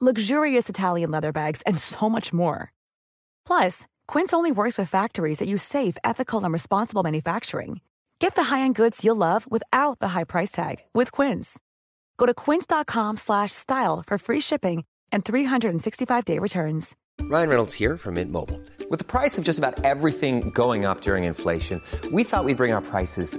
luxurious 0.00 0.68
Italian 0.68 1.10
leather 1.10 1.32
bags, 1.32 1.62
and 1.62 1.76
so 1.78 2.08
much 2.08 2.32
more. 2.32 2.72
Plus, 3.44 3.86
Quince 4.06 4.32
only 4.32 4.52
works 4.52 4.78
with 4.78 4.88
factories 4.88 5.38
that 5.38 5.48
use 5.48 5.62
safe, 5.62 5.96
ethical, 6.04 6.44
and 6.44 6.52
responsible 6.52 7.02
manufacturing. 7.02 7.80
Get 8.20 8.36
the 8.36 8.44
high-end 8.44 8.76
goods 8.76 9.04
you'll 9.04 9.16
love 9.16 9.50
without 9.50 9.98
the 9.98 10.08
high 10.08 10.24
price 10.24 10.52
tag 10.52 10.76
with 10.94 11.10
Quince. 11.10 11.58
Go 12.16 12.26
to 12.26 12.34
quince.com/style 12.34 14.02
for 14.06 14.18
free 14.18 14.40
shipping 14.40 14.84
and 15.10 15.24
365-day 15.24 16.38
returns. 16.38 16.94
Ryan 17.22 17.48
Reynolds 17.48 17.74
here 17.74 17.96
from 17.96 18.14
Mint 18.14 18.30
Mobile. 18.30 18.60
With 18.90 18.98
the 19.00 19.04
price 19.04 19.38
of 19.38 19.44
just 19.44 19.58
about 19.58 19.84
everything 19.84 20.50
going 20.50 20.84
up 20.84 21.00
during 21.00 21.24
inflation, 21.24 21.82
we 22.12 22.24
thought 22.24 22.44
we'd 22.44 22.56
bring 22.56 22.72
our 22.72 22.80
prices 22.80 23.38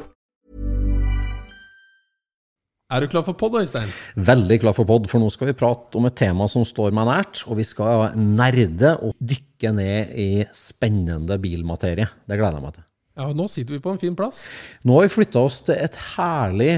Er 2.91 2.99
du 2.99 3.07
klar 3.07 3.23
for 3.23 3.37
pod, 3.39 3.55
Øystein? 3.55 3.87
Veldig 4.19 4.57
klar 4.59 4.75
for 4.75 4.87
pod, 4.87 5.05
for 5.07 5.23
nå 5.23 5.29
skal 5.31 5.47
vi 5.47 5.55
prate 5.55 5.95
om 5.95 6.09
et 6.09 6.15
tema 6.19 6.43
som 6.51 6.65
står 6.67 6.91
meg 6.91 7.07
nært. 7.07 7.45
Og 7.47 7.55
vi 7.61 7.63
skal 7.63 8.17
nerde 8.19 8.97
og 8.99 9.15
dykke 9.15 9.71
ned 9.77 10.11
i 10.19 10.29
spennende 10.51 11.37
bilmaterie. 11.39 12.09
Det 12.27 12.35
gleder 12.35 12.59
jeg 12.59 12.65
meg 12.65 12.75
til. 12.75 12.87
Ja, 13.15 13.29
og 13.29 13.35
Nå 13.39 13.47
sitter 13.51 13.77
vi 13.77 13.81
på 13.83 13.93
en 13.93 13.99
fin 14.01 14.15
plass. 14.15 14.43
Nå 14.87 14.97
har 14.97 15.07
vi 15.07 15.13
flytta 15.13 15.39
oss 15.39 15.61
til 15.67 15.79
et 15.79 15.95
herlig 16.17 16.71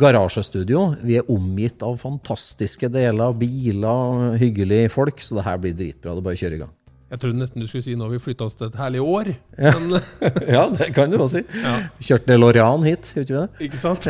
garasjestudio. 0.00 0.86
Vi 1.04 1.20
er 1.20 1.28
omgitt 1.32 1.84
av 1.84 2.00
fantastiske 2.00 2.88
deler, 2.92 3.36
biler, 3.36 4.38
hyggelige 4.40 4.92
folk, 4.92 5.20
så 5.20 5.36
det 5.36 5.48
her 5.48 5.60
blir 5.60 5.76
dritbra. 5.76 6.14
Det 6.16 6.22
er 6.22 6.28
bare 6.30 6.40
å 6.40 6.42
kjøre 6.46 6.58
i 6.58 6.64
gang. 6.64 6.72
Jeg 7.12 7.20
trodde 7.20 7.36
nesten 7.36 7.60
du 7.60 7.66
skulle 7.68 7.84
si 7.84 7.92
når 7.92 8.14
vi 8.14 8.18
flytta 8.24 8.46
oss 8.48 8.54
til 8.56 8.70
et 8.70 8.76
herlig 8.80 9.02
år. 9.04 9.28
Men 9.60 9.98
ja, 10.56 10.62
det 10.72 10.94
kan 10.96 11.12
du 11.12 11.18
også 11.20 11.42
si. 11.42 11.60
Ja. 11.60 11.74
Kjørte 12.00 12.32
ned 12.32 12.40
Lorian 12.40 12.86
hit, 12.88 13.10
gjør 13.12 13.26
ikke 13.26 13.34
vi 13.34 13.40
det? 13.42 13.66
ikke 13.66 13.80
sant? 13.82 14.08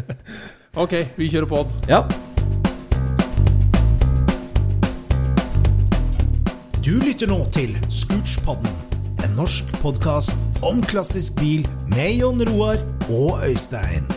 ok, 0.82 0.96
vi 1.14 1.30
kjører 1.30 1.46
pod. 1.46 1.76
Ja. 1.86 2.02
Du 6.82 6.98
lytter 7.06 7.30
nå 7.30 7.44
til 7.54 7.78
Scootspodden, 7.86 8.74
en 9.22 9.38
norsk 9.38 9.70
podkast 9.78 10.34
om 10.66 10.82
klassisk 10.82 11.38
bil 11.38 11.62
med 11.94 12.18
Jon 12.18 12.42
Roar 12.50 12.82
og 13.06 13.38
Øystein. 13.46 14.15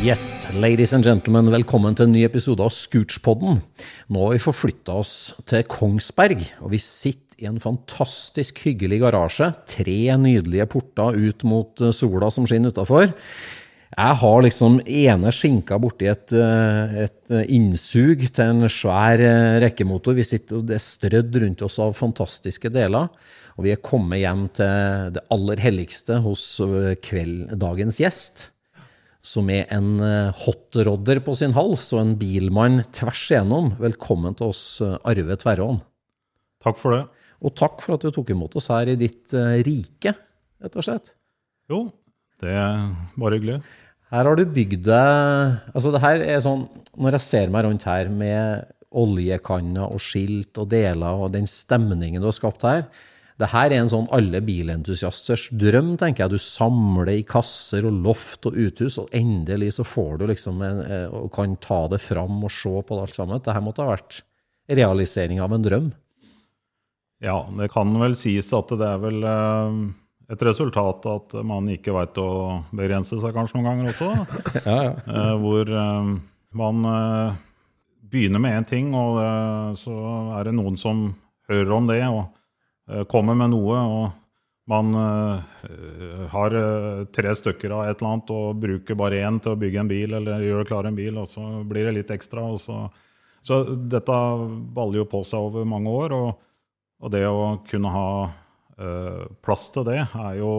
Yes, 0.00 0.46
ladies 0.56 0.94
and 0.96 1.04
gentlemen, 1.04 1.50
velkommen 1.52 1.92
til 1.92 2.06
en 2.06 2.14
ny 2.14 2.22
episode 2.24 2.64
av 2.64 2.70
Scootspodden. 2.72 3.58
Nå 4.08 4.20
har 4.22 4.30
vi 4.32 4.40
forflytta 4.40 4.94
oss 4.96 5.10
til 5.44 5.66
Kongsberg, 5.68 6.40
og 6.64 6.70
vi 6.72 6.78
sitter 6.80 7.42
i 7.44 7.48
en 7.50 7.58
fantastisk 7.60 8.62
hyggelig 8.64 9.02
garasje. 9.02 9.50
Tre 9.68 9.96
nydelige 10.22 10.64
porter 10.72 11.18
ut 11.20 11.44
mot 11.44 11.82
eh, 11.84 11.92
sola 11.92 12.30
som 12.32 12.46
skinner 12.48 12.72
utafor. 12.72 13.10
Jeg 13.10 14.16
har 14.22 14.40
liksom 14.46 14.78
ene 14.88 15.32
skinka 15.36 15.76
borti 15.84 16.08
et, 16.08 16.32
eh, 16.32 16.94
et 17.04 17.34
innsug 17.52 18.24
til 18.24 18.54
en 18.54 18.70
svær 18.72 19.20
eh, 19.20 19.58
rekkemotor. 19.66 20.16
Vi 20.16 20.24
sitter, 20.24 20.62
og 20.62 20.70
Det 20.70 20.78
er 20.78 20.86
strødd 20.86 21.36
rundt 21.44 21.66
oss 21.66 21.76
av 21.76 21.92
fantastiske 21.98 22.72
deler. 22.72 23.12
Og 23.58 23.68
vi 23.68 23.74
er 23.76 23.84
kommet 23.84 24.22
hjem 24.22 24.48
til 24.56 25.12
det 25.18 25.26
aller 25.36 25.60
helligste 25.60 26.22
hos 26.24 26.46
eh, 26.64 26.96
kveld, 27.04 27.52
dagens 27.60 28.00
gjest 28.00 28.46
som 29.20 29.50
er 29.52 29.68
en 29.74 30.00
eh, 30.04 30.32
hotrodder 30.44 31.20
på 31.24 31.34
sin 31.36 31.54
hals 31.56 31.90
og 31.94 32.02
en 32.02 32.14
bilmann 32.20 32.82
tvers 32.96 33.26
igjennom. 33.28 33.74
Velkommen 33.80 34.36
til 34.38 34.52
oss, 34.52 34.62
eh, 34.84 34.96
Arve 35.08 35.36
Tverråen. 35.40 35.80
Takk 36.64 36.80
for 36.80 36.96
det. 36.96 37.04
Og 37.40 37.54
takk 37.56 37.84
for 37.84 37.96
at 37.96 38.04
du 38.04 38.12
tok 38.12 38.32
imot 38.32 38.56
oss 38.56 38.70
her 38.72 38.90
i 38.92 38.98
ditt 39.00 39.32
eh, 39.36 39.60
rike, 39.66 40.14
rett 40.60 40.76
og 40.80 40.86
slett. 40.86 41.12
Jo, 41.70 41.84
det 42.40 42.52
er 42.56 42.90
bare 43.20 43.38
hyggelig. 43.38 43.60
Her 44.10 44.26
har 44.26 44.34
du 44.34 44.42
bygd 44.42 44.88
deg 44.88 45.70
Altså, 45.70 45.92
det 45.94 46.00
her 46.02 46.22
er 46.24 46.40
sånn 46.42 46.64
Når 46.98 47.14
jeg 47.14 47.22
ser 47.22 47.52
meg 47.54 47.62
rundt 47.62 47.84
her 47.86 48.08
med 48.10 48.72
oljekanner 48.90 49.86
og 49.86 50.02
skilt 50.02 50.58
og 50.58 50.66
deler 50.72 51.20
og 51.22 51.30
den 51.36 51.46
stemningen 51.46 52.18
du 52.18 52.26
har 52.26 52.34
skapt 52.34 52.66
her 52.66 52.88
det 53.40 53.48
her 53.54 53.72
er 53.72 53.80
en 53.80 53.88
sånn 53.88 54.08
alle 54.12 54.42
bilentusiasters 54.44 55.46
drøm, 55.56 55.94
tenker 56.00 56.26
jeg. 56.26 56.34
Du 56.34 56.42
samler 56.44 57.14
i 57.14 57.22
kasser 57.24 57.86
og 57.88 58.02
loft 58.04 58.44
og 58.50 58.56
uthus, 58.58 58.98
og 59.00 59.14
endelig 59.16 59.72
så 59.78 59.86
får 59.86 60.20
du 60.20 60.26
liksom 60.28 60.60
en, 60.66 60.82
eh, 60.84 61.06
og 61.08 61.30
kan 61.32 61.54
ta 61.56 61.86
det 61.88 62.02
fram 62.04 62.42
og 62.44 62.52
se 62.52 62.68
på 62.68 62.98
det 62.98 63.06
alt 63.06 63.16
sammen. 63.16 63.40
Dette 63.40 63.62
måtte 63.64 63.86
ha 63.86 63.94
vært 63.94 64.20
realisering 64.68 65.40
av 65.40 65.54
en 65.56 65.64
drøm. 65.64 65.88
Ja, 67.24 67.38
det 67.56 67.70
kan 67.72 67.96
vel 68.00 68.16
sies 68.16 68.52
at 68.56 68.72
det 68.76 68.86
er 68.86 69.00
vel 69.00 69.24
eh, 69.24 69.78
et 70.34 70.44
resultat 70.44 71.08
at 71.08 71.32
man 71.44 71.70
ikke 71.72 71.94
veit 71.96 72.20
å 72.20 72.30
begrense 72.76 73.16
seg 73.22 73.32
kanskje 73.36 73.56
noen 73.56 73.70
ganger 73.70 73.94
også. 73.94 74.10
Ja, 74.68 74.82
ja. 74.90 74.92
Eh, 75.06 75.32
hvor 75.40 75.72
man 76.60 76.84
begynner 78.10 78.42
med 78.42 78.58
én 78.58 78.68
ting, 78.68 78.92
og 78.92 79.16
så 79.78 79.96
er 80.36 80.48
det 80.48 80.54
noen 80.58 80.76
som 80.76 81.06
hører 81.48 81.72
om 81.76 81.88
det 81.88 82.02
og 82.10 82.26
kommer 83.10 83.38
med 83.38 83.52
noe. 83.52 83.78
og 83.78 84.08
man 84.70 84.94
eh, 84.94 86.26
har 86.30 86.54
eh, 86.54 87.04
tre 87.10 87.32
stykker 87.34 87.72
av 87.74 87.88
et 87.88 87.96
eller 87.96 88.12
annet 88.12 88.28
og 88.30 88.60
bruker 88.62 88.98
bare 88.98 89.18
én 89.26 89.40
til 89.42 89.56
å 89.56 89.58
bygge 89.58 89.80
en 89.82 89.90
bil 89.90 90.14
eller 90.14 90.44
gjøre 90.46 90.66
klar 90.68 90.86
en 90.86 90.98
bil, 90.98 91.16
og 91.18 91.26
så 91.26 91.64
blir 91.66 91.88
det 91.88 91.96
litt 91.96 92.12
ekstra. 92.14 92.44
Og 92.54 92.60
så, 92.62 92.84
så 93.42 93.64
dette 93.66 94.20
baller 94.76 95.02
jo 95.02 95.08
på 95.10 95.24
seg 95.26 95.50
over 95.50 95.66
mange 95.66 95.90
år. 95.90 96.14
og 96.14 96.30
og 97.00 97.12
det 97.14 97.24
å 97.24 97.44
kunne 97.68 97.90
ha 97.94 98.08
eh, 98.76 99.20
plass 99.44 99.68
til 99.72 99.86
det 99.88 100.02
er 100.04 100.34
jo 100.36 100.52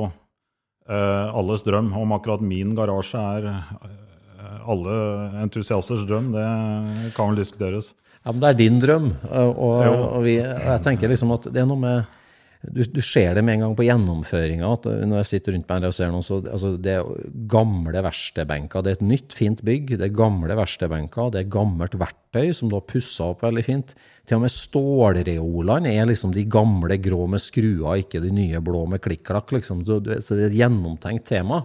eh, 0.89 1.27
alles 1.37 1.65
drøm. 1.67 1.91
Om 1.93 2.15
akkurat 2.17 2.41
min 2.45 2.73
garasje 2.77 3.21
er 3.21 3.49
eh, 3.51 4.55
alle 4.65 4.95
entusiasters 5.43 6.01
drøm, 6.09 6.31
det 6.33 7.11
kan 7.15 7.31
vel 7.31 7.43
diskuteres. 7.43 7.93
Ja, 8.21 8.33
men 8.33 8.41
det 8.41 8.49
er 8.49 8.57
din 8.57 8.81
drøm. 8.81 9.11
Og, 9.29 9.53
og, 9.53 10.17
vi, 10.25 10.39
og 10.41 10.67
jeg 10.73 10.83
tenker 10.85 11.13
liksom 11.13 11.33
at 11.37 11.45
det 11.49 11.61
er 11.61 11.69
noe 11.69 11.81
med 11.81 12.17
du, 12.61 12.81
du 12.85 12.99
ser 13.01 13.33
det 13.33 13.41
med 13.41 13.55
en 13.55 13.63
gang 13.65 13.75
på 13.77 13.85
gjennomføringa. 13.87 14.67
at 14.69 14.85
Når 15.09 15.21
jeg 15.23 15.29
sitter 15.31 15.55
rundt 15.55 15.69
meg 15.71 15.85
og 15.87 15.95
ser 15.97 16.11
noen, 16.13 16.25
så 16.25 16.37
altså, 16.43 16.75
det 16.77 16.93
er 16.93 17.29
gamle 17.49 18.03
verkstedbenker. 18.05 18.83
Det 18.85 18.91
er 18.91 18.99
et 18.99 19.07
nytt, 19.09 19.33
fint 19.33 19.63
bygg. 19.65 19.95
Det 19.97 20.05
er 20.05 20.13
gamle 20.13 20.57
verkstedbenker. 20.59 21.31
Det 21.33 21.41
er 21.41 21.53
gammelt 21.55 21.97
verktøy 21.97 22.51
som 22.53 22.69
du 22.69 22.77
har 22.77 22.85
pussa 22.85 23.31
opp 23.33 23.41
veldig 23.47 23.63
fint. 23.65 23.95
Til 24.29 24.37
og 24.37 24.43
med 24.45 24.53
stålreolene 24.53 25.95
er 25.95 26.09
liksom 26.11 26.35
de 26.35 26.45
gamle 26.53 26.99
grå 27.01 27.25
med 27.33 27.41
skruer, 27.41 28.03
ikke 28.03 28.21
de 28.21 28.33
nye 28.35 28.61
blå 28.61 28.83
med 28.93 29.01
klikk-klakk. 29.01 29.55
Liksom. 29.57 29.81
Så 29.87 29.97
det 30.05 30.19
er 30.21 30.45
et 30.51 30.59
gjennomtenkt 30.61 31.25
tema. 31.31 31.63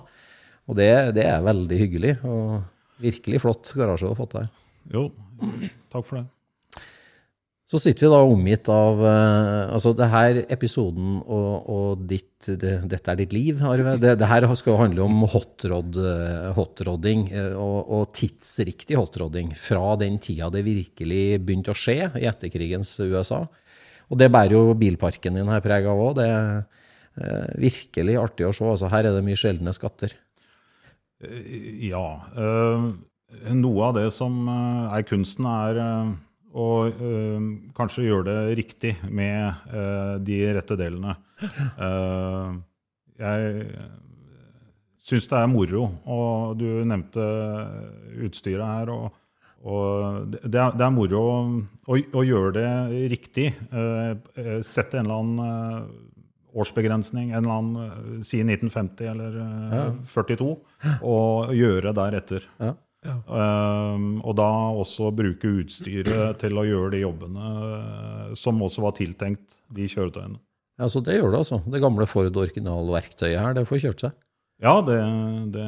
Og 0.66 0.80
det, 0.80 0.88
det 1.18 1.28
er 1.28 1.44
veldig 1.44 1.82
hyggelig. 1.82 2.14
Og 2.24 2.64
virkelig 3.04 3.44
flott 3.44 3.74
garasje 3.76 4.08
du 4.08 4.14
har 4.14 4.22
fått 4.22 4.38
her. 4.40 4.48
Jo, 4.96 5.10
takk 5.92 6.08
for 6.08 6.22
det. 6.22 6.26
Så 7.66 7.80
sitter 7.82 8.06
vi 8.06 8.12
da 8.12 8.18
omgitt 8.22 8.68
av 8.70 9.00
uh, 9.02 9.74
Altså, 9.74 9.90
det 9.98 10.06
her 10.12 10.38
episoden 10.54 11.18
og, 11.24 11.66
og 11.66 12.04
ditt 12.06 12.46
det, 12.46 12.76
Dette 12.86 13.10
er 13.10 13.18
ditt 13.18 13.32
liv, 13.34 13.62
Arve. 13.66 13.96
Det, 13.98 14.12
det 14.20 14.28
her 14.30 14.46
skal 14.54 14.78
handle 14.78 15.02
om 15.02 15.24
hotrod, 15.32 15.96
eh, 15.98 16.52
hotrodding, 16.54 17.24
eh, 17.34 17.56
og, 17.58 17.88
og 17.90 18.12
tidsriktig 18.14 18.94
hotrodding. 18.94 19.48
Fra 19.58 19.96
den 19.98 20.20
tida 20.22 20.46
det 20.54 20.62
virkelig 20.62 21.40
begynte 21.42 21.72
å 21.72 21.78
skje 21.80 22.12
i 22.20 22.28
etterkrigens 22.30 22.92
USA. 23.02 23.40
Og 24.12 24.20
det 24.20 24.28
bærer 24.30 24.54
jo 24.54 24.76
bilparken 24.78 25.40
din 25.40 25.50
her 25.50 25.64
preg 25.64 25.88
av 25.90 26.04
òg. 26.04 26.20
Det 26.20 26.28
er 26.28 26.46
uh, 27.18 27.50
virkelig 27.64 28.14
artig 28.20 28.46
å 28.46 28.52
se. 28.54 28.68
Altså, 28.76 28.92
her 28.92 29.08
er 29.08 29.16
det 29.16 29.24
mye 29.26 29.40
sjeldne 29.40 29.74
skatter. 29.74 30.14
Ja. 31.82 32.06
Uh, 32.36 32.92
noe 33.58 33.90
av 33.90 33.98
det 33.98 34.06
som 34.14 34.38
er 34.46 35.08
kunsten, 35.08 35.50
er 35.50 35.82
å 36.56 36.68
eh, 36.88 37.44
kanskje 37.76 38.06
gjøre 38.06 38.26
det 38.30 38.56
riktig 38.62 38.94
med 39.10 39.68
øh, 39.68 40.16
de 40.24 40.40
rette 40.56 40.78
delene. 40.80 41.16
Uh, 41.76 42.56
jeg 43.20 43.76
syns 45.06 45.28
det 45.30 45.38
er 45.38 45.50
moro, 45.52 45.84
og 46.08 46.56
du 46.60 46.66
nevnte 46.88 47.26
utstyret 48.26 48.64
her. 48.64 48.92
og, 48.92 49.22
og 49.66 50.32
det, 50.32 50.56
er, 50.56 50.74
det 50.76 50.86
er 50.86 50.94
moro 50.94 51.22
å, 51.22 51.36
å, 51.86 51.96
å, 51.98 52.24
gjøre 52.24 52.54
det 52.56 52.70
riktig. 53.12 53.50
Eh, 53.52 54.50
sette 54.66 55.00
en 55.00 55.06
eller 55.06 55.22
annen 55.22 55.92
årsbegrensning, 56.56 57.34
en 57.34 57.44
eller 57.44 57.56
annen, 57.60 58.20
si 58.24 58.40
1950 58.40 59.12
eller 59.12 59.38
ja. 59.38 59.86
42, 60.08 60.50
og 61.04 61.54
gjøre 61.56 61.92
deretter. 61.96 62.48
Ja. 62.62 62.72
Ja. 63.06 63.16
Um, 63.94 64.18
og 64.26 64.36
da 64.38 64.48
også 64.82 65.12
bruke 65.14 65.52
utstyret 65.62 66.40
til 66.42 66.58
å 66.58 66.66
gjøre 66.66 66.92
de 66.96 67.02
jobbene 67.04 67.52
uh, 67.62 68.34
som 68.38 68.60
også 68.66 68.84
var 68.84 68.96
tiltenkt 68.98 69.58
de 69.72 69.88
kjøretøyene. 69.90 70.40
Ja, 70.76 70.90
Så 70.92 71.00
det 71.00 71.16
gjør 71.16 71.32
det, 71.32 71.42
altså. 71.44 71.60
Det 71.64 71.80
gamle 71.80 72.04
Ford 72.10 72.36
originalverktøyet 72.36 73.40
her, 73.40 73.54
det 73.56 73.64
får 73.68 73.84
kjørt 73.86 74.02
seg? 74.04 74.16
Ja, 74.60 74.78
det, 74.84 74.96
det 75.52 75.64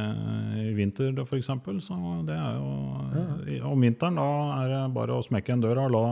i 0.62 0.70
vinter 0.76 1.16
for 1.28 1.36
eksempel, 1.36 1.80
Så 1.84 1.96
det 2.28 2.36
er 2.36 2.56
jo 2.56 2.68
ja. 3.12 3.64
Om 3.68 3.84
vinteren 3.84 4.16
da 4.16 4.28
er 4.62 4.70
det 4.72 4.82
bare 4.94 5.16
å 5.16 5.24
smekke 5.24 5.52
en 5.54 5.64
dør 5.64 5.82
og 5.84 5.90
la, 5.92 6.04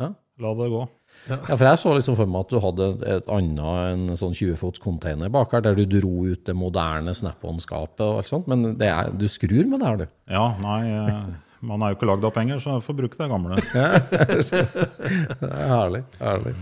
ja. 0.00 0.10
La 0.42 0.52
det 0.58 0.68
gå. 0.72 0.82
Ja. 1.28 1.36
ja. 1.36 1.54
for 1.54 1.64
jeg 1.68 1.80
så 1.80 1.92
liksom 1.94 2.16
for 2.18 2.30
meg 2.30 2.44
at 2.44 2.50
du 2.50 2.58
hadde 2.62 2.88
et 3.14 3.30
annet, 3.32 3.62
en 3.94 4.18
sånn 4.18 4.34
20-fots 4.34 4.82
container 4.82 5.30
bak 5.32 5.54
her, 5.54 5.62
der 5.64 5.78
du 5.78 5.84
dro 5.86 6.26
ut 6.26 6.42
det 6.48 6.56
moderne 6.58 7.14
Snap-on-skapet 7.14 8.02
og 8.04 8.20
alt 8.20 8.32
sånt, 8.32 8.50
men 8.50 8.74
er, 8.82 9.12
du 9.14 9.26
skrur 9.30 9.62
med 9.70 9.80
det 9.80 9.88
her, 9.88 10.00
du? 10.02 10.06
Ja, 10.34 10.46
nei, 10.62 10.80
eh, 10.90 11.20
man 11.64 11.84
er 11.84 11.92
jo 11.92 11.98
ikke 11.98 12.10
lagd 12.10 12.26
av 12.26 12.34
penger, 12.36 12.60
så 12.60 12.76
jeg 12.76 12.84
får 12.84 12.98
bruke 12.98 13.20
det 13.20 13.28
gamle. 13.30 13.56
det 13.72 15.50
er 15.50 15.68
herlig. 15.70 16.02
herlig. 16.20 16.56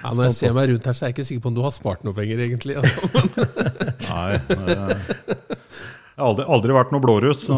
Ja, 0.00 0.12
når 0.12 0.28
jeg 0.28 0.36
ser 0.38 0.54
meg 0.56 0.70
rundt 0.70 0.86
her, 0.88 0.96
så 0.96 1.04
er 1.04 1.10
jeg 1.10 1.16
ikke 1.18 1.28
sikker 1.28 1.44
på 1.44 1.50
om 1.50 1.56
du 1.56 1.64
har 1.64 1.74
spart 1.74 2.04
noe 2.06 2.16
penger, 2.16 2.44
egentlig. 2.46 2.78
Altså. 2.80 2.98
Nei, 4.10 4.38
det, 4.46 4.76
jeg 4.76 5.99
har 6.20 6.28
aldri, 6.30 6.44
aldri, 6.56 6.74
vært 6.76 6.92
noe 6.94 7.02
blåruss, 7.02 7.42
så 7.48 7.56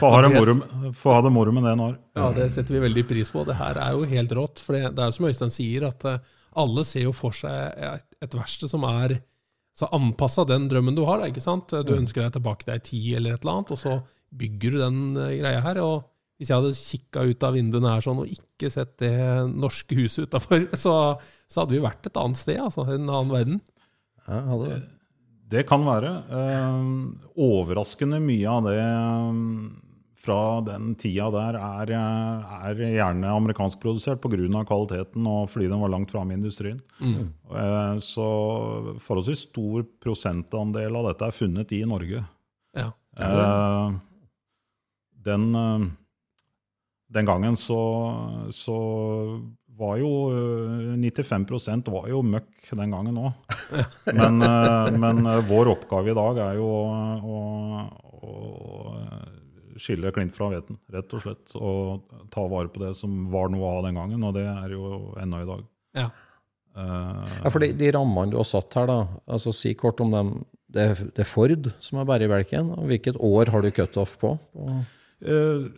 få 0.00 0.10
ha, 0.16 0.20
det 0.24 1.32
moro 1.32 1.52
med 1.54 1.64
det 1.64 1.72
en 1.74 1.84
år. 1.84 1.94
Ja, 2.18 2.32
det 2.36 2.48
setter 2.54 2.76
vi 2.76 2.82
veldig 2.86 3.04
pris 3.08 3.30
på. 3.34 3.44
Det 3.48 3.58
her 3.58 3.78
er 3.84 3.94
jo 3.96 4.08
helt 4.08 4.34
rått. 4.36 4.62
For 4.64 4.76
det, 4.76 4.94
det 4.96 5.04
er 5.04 5.12
jo 5.12 5.16
som 5.18 5.28
Øystein 5.30 5.54
sier, 5.54 5.88
at 5.90 6.06
eh, 6.08 6.20
alle 6.58 6.84
ser 6.88 7.06
jo 7.06 7.14
for 7.16 7.36
seg 7.36 7.78
et 8.24 8.34
verksted 8.34 8.72
som 8.72 8.86
er 8.88 9.20
så 9.78 9.86
anpassa 9.94 10.42
den 10.48 10.66
drømmen 10.70 10.96
du 10.96 11.04
har. 11.06 11.22
Ikke 11.28 11.44
sant? 11.44 11.70
Du 11.70 11.94
mm. 11.94 12.00
ønsker 12.02 12.24
deg 12.24 12.34
tilbake 12.34 12.66
til 12.66 12.74
ei 12.74 12.82
tid 12.82 13.10
eller 13.20 13.36
et 13.36 13.44
eller 13.44 13.60
annet, 13.60 13.74
og 13.76 13.82
så 13.84 13.98
bygger 14.38 14.74
du 14.74 14.82
den 14.82 15.02
eh, 15.16 15.36
greia 15.40 15.64
her. 15.64 15.82
og 15.84 16.08
hvis 16.38 16.52
jeg 16.52 16.60
hadde 16.60 16.76
kikka 16.78 17.24
ut 17.26 17.44
av 17.48 17.56
vinduene 17.58 17.90
her 17.90 18.04
sånn 18.04 18.20
og 18.22 18.30
ikke 18.30 18.68
sett 18.70 18.92
det 19.02 19.16
norske 19.50 19.96
huset 19.98 20.28
utafor, 20.28 20.68
så, 20.84 20.92
så, 21.50 21.62
hadde 21.62 21.74
vi 21.74 21.82
vært 21.82 22.06
et 22.06 22.20
annet 22.20 22.38
sted, 22.38 22.60
altså. 22.62 22.86
En 22.86 23.08
annen 23.08 23.34
verden. 23.34 23.58
Ja, 24.26 24.44
hadde... 24.52 24.78
Det 24.78 24.97
kan 25.68 25.84
være. 25.86 26.14
Eh, 26.38 26.88
overraskende 27.40 28.20
mye 28.20 28.48
av 28.52 28.66
det 28.68 28.78
um, 28.80 29.42
fra 30.18 30.58
den 30.66 30.90
tida 30.98 31.28
der 31.32 31.56
er, 31.56 31.92
er 31.94 32.82
gjerne 32.82 33.30
amerikanskprodusert 33.32 34.20
pga. 34.20 34.64
kvaliteten 34.68 35.28
og 35.30 35.48
fordi 35.52 35.70
den 35.70 35.80
var 35.80 35.94
langt 35.94 36.12
framme 36.12 36.34
i 36.34 36.40
industrien. 36.40 36.82
Mm. 37.00 37.30
Uh, 37.48 37.96
så 38.02 38.28
forholdsvis 39.00 39.46
stor 39.48 39.86
prosentandel 40.02 41.00
av 41.00 41.12
dette 41.12 41.30
er 41.30 41.38
funnet 41.38 41.72
i 41.72 41.84
Norge. 41.88 42.26
Ja. 42.76 42.90
Uh, 43.18 43.96
den 45.24 45.48
den 47.08 47.24
gangen 47.24 47.56
så, 47.56 47.80
så 48.52 48.78
var 49.78 49.96
jo 50.00 50.10
95 50.98 51.46
eh, 51.70 51.92
var 51.92 52.08
jo 52.10 52.22
møkk 52.26 52.70
den 52.80 52.94
gangen 52.94 53.20
òg. 53.20 53.56
Men, 54.18 54.42
eh, 54.42 54.90
men, 54.98 55.24
eh, 55.26 55.42
vår 55.48 55.72
oppgave 55.74 56.12
i 56.12 56.16
dag 56.18 56.40
er 56.48 56.58
jo 56.58 56.68
å, 56.68 57.40
å, 58.18 58.32
skille 59.78 60.10
klint 60.14 60.34
fra 60.34 60.48
hveten, 60.50 60.80
rett 60.90 61.12
og 61.14 61.22
slett. 61.22 61.54
Og 61.54 62.16
ta 62.34 62.46
vare 62.50 62.70
på 62.72 62.82
det 62.82 62.94
som 62.98 63.28
var 63.30 63.52
noe 63.52 63.76
av 63.76 63.84
den 63.86 64.00
gangen, 64.00 64.24
og 64.26 64.34
det 64.34 64.46
er 64.50 64.74
jo 64.74 65.12
ennå 65.20 65.44
i 65.44 65.48
dag. 65.48 65.62
Ja. 65.98 66.08
Uh, 66.78 67.22
ja, 67.44 67.50
for 67.50 67.62
de, 67.62 67.72
de, 67.78 67.92
rammene 67.94 68.34
du 68.34 68.38
har 68.40 68.46
satt 68.46 68.74
her, 68.78 68.90
da, 68.90 68.98
altså 69.30 69.54
si 69.54 69.76
kort 69.78 70.02
om 70.02 70.10
dem. 70.14 70.34
Det, 70.68 70.90
det 71.14 71.22
er 71.24 71.30
Ford 71.30 71.70
som 71.80 72.02
er 72.02 72.10
bærebjelken. 72.10 72.74
Hvilket 72.90 73.22
år 73.24 73.54
har 73.54 73.62
du 73.64 73.70
cutoff 73.74 74.18
på? 74.20 74.34
Uh, 74.58 75.70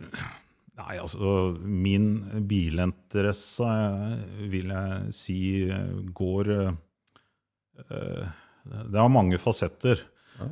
Nei, 0.81 0.97
altså 1.01 1.55
Min 1.61 2.07
bilinteresse 2.49 3.71
vil 4.51 4.71
jeg 4.73 5.15
si 5.15 5.39
går 6.17 6.51
uh, 6.61 6.71
Det 7.85 9.01
har 9.01 9.11
mange 9.11 9.39
fasetter. 9.41 10.01
Ja. 10.41 10.47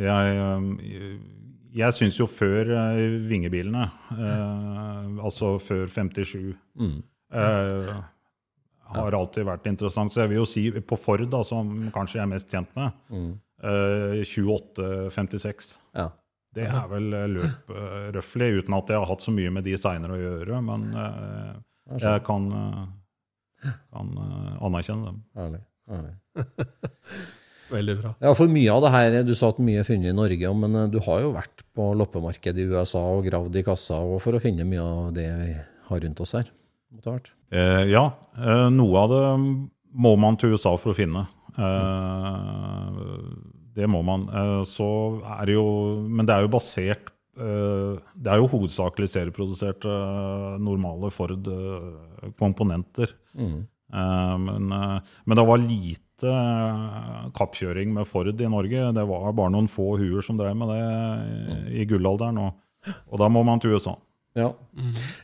Jeg 0.00 1.18
jeg 1.78 1.94
syns 1.94 2.16
jo 2.18 2.26
før 2.30 2.70
vingebilene, 3.28 3.84
altså 5.20 5.58
før 5.62 5.84
57, 5.92 6.54
mm. 6.80 6.94
har 8.94 9.16
alltid 9.18 9.46
vært 9.46 9.68
interessant. 9.70 10.14
Så 10.14 10.22
jeg 10.22 10.32
vil 10.32 10.40
jo 10.40 10.46
si 10.48 10.64
på 10.80 10.98
Ford, 10.98 11.26
da, 11.30 11.42
som 11.46 11.90
kanskje 11.94 12.18
jeg 12.18 12.24
er 12.24 12.32
mest 12.32 12.48
kjent 12.54 12.72
med, 12.78 12.96
mm. 13.12 13.28
28-56. 14.32 15.74
Ja. 15.98 16.08
Det 16.58 16.68
er 16.68 16.90
vel 16.90 17.08
eh, 17.16 17.26
løp 17.36 17.72
uh, 17.72 18.10
røftlig, 18.16 18.50
uten 18.60 18.76
at 18.78 18.92
jeg 18.92 19.00
har 19.00 19.08
hatt 19.10 19.24
så 19.24 19.34
mye 19.34 19.54
med 19.54 19.66
de 19.66 19.78
seinere 19.80 20.16
å 20.16 20.20
gjøre. 20.20 20.60
Men 20.68 20.86
uh, 20.94 21.56
jeg 21.96 22.22
kan, 22.26 22.46
uh, 22.52 23.72
kan 23.94 24.14
anerkjenne 24.68 25.10
dem. 25.10 25.22
Ærlig. 25.38 25.62
Ærlig. 25.88 26.14
Veldig 27.78 27.96
bra. 27.98 28.14
Ja, 28.24 28.30
for 28.36 28.48
mye 28.48 28.72
av 28.72 28.84
det 28.84 28.92
her, 28.94 29.14
Du 29.28 29.34
sa 29.36 29.50
at 29.52 29.58
mye 29.60 29.82
er 29.82 29.88
funnet 29.88 30.14
i 30.14 30.16
Norge, 30.16 30.52
men 30.56 30.78
du 30.92 31.02
har 31.04 31.24
jo 31.24 31.34
vært 31.34 31.66
på 31.76 31.90
loppemarkedet 32.00 32.64
i 32.64 32.70
USA 32.70 33.02
og 33.12 33.26
gravd 33.28 33.58
i 33.60 33.64
kassa 33.66 33.98
for 34.24 34.36
å 34.38 34.40
finne 34.40 34.64
mye 34.68 34.84
av 34.84 35.10
det 35.16 35.26
vi 35.42 35.50
har 35.88 36.00
rundt 36.04 36.22
oss 36.24 36.32
her? 36.38 36.48
Eh, 37.52 37.84
ja. 37.92 38.04
Eh, 38.36 38.68
noe 38.72 39.02
av 39.02 39.12
det 39.12 39.24
må 39.92 40.14
man 40.20 40.36
til 40.40 40.54
USA 40.54 40.74
for 40.80 40.92
å 40.92 40.96
finne. 40.96 41.26
Eh, 41.58 43.00
det 43.78 43.86
må 43.90 44.02
man. 44.06 44.26
Eh, 44.28 44.60
så 44.68 44.88
er 45.38 45.48
det 45.48 45.56
jo, 45.56 45.68
men 46.08 46.26
det 46.26 46.34
er 46.34 46.46
jo 46.46 46.52
basert 46.52 47.12
eh, 47.38 47.98
Det 48.18 48.32
er 48.32 48.40
jo 48.40 48.50
hovedsakelig 48.50 49.10
serieproduserte 49.12 49.92
eh, 49.92 50.60
normale 50.64 51.12
Ford-komponenter. 51.14 53.14
Mm. 53.38 53.58
Men, 53.88 54.66
men, 54.68 55.38
det 55.38 55.44
var 55.48 55.62
lite 55.62 56.32
kappkjøring 57.32 57.94
med 57.96 58.04
Ford 58.04 58.28
i 58.28 58.50
Norge. 58.52 58.90
Det 58.92 59.04
var 59.08 59.32
bare 59.32 59.52
noen 59.54 59.70
få 59.72 59.94
huer 59.96 60.20
som 60.26 60.36
drev 60.36 60.58
med 60.60 60.74
det 60.74 61.78
i 61.80 61.86
gullalderen, 61.88 62.36
og, 62.42 62.90
og 63.08 63.22
da 63.22 63.30
må 63.32 63.40
man 63.48 63.62
til 63.62 63.78
USA. 63.78 63.94
Ja. 64.36 64.50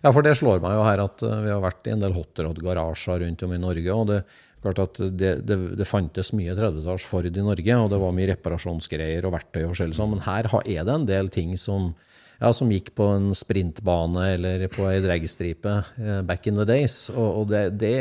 ja. 0.01 0.15
for 0.15 0.25
det 0.25 0.33
slår 0.41 0.65
meg 0.65 0.79
jo 0.79 0.87
her 0.87 1.05
at 1.05 1.21
vi 1.21 1.53
har 1.53 1.61
vært 1.61 1.91
i 1.91 1.93
en 1.93 2.07
del 2.07 2.17
hotrod-garasjer 2.17 3.21
rundt 3.27 3.45
om 3.45 3.53
i 3.53 3.61
Norge. 3.67 3.93
og 3.93 4.09
det 4.09 4.23
Klart 4.65 4.81
at 4.81 4.99
det, 5.13 5.35
det, 5.45 5.57
det 5.77 5.85
fantes 5.85 6.31
mye 6.33 6.55
30-talls 6.57 7.05
Ford 7.05 7.27
i 7.29 7.45
Norge, 7.45 7.77
og 7.77 7.91
det 7.93 8.01
var 8.01 8.15
mye 8.17 8.31
reparasjonsgreier 8.31 9.27
og 9.29 9.35
verktøy 9.35 9.67
og 9.67 9.75
forskjellig 9.75 9.99
sånn, 9.99 10.15
men 10.15 10.25
her 10.25 10.49
er 10.63 10.87
det 10.89 10.95
en 10.95 11.05
del 11.11 11.29
ting 11.33 11.53
som, 11.61 11.91
ja, 12.39 12.49
som 12.57 12.73
gikk 12.73 12.95
på 12.97 13.11
en 13.13 13.35
sprintbane 13.37 14.31
eller 14.39 14.65
på 14.73 14.87
ei 14.89 15.03
dragstripe 15.05 15.77
eh, 16.01 16.23
back 16.25 16.49
in 16.49 16.57
the 16.57 16.65
days. 16.71 16.97
Og, 17.13 17.43
og 17.43 17.53
det, 17.53 17.67
det, 17.83 17.93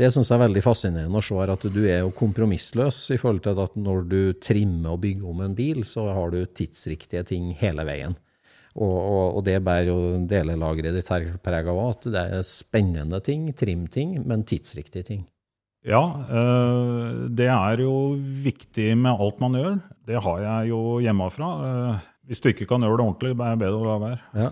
det 0.00 0.08
syns 0.14 0.32
jeg 0.32 0.38
er 0.38 0.44
veldig 0.46 0.64
fascinerende 0.64 1.20
å 1.20 1.28
se 1.28 1.44
at 1.52 1.68
du 1.76 1.82
er 1.84 2.00
jo 2.00 2.16
kompromissløs 2.16 3.04
i 3.12 3.20
forhold 3.20 3.44
til 3.44 3.64
at 3.68 3.76
når 3.76 4.04
du 4.08 4.20
trimmer 4.40 4.96
og 4.96 5.04
bygger 5.04 5.28
om 5.36 5.44
en 5.44 5.58
bil, 5.58 5.84
så 5.84 6.08
har 6.16 6.32
du 6.32 6.40
tidsriktige 6.48 7.28
ting 7.28 7.52
hele 7.60 7.84
veien. 7.84 8.16
Og, 8.78 8.94
og, 8.94 9.24
og 9.36 9.44
det 9.44 9.60
bærer 9.66 9.92
jo 9.92 10.02
delelageret 10.30 10.96
ditt 10.96 11.12
her 11.12 11.34
preg 11.44 11.68
av 11.68 11.88
at 11.90 12.14
det 12.14 12.28
er 12.38 12.46
spennende 12.46 13.20
ting, 13.20 13.50
trimting, 13.52 14.22
men 14.24 14.48
tidsriktige 14.48 15.12
ting. 15.12 15.26
Ja, 15.86 16.02
eh, 16.26 17.10
det 17.38 17.46
er 17.46 17.82
jo 17.84 18.18
viktig 18.42 18.90
med 18.98 19.14
alt 19.14 19.38
man 19.42 19.54
gjør. 19.54 19.76
Det 20.08 20.22
har 20.24 20.40
jeg 20.42 20.70
jo 20.72 20.80
hjemmefra. 21.04 21.50
Eh, 21.68 22.06
hvis 22.28 22.42
du 22.44 22.50
ikke 22.50 22.66
kan 22.68 22.82
gjøre 22.84 22.98
det 22.98 23.06
ordentlig, 23.06 23.30
er 23.32 23.54
det 23.54 23.62
bedre 23.62 23.78
å 23.78 23.86
la 23.86 23.98
være. 24.02 24.18
Ja. 24.36 24.48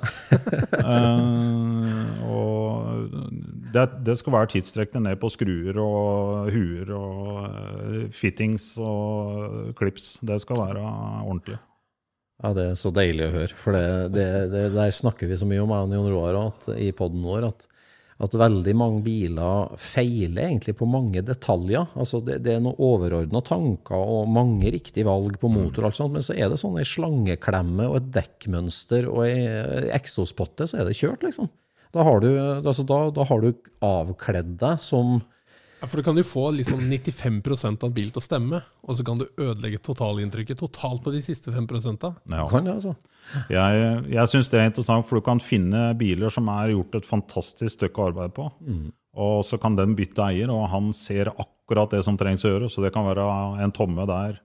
og 2.32 3.10
det, 3.74 3.84
det, 4.06 4.16
skal 4.16 4.32
være 4.32 4.50
tidstrekkende 4.54 5.10
ned 5.10 5.20
på 5.20 5.28
skruer 5.34 5.76
og 5.82 6.48
huer 6.54 6.94
og 6.96 8.14
fittings 8.16 8.70
og 8.80 9.74
klips. 9.76 10.14
Det 10.24 10.40
skal 10.40 10.62
være 10.62 10.84
ordentlig. 10.86 11.58
Ja, 12.40 12.52
Det 12.56 12.64
er 12.70 12.80
så 12.80 12.92
deilig 12.94 13.28
å 13.28 13.34
høre. 13.34 13.60
For 13.60 13.76
det, 13.76 13.84
det, 14.52 14.64
der 14.72 14.94
snakker 14.94 15.28
vi 15.28 15.36
så 15.36 15.48
mye 15.48 15.64
om, 15.64 15.72
jeg 15.72 15.90
og 15.90 15.96
Jon 15.98 16.12
Roar, 16.14 16.40
i 16.80 16.92
poden 16.96 17.24
vår, 17.24 17.50
at 17.50 17.68
at 18.22 18.32
veldig 18.32 18.72
mange 18.78 19.02
biler 19.04 19.74
feiler 19.80 20.46
egentlig 20.46 20.76
på 20.78 20.88
mange 20.88 21.20
detaljer. 21.26 21.90
Altså 22.00 22.22
det, 22.24 22.38
det 22.46 22.54
er 22.54 22.62
noen 22.64 22.80
overordna 22.80 23.42
tanker 23.44 24.00
og 24.00 24.30
mange 24.32 24.72
riktige 24.72 25.04
valg 25.08 25.36
på 25.42 25.50
motor, 25.52 25.84
og 25.84 25.90
alt 25.90 26.00
sånt, 26.00 26.14
men 26.16 26.24
så 26.24 26.36
er 26.36 26.48
det 26.48 26.60
sånn 26.62 26.78
ei 26.80 26.86
slangeklemme 26.88 27.90
og 27.90 27.98
et 28.00 28.10
dekkmønster 28.16 29.10
og 29.10 29.26
ei 29.26 29.90
eksospotte, 29.96 30.68
så 30.70 30.80
er 30.80 30.88
det 30.88 30.96
kjørt, 30.96 31.26
liksom. 31.28 31.52
Da 31.94 32.04
har 32.04 32.20
du, 32.20 32.30
altså 32.36 32.84
da, 32.88 33.06
da 33.14 33.24
har 33.28 33.44
du 33.44 33.52
avkledd 33.84 34.56
deg 34.60 34.80
som 34.82 35.20
Ja, 35.86 35.90
for 35.92 36.02
du 36.02 36.02
kan 36.02 36.16
jo 36.18 36.24
få 36.26 36.48
liksom 36.50 36.80
95 36.82 37.36
av 37.78 37.84
en 37.86 37.92
bil 37.94 38.08
til 38.10 38.18
å 38.18 38.24
stemme, 38.24 38.58
og 38.82 38.96
så 38.98 39.04
kan 39.06 39.20
du 39.20 39.28
ødelegge 39.38 39.78
totalinntrykket 39.86 40.58
totalt 40.58 41.04
på 41.04 41.12
de 41.14 41.20
siste 41.22 41.52
5 41.54 41.68
Ja. 42.26 42.48
Kan 42.50 42.66
det, 42.66 42.74
altså. 42.74 42.96
Jeg, 43.48 43.84
jeg 44.10 44.30
syns 44.32 44.50
det 44.50 44.58
er 44.58 44.66
interessant, 44.66 45.06
for 45.06 45.20
du 45.20 45.22
kan 45.22 45.38
finne 45.38 45.92
biler 45.94 46.32
som 46.34 46.50
er 46.50 46.72
gjort 46.74 46.98
et 46.98 47.06
fantastisk 47.06 47.76
stykke 47.78 48.08
arbeid 48.10 48.34
på. 48.34 48.48
Og 49.14 49.44
så 49.46 49.60
kan 49.62 49.78
den 49.78 49.94
bytte 49.94 50.26
eier, 50.26 50.50
og 50.50 50.66
han 50.74 50.90
ser 50.92 51.30
akkurat 51.30 51.94
det 51.94 52.02
som 52.04 52.18
trengs 52.18 52.42
å 52.42 52.50
gjøre. 52.50 52.72
Så 52.72 52.82
det 52.82 52.92
kan 52.92 53.06
være 53.06 53.28
en 53.62 53.72
tomme 53.72 54.08
der, 54.10 54.40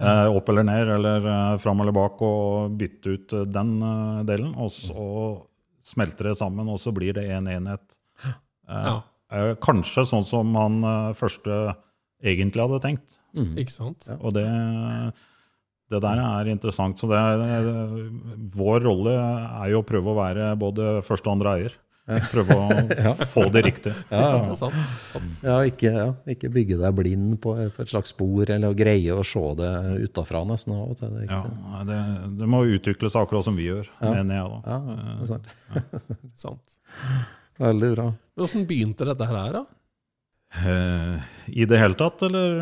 eh, 0.00 0.24
opp 0.32 0.48
eller 0.48 0.64
ned, 0.64 0.88
eller 0.96 1.28
eh, 1.34 1.58
fram 1.60 1.84
eller 1.84 1.92
bak, 1.92 2.22
og 2.24 2.72
bytte 2.80 3.12
ut 3.12 3.36
eh, 3.42 3.44
den 3.44 3.76
eh, 3.82 4.24
delen. 4.24 4.56
Og 4.56 4.72
så 4.72 5.44
smelter 5.84 6.32
det 6.32 6.38
sammen, 6.40 6.72
og 6.72 6.80
så 6.80 6.96
blir 6.96 7.12
det 7.20 7.28
en 7.28 7.52
enhet. 7.58 7.84
Eh, 8.24 8.32
Ja. 8.88 9.02
Eh, 9.32 9.54
kanskje 9.64 10.06
sånn 10.08 10.26
som 10.26 10.54
han 10.58 10.78
eh, 10.84 11.10
første 11.18 11.58
egentlig 12.24 12.64
hadde 12.66 12.82
tenkt. 12.84 13.18
Ikke 13.60 13.70
sant? 13.70 14.08
Og 14.18 14.32
det, 14.34 14.46
det 15.92 16.00
der 16.02 16.22
er 16.24 16.48
interessant. 16.50 16.98
Så 16.98 17.06
det 17.10 17.18
er, 17.20 17.68
vår 18.56 18.80
rolle 18.88 19.12
er 19.18 19.74
jo 19.74 19.82
å 19.84 19.86
prøve 19.86 20.10
å 20.10 20.16
være 20.18 20.48
både 20.58 20.96
første 21.06 21.30
og 21.30 21.36
andre 21.38 21.52
eier. 21.58 21.76
Prøve 22.32 22.54
å 22.56 22.76
få 23.34 23.42
det 23.52 23.62
riktig. 23.66 23.92
Ja, 24.10 24.22
det 24.40 24.54
er 24.54 24.56
sant. 24.56 24.76
sant. 25.10 25.40
Ja, 25.44 25.58
ikke, 25.68 25.90
ja, 25.92 26.06
ikke 26.32 26.48
bygge 26.54 26.78
deg 26.80 26.94
blind 26.96 27.34
på, 27.44 27.52
på 27.76 27.84
et 27.84 27.92
slags 27.92 28.14
spor, 28.14 28.48
eller 28.48 28.72
å 28.72 28.76
greie 28.78 29.12
å 29.12 29.22
se 29.28 29.42
det 29.60 29.72
utafra 30.08 30.40
nesten. 30.48 30.72
Det 30.98 31.26
Ja, 31.28 31.84
det, 31.86 31.98
det 32.40 32.48
må 32.48 32.64
utvikle 32.64 33.12
seg 33.12 33.26
akkurat 33.28 33.44
som 33.44 33.60
vi 33.60 33.68
gjør, 33.68 33.90
mener 34.00 34.40
jeg 34.40 34.54
da. 34.54 34.62
ja, 34.72 34.78
det 34.88 35.18
er 35.28 35.34
sant. 35.34 35.52
sant. 36.48 36.78
Veldig 37.58 37.90
bra. 37.96 38.06
Åssen 38.38 38.66
begynte 38.68 39.06
dette 39.08 39.26
her, 39.26 39.52
da? 39.56 39.64
Eh, 40.54 41.26
I 41.60 41.64
det 41.68 41.78
hele 41.80 41.96
tatt, 41.98 42.22
eller? 42.22 42.54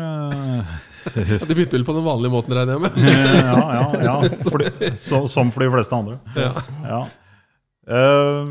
Det 1.13 1.23
Ja, 1.23 1.45
De 1.47 1.53
begynte 1.55 1.77
vel 1.77 1.85
på 1.87 1.93
den 1.95 2.03
vanlige 2.07 2.33
måten, 2.33 2.55
regner 2.57 2.75
jeg 2.75 2.83
med? 2.83 2.97
ja, 3.53 3.61
ja, 3.77 3.85
ja. 4.03 4.15
Fordi, 4.49 4.71
så, 4.99 5.21
som 5.31 5.53
for 5.55 5.63
de 5.63 5.69
fleste 5.77 5.95
andre. 5.95 6.17
Ja. 6.35 6.51
Ja. 6.83 6.99
Uh, 7.87 8.49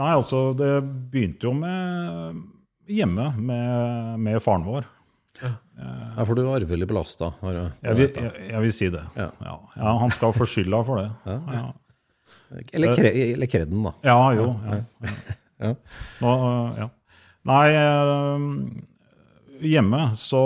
nei, 0.00 0.08
altså, 0.14 0.46
det 0.56 0.70
begynte 1.12 1.50
jo 1.50 1.52
med 1.58 2.40
hjemme 2.88 3.28
med, 3.36 4.16
med 4.24 4.40
faren 4.44 4.64
vår. 4.64 4.88
Ja, 5.42 6.24
for 6.24 6.36
du 6.36 6.42
er 6.44 6.54
arvelig 6.60 6.86
belasta. 6.88 7.32
Jeg 7.42 7.68
jeg, 7.82 8.32
jeg 8.52 8.64
vil 8.64 8.72
si 8.76 8.88
det. 8.92 9.02
Ja. 9.18 9.28
Ja. 9.42 9.58
Ja, 9.76 9.92
han 10.00 10.12
skal 10.14 10.32
få 10.36 10.46
skylda 10.48 10.82
for 10.86 11.02
det. 11.02 11.08
Ja, 11.26 11.68
Eller, 12.72 12.96
kre, 12.96 13.12
eller 13.32 13.48
kreden, 13.48 13.84
da. 13.84 13.94
ja 14.06 14.18
jo. 14.38 14.48
Ja. 14.70 14.80
Ja. 15.62 15.74
Nå, 16.22 16.32
øh, 16.48 16.80
ja. 16.82 16.88
Nei, 17.50 17.66
øh, 17.78 18.46
hjemme 19.62 20.02
så, 20.18 20.42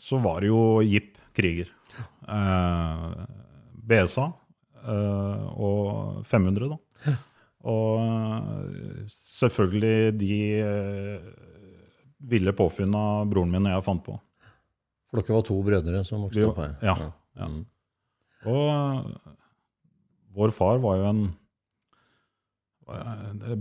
så 0.00 0.20
var 0.22 0.42
det 0.42 0.50
jo 0.52 0.80
Jeep 0.86 1.18
Kriger. 1.34 1.70
Eh, 2.24 3.06
BSA 3.84 4.26
eh, 4.86 5.46
og 5.54 6.24
500, 6.30 6.70
da. 6.74 7.16
Og 7.64 8.00
øh, 8.04 9.04
selvfølgelig 9.40 10.20
de 10.20 10.38
ville 12.24 12.52
påfunn 12.56 12.94
av 12.96 13.28
broren 13.30 13.52
min 13.52 13.68
jeg 13.70 13.84
fant 13.84 14.04
på. 14.04 14.16
For 15.10 15.20
dere 15.20 15.36
var 15.36 15.46
to 15.46 15.60
brødre 15.62 16.02
som 16.06 16.24
vokste 16.24 16.48
opp 16.48 16.60
her. 16.62 16.74
Ja. 16.82 16.94
ja. 17.38 17.48
Og 18.50 18.64
øh, 18.74 19.32
vår 20.34 20.54
far 20.56 20.80
var 20.82 20.98
jo 21.00 21.08
en 21.10 21.24
eh, 21.28 21.34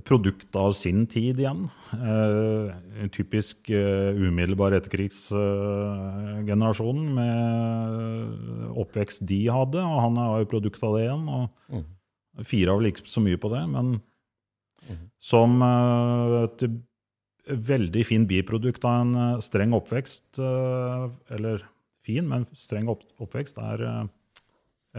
produkt 0.04 0.52
av 0.60 0.74
sin 0.76 1.08
tid 1.08 1.40
igjen. 1.40 1.72
Eh, 1.96 2.76
en 3.04 3.10
typisk 3.14 3.70
eh, 3.72 4.12
umiddelbar 4.20 4.76
etterkrigsgenerasjon 4.76 7.00
med 7.16 7.40
oppvekst 8.84 9.24
de 9.30 9.48
hadde, 9.48 9.80
og 9.80 10.02
han 10.08 10.18
er 10.20 10.44
jo 10.44 10.52
produkt 10.52 10.84
av 10.84 10.96
det 10.98 11.04
igjen. 11.08 11.26
og 11.30 11.48
firer 12.42 12.72
av 12.74 12.80
vel 12.82 12.90
ikke 12.90 13.06
så 13.10 13.22
mye 13.22 13.38
på 13.38 13.50
det, 13.54 13.62
men 13.70 14.02
som 15.22 15.62
eh, 15.64 16.44
et 16.44 16.64
veldig 17.70 18.04
fin 18.08 18.26
biprodukt 18.28 18.84
av 18.88 19.04
en 19.04 19.14
eh, 19.20 19.44
streng 19.46 19.76
oppvekst, 19.78 20.40
eh, 20.40 21.06
eller 21.36 21.64
fin, 22.04 22.28
men 22.28 22.48
streng 22.60 22.90
opp 22.92 23.06
oppvekst, 23.24 23.60
er 23.64 23.86
eh, 23.88 24.04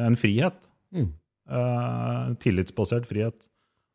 en 0.07 0.17
frihet. 0.19 0.57
Mm. 0.95 1.11
Eh, 1.45 2.33
tillitsbasert 2.41 3.07
frihet. 3.11 3.37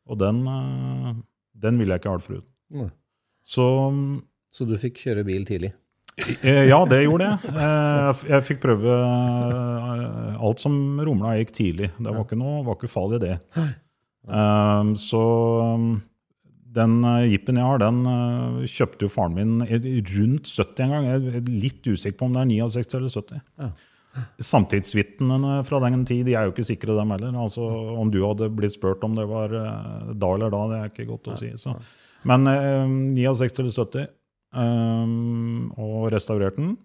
Og 0.08 0.18
den, 0.18 0.40
eh, 0.48 1.12
den 1.60 1.78
ville 1.78 1.94
jeg 1.94 2.00
ikke 2.02 2.10
ha 2.12 2.18
vært 2.18 2.28
foruten. 2.30 2.90
Så 3.44 3.66
Så 4.52 4.66
du 4.66 4.74
fikk 4.76 4.96
kjøre 4.98 5.24
bil 5.24 5.44
tidlig? 5.46 5.72
eh, 6.42 6.66
ja, 6.68 6.84
det 6.90 7.04
gjorde 7.04 7.28
jeg. 7.28 7.52
Eh, 7.54 8.22
jeg 8.32 8.42
fikk 8.48 8.60
prøve 8.64 8.96
alt 10.40 10.58
som 10.60 10.74
rumla 10.98 11.36
gikk 11.38 11.52
tidlig. 11.54 11.90
Det 11.98 12.10
var 12.10 12.24
ikke 12.24 12.38
noe 12.40 12.64
var 12.66 12.74
ikke 12.76 12.90
farlig, 12.90 13.20
det. 13.22 13.36
Så 15.00 15.20
den 16.70 17.02
jeepen 17.30 17.56
jeg 17.58 17.66
har, 17.66 17.78
den 17.82 18.02
kjøpte 18.70 19.06
jo 19.06 19.10
faren 19.10 19.34
min 19.38 19.54
rundt 19.62 20.50
70 20.50 20.82
en 20.84 20.90
gang. 20.94 21.06
Jeg 21.08 21.34
er 21.40 21.48
litt 21.48 21.86
usikker 21.88 22.18
på 22.18 22.26
om 22.28 22.34
det 22.36 22.42
er 22.42 22.50
69 22.50 22.94
eller 22.98 23.14
70. 23.14 23.40
Samtidsvitnene 24.42 25.60
fra 25.68 25.78
den 25.84 26.04
tid 26.08 26.24
de 26.26 26.34
er 26.34 26.48
jo 26.48 26.54
ikke 26.54 26.66
sikre, 26.66 26.96
dem 26.98 27.12
heller. 27.14 27.36
Altså, 27.38 27.62
om 28.00 28.10
du 28.10 28.20
hadde 28.24 28.50
blitt 28.52 28.74
spurt 28.74 29.04
om 29.06 29.14
det 29.18 29.26
var 29.30 29.54
eh, 29.54 30.14
da 30.18 30.32
eller 30.34 30.52
da, 30.52 30.62
det 30.70 30.80
er 30.80 30.90
ikke 30.90 31.10
godt 31.12 31.30
å 31.30 31.36
si. 31.38 31.52
Så. 31.60 31.76
Men 32.28 32.48
eh, 32.50 32.90
69 33.14 33.62
eller 33.62 33.76
70, 33.76 34.10
um, 34.56 35.70
og 35.78 36.10
restaurerte 36.14 36.62
den. 36.62 36.76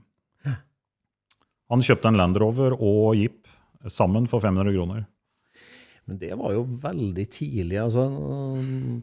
Han 1.74 1.82
kjøpte 1.82 2.12
en 2.12 2.20
Land 2.20 2.38
Rover 2.38 2.76
og 2.78 3.16
Jeep 3.18 3.50
sammen 3.90 4.30
for 4.30 4.44
500 4.44 4.76
kroner. 4.76 5.06
Men 6.06 6.20
det 6.22 6.36
var 6.38 6.54
jo 6.54 6.62
veldig 6.84 7.26
tidlig. 7.34 7.80
altså 7.82 8.06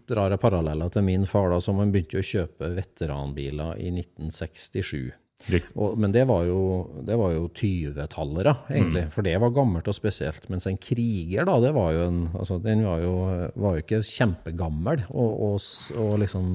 Drar 0.07 0.31
jeg 0.31 0.43
paralleller 0.43 0.93
til 0.95 1.03
min 1.07 1.27
far, 1.27 1.51
da, 1.51 1.59
som 1.63 1.81
han 1.83 1.91
begynte 1.91 2.23
å 2.23 2.29
kjøpe 2.29 2.71
veteranbiler 2.77 3.81
i 3.83 3.91
1967. 3.91 5.11
Og, 5.75 5.97
men 6.01 6.13
det 6.15 6.27
var 6.31 6.45
jo, 6.47 6.61
det 7.07 7.17
var 7.19 7.33
jo 7.35 7.49
20-tallet, 7.51 8.45
da, 8.47 8.55
egentlig. 8.71 9.07
For 9.15 9.27
det 9.27 9.35
var 9.43 9.55
gammelt 9.57 9.89
og 9.91 9.97
spesielt. 9.97 10.47
Mens 10.53 10.69
en 10.71 10.79
kriger, 10.81 11.47
da, 11.49 11.59
det 11.63 11.73
var 11.77 11.91
jo 11.97 12.05
en 12.09 12.21
altså, 12.39 12.61
Den 12.63 12.85
var 12.87 13.03
jo, 13.03 13.17
var 13.65 13.77
jo 13.77 13.87
ikke 13.87 14.05
kjempegammel 14.07 15.07
og, 15.11 15.43
og, 15.49 15.67
og 15.99 16.15
liksom 16.23 16.55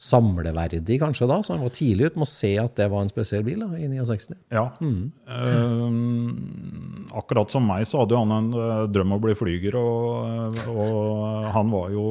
samleverdig, 0.00 0.96
kanskje, 1.00 1.28
da. 1.28 1.42
Så 1.44 1.52
han 1.54 1.64
var 1.64 1.74
tidlig 1.76 2.08
ute 2.08 2.20
med 2.20 2.24
å 2.24 2.30
se 2.30 2.54
at 2.62 2.76
det 2.78 2.86
var 2.92 3.04
en 3.04 3.12
spesiell 3.12 3.44
bil 3.44 3.60
da, 3.60 3.68
i 3.76 3.88
69. 3.90 4.38
Ja. 4.54 4.64
Eh, 4.80 5.84
akkurat 7.20 7.52
som 7.52 7.68
meg 7.68 7.84
så 7.88 8.00
hadde 8.02 8.16
han 8.22 8.32
en 8.32 8.48
eh, 8.56 8.86
drøm 8.92 9.12
om 9.12 9.18
å 9.18 9.24
bli 9.26 9.36
flyger, 9.36 9.76
og, 9.76 10.56
og 10.72 11.50
han 11.52 11.72
var 11.74 11.92
jo 11.92 12.06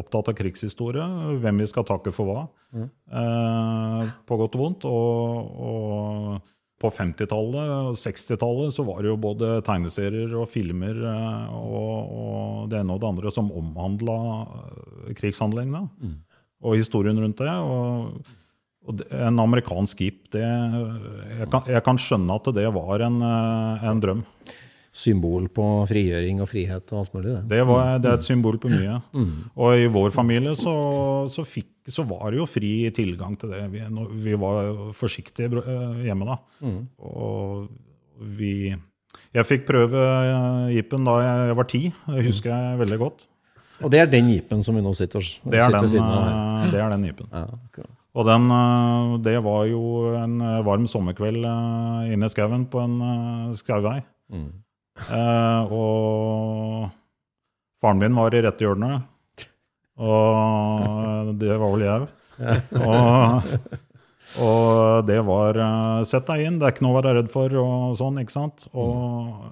opptatt 0.00 0.30
av 0.32 0.36
krigshistorie, 0.38 1.06
hvem 1.42 1.62
vi 1.62 1.68
skal 1.70 1.86
takke 1.88 2.12
for 2.14 2.30
hva, 2.30 2.44
eh, 2.76 4.12
på 4.26 4.38
godt 4.42 4.58
og 4.58 4.62
vondt. 4.62 4.86
Og, 4.90 5.50
og 5.70 6.52
på 6.76 6.90
50-tallet 6.92 7.70
og 7.90 8.00
60-tallet 8.00 8.74
så 8.76 8.84
var 8.84 9.00
det 9.00 9.08
jo 9.08 9.18
både 9.20 9.52
tegneserier 9.64 10.34
og 10.36 10.50
filmer 10.52 10.98
eh, 11.00 11.54
og, 11.56 12.16
og 12.22 12.72
det 12.72 12.82
ene 12.82 12.96
og 12.96 13.04
det 13.04 13.12
andre 13.14 13.32
som 13.32 13.52
omhandla 13.52 14.18
krigshandlingene 15.16 15.86
og 16.66 16.76
historien 16.76 17.20
rundt 17.20 17.40
det. 17.44 17.52
og 17.52 18.26
og 18.86 19.02
en 19.10 19.42
amerikansk 19.42 19.98
skip 19.98 20.28
det, 20.34 20.44
jeg, 20.44 21.48
kan, 21.50 21.66
jeg 21.70 21.82
kan 21.86 21.98
skjønne 22.00 22.38
at 22.38 22.50
det 22.54 22.68
var 22.74 23.02
en, 23.08 23.18
eh, 23.26 23.86
en 23.90 24.02
drøm. 24.02 24.22
Symbol 24.96 25.44
på 25.52 25.64
frigjøring 25.90 26.38
og 26.40 26.48
frihet 26.48 26.92
og 26.94 27.02
alt 27.02 27.12
mulig. 27.16 27.32
Det. 27.34 27.40
Det, 27.50 27.58
var, 27.68 27.98
det 28.00 28.08
er 28.08 28.14
et 28.16 28.24
symbol 28.24 28.56
på 28.62 28.70
mye. 28.72 28.94
Og 29.60 29.76
i 29.82 29.90
vår 29.92 30.14
familie 30.14 30.54
så, 30.56 30.72
så, 31.28 31.44
fikk, 31.44 31.68
så 31.92 32.04
var 32.08 32.30
det 32.32 32.40
jo 32.40 32.46
fri 32.48 32.70
tilgang 32.96 33.36
til 33.36 33.52
det. 33.52 33.60
Vi, 33.74 33.82
vi 34.24 34.38
var 34.40 34.72
forsiktige 34.96 35.50
eh, 35.60 36.00
hjemme 36.08 36.30
da. 36.30 36.38
Og 37.04 37.68
vi 38.40 38.72
Jeg 39.36 39.44
fikk 39.48 39.66
prøve 39.68 40.00
eh, 40.00 40.74
jeepen 40.78 41.04
da 41.04 41.18
jeg 41.26 41.60
var 41.60 41.68
ti, 41.68 41.82
det 42.08 42.26
husker 42.30 42.54
jeg 42.54 42.80
veldig 42.86 43.02
godt. 43.04 43.26
Og 43.84 43.92
det 43.92 44.00
er 44.00 44.08
den 44.08 44.30
jeepen 44.32 44.64
som 44.64 44.78
vi 44.78 44.80
nå 44.80 44.94
sitter, 44.96 45.20
Det 45.44 45.60
er 45.60 45.66
sitter 45.68 45.82
den, 45.84 45.92
siden 45.92 46.08
av 46.08 46.22
her. 46.24 46.36
eh, 46.64 46.70
det 46.72 46.80
er 46.80 46.92
den 46.96 47.08
jeepen. 47.10 47.28
Ja, 47.36 47.44
akkurat. 47.68 47.92
Og 48.16 48.24
den, 48.24 48.48
det 49.28 49.36
var 49.44 49.66
jo 49.68 49.82
en 50.16 50.38
varm 50.64 50.86
sommerkveld 50.88 51.44
inne 51.44 52.30
i 52.30 52.32
skauen 52.32 52.64
på 52.72 52.80
en 52.80 52.94
skauvei. 53.60 53.98
skauvei. 54.32 54.62
Eh, 54.96 55.72
og 55.72 56.88
faren 57.82 58.00
min 58.00 58.16
var 58.16 58.34
i 58.34 58.42
rette 58.46 58.64
hjørnet. 58.64 59.12
Og 59.96 61.34
det 61.40 61.52
var 61.56 61.74
vel 61.74 61.84
jeg. 61.86 62.08
Og, 62.76 63.52
og 64.44 65.06
det 65.08 65.20
var 65.24 65.56
eh, 65.56 66.02
Sett 66.08 66.26
deg 66.28 66.42
inn, 66.44 66.58
det 66.60 66.68
er 66.68 66.74
ikke 66.74 66.84
noe 66.84 66.96
å 66.96 67.00
være 67.00 67.14
redd 67.20 67.30
for, 67.32 67.54
og 67.62 67.96
sånn, 68.00 68.20
ikke 68.20 68.34
sant? 68.34 68.68
Og 68.76 69.46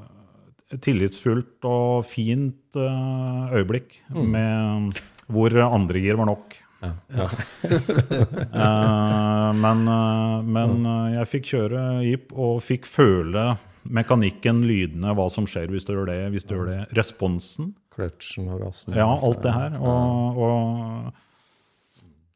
tillitsfullt 0.85 1.65
og 1.69 2.05
fint 2.09 2.79
eh, 2.79 3.57
øyeblikk 3.57 4.01
med 4.13 5.01
hvor 5.33 5.55
andre 5.65 6.03
gir 6.03 6.19
var 6.21 6.29
nok. 6.29 6.59
Ja. 6.85 7.29
men 9.63 9.87
eh, 9.89 10.35
men 10.57 10.75
eh, 10.85 11.15
jeg 11.19 11.31
fikk 11.31 11.47
kjøre 11.55 11.85
jeep 12.05 12.35
og 12.37 12.59
fikk 12.65 12.89
føle 12.91 13.55
mekanikken, 13.85 14.63
lydene, 14.69 15.13
hva 15.17 15.27
som 15.33 15.47
skjer 15.49 15.71
hvis 15.73 15.87
du 15.87 15.95
gjør 15.95 16.09
det, 16.11 16.21
hvis 16.35 16.47
du 16.49 16.57
gjør 16.57 16.71
det. 16.71 16.81
Responsen. 16.97 17.75
Kløtsjen 17.95 18.49
og 18.51 18.65
gassen. 18.65 18.97
Ja, 18.97 19.07
alt 19.07 19.43
det 19.45 19.53
her. 19.55 19.77
Og, 19.79 20.41
og, 20.45 21.21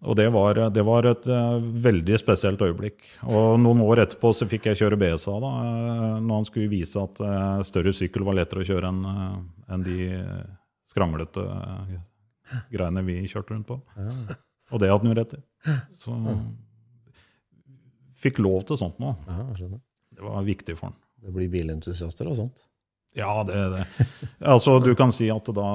og 0.07 0.19
det, 0.21 0.29
var, 0.35 0.61
det 0.75 0.85
var 0.87 1.09
et 1.11 1.27
eh, 1.33 1.71
veldig 1.89 2.21
spesielt 2.21 2.63
øyeblikk. 2.63 3.01
Og 3.27 3.57
noen 3.63 3.83
år 3.87 4.05
etterpå 4.05 4.31
så 4.37 4.47
fikk 4.51 4.71
jeg 4.71 4.83
kjøre 4.83 5.01
BSA, 5.01 5.35
da, 5.43 5.55
eh, 5.65 6.05
når 6.23 6.43
han 6.43 6.47
skulle 6.51 6.71
vise 6.73 7.03
at 7.03 7.19
eh, 7.25 7.65
større 7.67 7.95
sykkel 7.97 8.27
var 8.29 8.39
lettere 8.39 8.63
å 8.63 8.69
kjøre 8.69 8.93
enn 8.93 9.03
en 9.69 9.85
de 9.85 10.13
skranglete 10.89 11.43
greiene 12.73 13.03
vi 13.05 13.19
kjørte 13.29 13.57
rundt 13.57 13.69
på. 13.69 13.81
Og 14.69 14.81
det 14.81 14.89
hadde 14.93 15.05
han 15.05 15.11
jo 15.11 15.19
rett 15.19 15.37
i. 15.37 15.43
Så 16.01 16.15
fikk 18.19 18.41
lov 18.43 18.65
til 18.69 18.79
sånt 18.81 18.99
nå. 19.03 19.13
Ja. 19.29 19.69
Det 20.19 20.25
var 20.25 20.47
viktig 20.47 20.75
for 20.79 20.91
han. 20.91 20.97
Det 21.25 21.35
blir 21.35 21.51
bilentusiaster 21.53 22.29
og 22.31 22.39
sånt. 22.39 22.65
Ja, 23.17 23.43
det 23.47 23.57
er 23.57 23.71
det. 23.73 23.85
Altså, 24.53 24.77
du 24.83 24.93
kan 24.95 25.11
si 25.15 25.27
at 25.33 25.49
da 25.57 25.69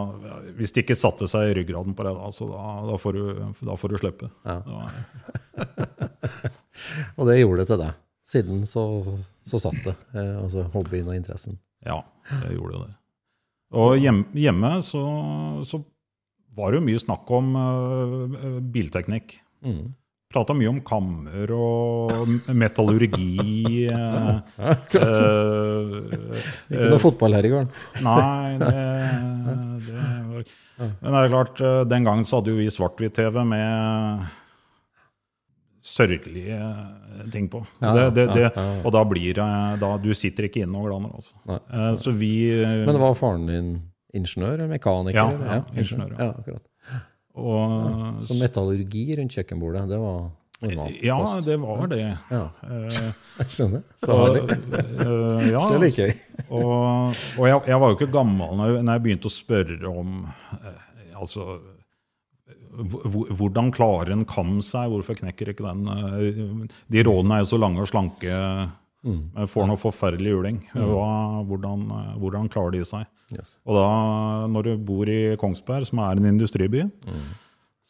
Hvis 0.56 0.72
det 0.72 0.86
ikke 0.86 0.96
satte 0.96 1.28
seg 1.28 1.50
i 1.50 1.56
ryggraden 1.58 1.96
på 1.98 2.06
deg, 2.06 2.16
da, 2.16 2.30
så 2.32 2.48
da, 2.48 2.62
da, 2.88 2.98
får, 3.02 3.18
du, 3.18 3.66
da 3.68 3.76
får 3.80 3.94
du 3.94 4.00
slippe. 4.00 4.30
Ja. 4.48 4.60
Og 7.18 7.28
det 7.28 7.40
gjorde 7.42 7.64
det 7.64 7.70
til 7.74 7.82
deg. 7.82 8.02
Siden 8.34 8.62
så, 8.70 8.84
så 9.44 9.60
satt 9.60 9.82
det. 9.84 9.96
Eh, 10.16 10.36
altså 10.40 10.68
hobbyen 10.74 11.10
og 11.12 11.18
interessen. 11.18 11.58
Ja, 11.84 12.00
det 12.46 12.54
gjorde 12.56 12.86
det. 12.86 12.94
Og 13.74 13.98
hjemme, 14.00 14.30
hjemme 14.38 14.78
så, 14.86 15.02
så 15.68 15.82
var 16.56 16.72
det 16.72 16.80
jo 16.80 16.86
mye 16.86 17.02
snakk 17.02 17.32
om 17.34 17.56
uh, 17.58 18.60
bilteknikk. 18.74 19.36
Mm. 19.66 19.92
Prata 20.34 20.56
mye 20.58 20.70
om 20.72 20.80
kammer 20.82 21.52
og 21.54 22.13
metallurgi. 22.58 23.86
eh, 23.86 24.40
eh, 24.98 25.98
Ikke 26.74 26.90
noe 26.90 27.02
fotball 27.04 27.38
her 27.38 27.46
i 27.46 27.52
gården. 27.54 27.70
Nei, 28.02 28.58
det, 28.63 28.72
det 29.88 30.08
var 30.32 30.48
Men 31.04 31.12
det 31.13 31.20
er 31.22 31.34
klart, 31.36 31.62
eh, 31.62 31.84
den 31.94 32.08
gangen 32.10 32.25
så 32.25 32.40
hadde 32.40 32.56
jo 32.56 32.58
vi 32.63 32.70
svart-hvitt-TV 32.74 33.44
med 33.46 34.25
sørgelige 35.84 36.60
ting 37.32 37.50
på. 37.52 37.62
Ja, 37.84 37.94
det, 37.94 38.04
det, 38.16 38.25
ja, 38.28 38.34
det, 38.34 38.44
ja, 38.48 38.52
ja. 38.56 38.75
Og 38.88 38.94
da 38.96 39.04
blir 39.08 39.34
det 39.38 39.48
da, 39.82 39.90
Du 40.02 40.13
sitter 40.18 40.48
ikke 40.48 40.63
inne 40.63 40.80
og 40.80 40.88
glaner, 40.90 41.12
altså. 41.20 41.34
Nei. 41.50 41.60
Eh, 41.70 41.90
Så 42.00 42.13
vi 42.16 42.34
eh, 42.56 42.86
Men 42.88 43.00
var 43.02 43.18
faren 43.20 43.46
din 43.50 43.74
ingeniør 44.16 44.54
eller 44.56 44.72
mekaniker? 44.72 45.18
Ja, 45.20 45.28
eller? 45.34 45.60
ja, 45.60 45.82
ingeniør, 45.84 46.16
ja. 46.18 46.30
akkurat. 46.40 46.63
Og, 47.34 48.22
Så 48.22 48.38
metallurgi 48.38 49.08
rundt 49.18 49.34
kjøkkenbordet, 49.34 49.88
det 49.90 50.00
var 50.02 50.30
normalt? 50.62 51.00
Ja, 51.04 51.18
kost. 51.18 51.48
det 51.48 51.58
var 51.60 51.88
det. 51.92 52.02
Ja, 52.30 52.44
Eh, 52.63 53.12
jeg 53.40 53.50
skjønner. 53.56 53.84
Så 54.00 54.18
uh, 54.18 55.46
ja, 55.50 55.63
Det 55.74 55.80
liker 55.82 56.12
jeg. 56.12 56.20
Og, 56.48 57.13
og 57.40 57.48
jeg, 57.50 57.62
jeg 57.68 57.80
var 57.82 57.92
jo 57.92 57.98
ikke 57.98 58.12
gammel 58.13 58.58
når 58.60 58.70
jeg, 58.70 58.84
når 58.86 59.00
jeg 59.00 59.06
begynte 59.08 59.32
å 59.32 59.34
spørre 59.34 59.92
om 59.92 60.13
eh, 60.60 60.86
altså, 61.20 61.58
hvordan 62.74 63.74
klarer 63.74 64.13
en 64.16 64.24
kam 64.30 64.56
seg? 64.66 64.90
Hvorfor 64.94 65.18
knekker 65.20 65.52
ikke 65.52 65.66
den? 65.66 66.70
De 66.90 67.04
rådene 67.06 67.38
er 67.38 67.44
jo 67.44 67.52
så 67.52 67.60
lange 67.62 67.84
og 67.84 67.90
slanke. 67.90 68.40
Mm. 69.04 69.20
Får 69.52 69.68
noe 69.70 69.78
forferdelig 69.78 70.32
juling. 70.32 70.58
Hva, 70.74 71.44
hvordan, 71.46 71.84
hvordan 72.18 72.50
klarer 72.50 72.74
de 72.74 72.82
seg? 72.88 73.06
Yes. 73.36 73.56
Og 73.66 73.75
da, 73.78 73.86
når 74.54 74.68
du 74.68 74.72
bor 74.90 75.10
i 75.10 75.22
Kongsberg, 75.42 75.88
som 75.90 76.00
er 76.06 76.20
en 76.22 76.30
industriby, 76.34 76.84
Mm. 77.08 77.24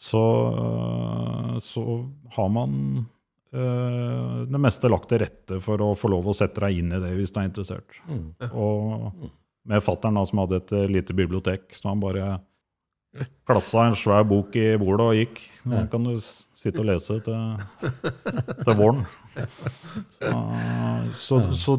så, 0.04 0.24
så 1.64 1.84
har 2.36 2.50
man 2.52 2.74
øh, 3.54 4.46
det 4.50 4.60
meste 4.62 4.90
lagt 4.92 5.10
til 5.12 5.22
rette 5.24 5.60
for 5.64 5.82
å 5.86 5.92
få 5.98 6.10
lov 6.12 6.28
å 6.32 6.36
sette 6.38 6.64
deg 6.66 6.80
inn 6.82 6.92
i 6.96 7.00
det 7.04 7.14
hvis 7.18 7.32
du 7.36 7.40
er 7.40 7.48
interessert. 7.52 8.00
Mm. 8.10 8.26
Og 8.52 9.30
med 9.70 9.84
fattern 9.86 10.18
som 10.28 10.42
hadde 10.44 10.60
et 10.64 10.74
øh, 10.76 10.88
lite 10.92 11.16
bibliotek, 11.16 11.70
så 11.78 11.92
han 11.94 12.02
bare 12.04 12.34
klassa 13.46 13.86
en 13.88 13.96
svær 13.96 14.24
bok 14.26 14.56
i 14.58 14.72
bordet 14.82 15.06
og 15.06 15.18
gikk. 15.20 15.44
Nå 15.70 15.84
kan 15.92 16.04
du 16.08 16.16
sitte 16.20 16.82
og 16.82 16.88
lese 16.90 17.20
til, 17.22 17.60
til 18.64 18.80
våren. 18.80 19.04
Så, 20.14 20.30
så, 21.18 21.38
så, 21.58 21.74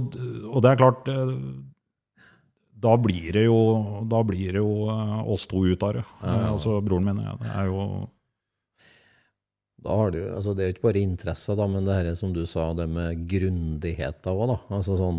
og 0.51 0.57
det 0.65 0.71
er 0.73 0.79
klart 0.81 1.07
eh, 1.13 1.29
da 2.85 2.95
blir 3.01 3.33
det 3.33 3.47
jo, 3.47 3.61
blir 4.29 4.57
det 4.57 4.61
jo 4.61 4.89
eh, 4.93 5.21
oss 5.35 5.47
to 5.51 5.65
ut 5.65 5.87
av 5.87 5.97
det. 5.99 6.05
Eh, 6.23 6.45
Altså 6.51 6.81
broren 6.85 7.09
min 7.09 7.23
jeg. 7.25 7.41
Det 7.45 7.55
er 7.55 7.71
jo 7.71 7.87
du, 9.85 10.21
altså 10.33 10.55
det 10.57 10.63
er 10.65 10.71
jo 10.71 10.75
ikke 10.79 10.87
bare 10.87 11.01
interesse, 11.05 11.55
da, 11.59 11.67
men 11.69 11.85
det 11.85 11.97
her 11.99 12.15
som 12.17 12.31
du 12.33 12.47
sa, 12.49 12.71
det 12.73 12.87
med 12.89 13.27
grundigheter 13.29 14.33
òg, 14.33 14.47
da. 14.55 14.57
Altså 14.79 14.97
sånn 14.97 15.19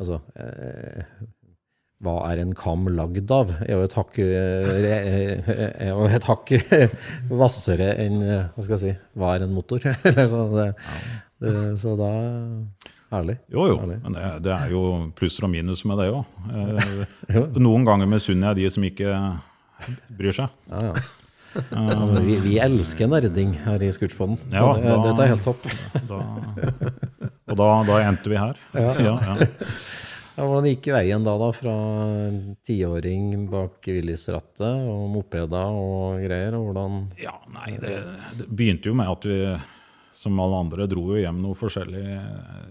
altså, 0.00 0.18
eh, 0.34 1.04
Hva 2.02 2.16
er 2.30 2.42
en 2.42 2.54
kam 2.58 2.88
lagd 2.90 3.30
av? 3.30 3.52
Er 3.62 3.76
jo 3.76 3.84
et 3.86 3.94
hakk, 3.94 4.18
eh, 4.24 5.52
et 6.16 6.26
hakk 6.26 6.54
hvassere 7.30 7.92
enn 8.02 8.18
eh, 8.24 8.48
Hva 8.56 8.66
skal 8.66 8.76
jeg 8.76 8.82
si 8.82 8.94
Hva 9.20 9.36
er 9.36 9.46
en 9.46 9.54
motor? 9.54 9.86
Eller 10.10 10.30
så, 10.32 10.42
det, 10.56 10.68
det, 11.44 11.54
så 11.84 11.94
da 12.00 12.10
Herlig. 13.10 13.36
Jo, 13.50 13.64
jo. 13.72 13.78
Herlig. 13.82 13.98
Men 14.04 14.14
det, 14.16 14.26
det 14.46 14.52
er 14.54 14.70
jo 14.74 14.82
plusser 15.18 15.46
og 15.48 15.50
minus 15.54 15.84
med 15.88 15.98
det 16.02 16.10
òg. 16.14 16.24
Eh, 17.30 17.46
noen 17.62 17.84
ganger 17.86 18.08
misunner 18.10 18.50
jeg 18.52 18.64
de 18.64 18.70
som 18.74 18.84
ikke 18.86 19.10
bryr 20.18 20.34
seg. 20.34 20.54
Ja, 20.70 20.90
ja. 20.90 21.08
Ja, 21.50 22.04
vi, 22.22 22.36
vi 22.44 22.56
elsker 22.62 23.08
nerding 23.10 23.56
her 23.64 23.82
i 23.82 23.88
Scootspoden, 23.94 24.36
så 24.52 24.54
Ja, 24.54 24.66
det, 24.78 24.84
da- 24.86 25.00
dette 25.08 25.24
er 25.24 25.30
helt 25.32 25.42
topp. 25.42 25.64
Da, 26.06 26.18
og 27.50 27.56
da, 27.58 27.66
da 27.88 27.96
endte 28.06 28.30
vi 28.30 28.38
her. 28.38 28.60
Ja. 28.78 29.16
Hvordan 30.40 30.68
gikk 30.70 30.86
veien 30.94 31.24
da, 31.26 31.34
da 31.42 31.48
fra 31.52 31.72
tiåring 32.64 33.48
bak 33.50 33.82
Willis-rattet 33.90 34.86
og 34.88 35.08
mopeder 35.12 35.74
og 35.74 36.22
greier? 36.22 36.54
og 36.56 36.70
hvordan... 36.70 37.00
Ja, 37.20 37.34
nei, 37.52 37.74
det, 37.82 37.96
det 38.38 38.46
begynte 38.48 38.88
jo 38.88 38.94
med 38.96 39.10
at 39.10 39.26
vi, 39.28 39.40
som 40.22 40.38
alle 40.40 40.62
andre, 40.64 40.86
dro 40.90 41.08
jo 41.12 41.18
hjem 41.20 41.42
noe 41.42 41.58
forskjellig 41.58 42.06
eh, 42.14 42.62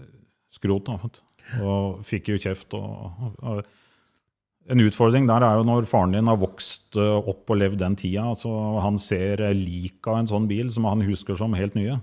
skrot. 0.60 0.90
Da, 0.90 1.26
og 1.64 2.04
fikk 2.06 2.30
jo 2.34 2.38
kjeft. 2.40 2.76
Og, 2.78 3.32
og, 3.42 3.64
en 4.70 4.84
utfordring 4.84 5.26
der 5.26 5.42
er 5.42 5.58
jo 5.58 5.66
når 5.66 5.88
faren 5.90 6.12
din 6.14 6.28
har 6.30 6.38
vokst 6.38 6.94
eh, 7.00 7.28
opp 7.32 7.50
og 7.50 7.58
levd 7.58 7.80
den 7.80 7.96
tida, 7.98 8.28
så 8.38 8.52
han 8.84 9.00
ser 9.02 9.42
lik 9.56 10.06
av 10.06 10.20
en 10.20 10.30
sånn 10.30 10.46
bil 10.50 10.70
som 10.70 10.86
han 10.86 11.02
husker 11.02 11.34
som 11.34 11.56
helt 11.58 11.74
nye, 11.74 11.96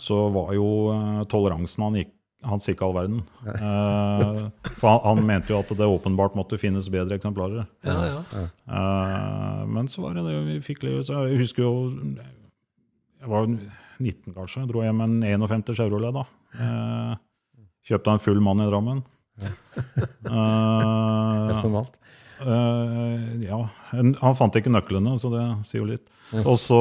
så 0.00 0.22
var 0.32 0.54
jo 0.56 0.66
eh, 0.94 1.22
toleransen 1.28 1.84
han 1.84 1.98
gikk 2.00 2.14
hans 2.42 2.66
ikke 2.70 2.86
all 2.86 2.94
verden. 2.96 3.20
Eh, 3.46 4.40
for 4.78 4.88
han, 4.88 5.02
han 5.04 5.26
mente 5.26 5.52
jo 5.52 5.60
at 5.60 5.70
det 5.78 5.88
åpenbart 5.88 6.36
måtte 6.38 6.58
finnes 6.60 6.88
bedre 6.92 7.18
eksemplarer. 7.18 7.66
Ja, 7.86 7.98
ja. 8.08 8.46
Eh, 8.66 9.60
men 9.70 9.90
så 9.92 10.06
var 10.06 10.16
det 10.18 10.24
det 10.26 10.38
vi 10.48 10.58
fikk 10.64 10.82
livet. 10.86 11.06
så 11.06 11.26
Jeg 11.30 11.42
husker 11.44 11.66
jo 11.66 11.74
Jeg 13.22 13.30
var 13.30 13.46
19 13.46 14.34
kanskje. 14.34 14.64
Jeg 14.64 14.72
Dro 14.72 14.82
hjem 14.82 15.04
en 15.04 15.20
51 15.22 15.76
Chevrolet 15.78 16.16
da. 16.16 16.24
Eh, 16.58 17.20
kjøpte 17.88 18.14
en 18.14 18.22
full 18.22 18.40
mann 18.44 18.62
i 18.62 18.68
Drammen. 18.70 19.02
Ja. 19.42 19.50
Helt 20.28 21.64
normalt. 21.64 21.98
eh, 22.42 23.26
ja. 23.48 23.60
Han 23.92 24.38
fant 24.38 24.56
ikke 24.58 24.72
nøklene, 24.72 25.16
så 25.20 25.30
det 25.32 25.44
sier 25.70 25.82
jo 25.82 25.90
litt. 25.92 26.08
Og 26.44 26.56
så 26.60 26.80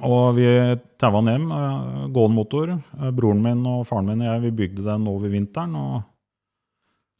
Og 0.00 0.34
vi 0.38 0.46
taua 1.00 1.20
den 1.20 1.32
hjem. 1.34 1.48
Uh, 1.52 2.06
Gående 2.14 2.36
motor. 2.38 2.70
Uh, 2.96 3.10
Broren 3.12 3.42
min 3.44 3.64
og 3.68 3.84
faren 3.88 4.08
min 4.08 4.22
og 4.24 4.30
jeg 4.30 4.44
vi 4.46 4.52
bygde 4.62 4.86
den 4.86 5.08
over 5.10 5.32
vinteren. 5.32 5.74
Og 5.76 6.02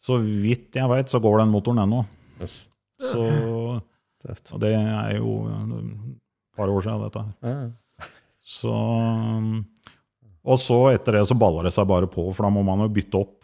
så 0.03 0.17
vidt 0.19 0.79
jeg 0.79 0.89
veit, 0.91 1.13
så 1.13 1.21
går 1.23 1.43
den 1.43 1.53
motoren 1.53 1.83
ennå. 1.85 2.01
Yes. 2.41 2.63
Så 3.03 3.27
og 4.23 4.59
det 4.63 4.71
er 4.79 5.17
jo 5.17 5.49
et 5.51 6.19
par 6.57 6.71
år 6.71 6.85
siden, 6.85 7.03
dette 7.03 7.23
her. 7.43 7.71
Så, 8.47 8.73
og 10.42 10.59
så 10.59 10.78
etter 10.90 11.18
det 11.18 11.26
så 11.28 11.37
baller 11.38 11.68
det 11.68 11.74
seg 11.74 11.87
bare 11.90 12.09
på, 12.11 12.24
for 12.35 12.46
da 12.46 12.50
må 12.55 12.64
man 12.66 12.83
jo 12.85 12.88
bytte 12.94 13.20
opp. 13.20 13.37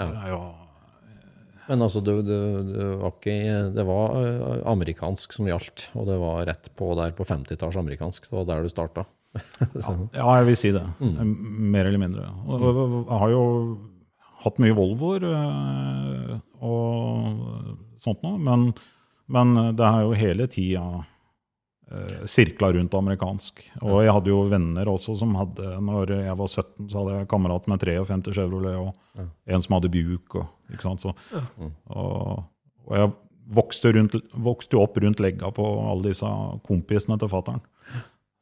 Ja. 0.00 0.06
Det 0.08 0.30
jo, 0.30 0.38
Men 1.66 1.82
altså, 1.84 2.00
du, 2.04 2.12
du, 2.24 2.36
du 2.68 2.80
var 3.02 3.12
ikke, 3.12 3.34
det 3.74 3.84
var 3.88 4.16
eh, 4.22 4.62
amerikansk 4.72 5.36
som 5.36 5.48
gjaldt, 5.50 5.90
og 5.98 6.08
det 6.08 6.16
var 6.22 6.46
rett 6.48 6.70
på 6.78 6.92
der 6.98 7.12
på 7.16 7.26
50-talls 7.28 7.78
amerikansk. 7.80 8.30
Det 8.30 8.38
var 8.38 8.48
der 8.52 8.64
du 8.64 8.72
starta. 8.72 9.04
ja, 9.82 9.96
ja, 10.14 10.28
jeg 10.38 10.46
vil 10.48 10.56
si 10.56 10.72
det. 10.72 10.84
Mer 11.00 11.90
eller 11.90 12.00
mindre. 12.00 12.28
Og, 12.48 12.62
jeg 12.70 13.20
har 13.20 13.34
jo 13.34 13.42
hatt 14.46 14.62
mye 14.62 14.76
Volvoer 14.76 15.26
og 16.64 17.76
sånt 18.00 18.22
noe, 18.24 18.38
men, 18.40 18.70
men 19.32 19.52
det 19.76 19.84
er 19.84 20.06
jo 20.06 20.16
hele 20.16 20.46
tida 20.52 20.86
eh, 21.02 21.12
sirkla 22.26 22.72
rundt 22.74 22.94
amerikansk. 22.98 23.60
Og 23.82 24.00
jeg 24.02 24.10
hadde 24.16 24.30
jo 24.32 24.40
venner 24.50 24.88
også 24.90 25.12
som 25.20 25.36
hadde 25.38 25.68
Når 25.86 26.10
jeg 26.16 26.34
var 26.40 26.48
17, 26.50 26.88
så 26.90 26.98
hadde 26.98 27.12
jeg 27.20 27.28
kamerat 27.30 27.68
med 27.70 27.78
53 27.84 28.34
Chevrolet 28.34 28.74
og 28.80 29.22
en 29.46 29.62
som 29.62 29.76
hadde 29.76 29.90
Buick. 29.94 30.34
Og, 30.34 30.48
ikke 30.72 30.82
sant? 30.82 31.04
Så, 31.04 31.12
og, 31.94 32.42
og 32.88 32.96
jeg 32.98 33.12
vokste, 33.54 33.92
rundt, 33.94 34.16
vokste 34.34 34.74
jo 34.74 34.82
opp 34.82 34.98
rundt 34.98 35.22
legga 35.22 35.52
på 35.54 35.66
alle 35.86 36.08
disse 36.08 36.26
kompisene 36.66 37.18
til 37.22 37.30
fattern. 37.30 37.62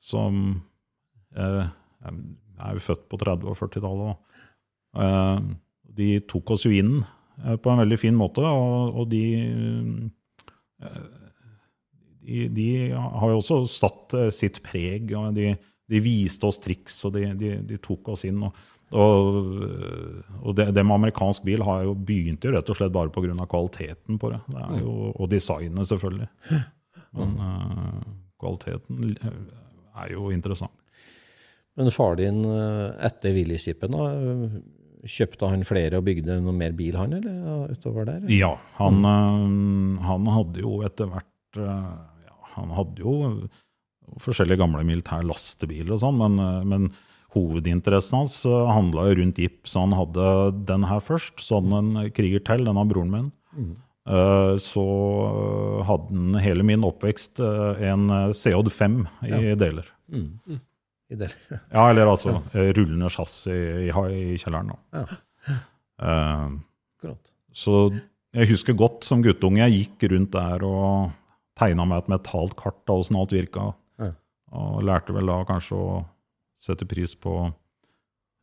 Som 0.01 0.39
eh, 1.37 1.67
Jeg 2.09 2.65
er 2.65 2.79
jo 2.79 2.87
født 2.87 3.05
på 3.13 3.21
30- 3.21 3.51
og 3.53 3.59
40-tallet. 3.61 4.17
eh, 5.05 5.45
De 6.01 6.09
tok 6.33 6.55
oss 6.57 6.65
jo 6.65 6.73
inn 6.73 7.03
eh, 7.45 7.57
på 7.61 7.71
en 7.75 7.83
veldig 7.85 8.01
fin 8.01 8.17
måte, 8.17 8.41
og, 8.41 8.97
og 9.03 9.11
de 9.13 9.23
eh, 10.81 11.21
de, 12.25 12.49
de 12.49 12.69
har 12.93 13.31
jo 13.31 13.41
også 13.41 13.63
satt 13.71 14.17
eh, 14.19 14.31
sitt 14.35 14.61
preg. 14.65 15.13
og 15.17 15.35
De, 15.37 15.55
de 15.91 16.01
viste 16.03 16.47
oss 16.49 16.61
triks, 16.63 17.03
og 17.09 17.19
de, 17.19 17.27
de, 17.69 17.81
tok 17.83 18.15
oss 18.15 18.25
inn. 18.29 18.43
og, 18.45 18.63
og, 18.95 19.41
og 20.43 20.55
det, 20.57 20.71
det 20.77 20.85
med 20.87 20.99
amerikansk 20.99 21.45
bil 21.47 21.65
har 21.67 21.85
jo 21.89 21.97
begynt 21.97 22.45
jo 22.45 22.55
rett 22.55 22.71
og 22.71 22.79
slett 22.79 22.95
bare 22.95 23.13
pga. 23.13 23.35
kvaliteten 23.51 24.21
på 24.21 24.33
det. 24.33 24.41
det 24.55 24.85
jo, 24.85 24.95
og 25.13 25.29
designet, 25.33 25.91
selvfølgelig. 25.91 26.31
Men 27.15 27.35
uh, 27.39 27.99
kvaliteten 28.43 29.13
eh, 29.15 29.43
er 30.05 30.17
jo 30.17 30.31
interessant. 30.35 30.75
Men 31.75 31.91
far 31.91 32.15
din, 32.21 32.45
etter 33.03 33.33
Willy-skipen, 33.35 33.97
kjøpte 35.11 35.49
han 35.51 35.65
flere 35.67 35.99
og 35.99 36.05
bygde 36.07 36.37
noe 36.39 36.55
mer 36.55 36.75
bil, 36.79 36.95
han, 36.95 37.17
eller 37.17 37.35
ja, 37.35 37.57
utover 37.75 38.07
der? 38.07 38.29
Ja, 38.31 38.53
han, 38.79 39.01
mm. 39.03 39.97
han 40.07 40.29
hadde 40.37 40.63
jo 40.63 40.77
etter 40.87 41.11
hvert 41.11 41.59
ja, 41.59 42.14
Han 42.57 42.75
hadde 42.77 43.05
jo 43.05 43.15
forskjellige 44.23 44.61
gamle 44.61 44.85
militære 44.87 45.27
lastebiler 45.27 45.97
og 45.97 46.03
sånn, 46.03 46.21
men, 46.21 46.39
eh, 46.43 46.65
men 46.69 46.91
hovedinteressen 47.35 48.21
hans 48.21 48.37
handla 48.47 49.09
jo 49.09 49.17
rundt 49.19 49.41
jeep, 49.43 49.65
så 49.67 49.83
han 49.83 49.97
hadde 49.99 50.27
den 50.69 50.85
her 50.87 51.01
først. 51.03 51.41
Så 51.43 51.59
hadde 51.59 51.75
han 51.75 51.97
en 51.99 52.13
kriger 52.15 52.45
til, 52.47 52.63
den 52.69 52.79
av 52.79 52.87
broren 52.93 53.11
min. 53.11 53.33
Mm. 53.55 53.75
Så 54.61 54.85
eh, 54.85 55.85
hadde 55.89 56.13
han 56.13 56.37
hele 56.45 56.65
min 56.67 56.85
oppvekst 56.85 57.41
eh, 57.41 57.85
en 57.89 58.11
eh, 58.13 58.33
CJ5 58.37 58.99
i 59.31 59.55
deler. 59.57 59.89
I 60.13 61.17
deler. 61.17 61.39
Ja, 61.73 61.87
eller 61.89 62.11
altså 62.13 62.35
ja. 62.53 62.67
rullende 62.77 63.09
chassis 63.13 63.49
i, 63.49 63.89
i 63.89 64.37
kjelleren. 64.41 64.75
Da. 64.75 65.05
Ja. 65.05 65.61
Uh, 65.95 67.13
Så 67.55 67.75
jeg 68.35 68.49
husker 68.51 68.75
godt 68.77 69.05
som 69.07 69.23
guttunge, 69.23 69.63
jeg 69.63 69.85
gikk 69.85 70.09
rundt 70.11 70.33
der 70.35 70.65
og 70.67 71.13
tegna 71.59 71.87
med 71.89 72.03
et 72.03 72.15
metalt 72.17 72.57
kart 72.59 72.83
av 72.91 73.03
åssen 73.03 73.19
alt 73.19 73.35
virka. 73.35 73.73
Ja. 74.03 74.13
Og 74.55 74.83
lærte 74.87 75.15
vel 75.17 75.31
da 75.31 75.43
kanskje 75.49 75.79
å 75.79 76.01
sette 76.61 76.87
pris 76.89 77.15
på 77.19 77.53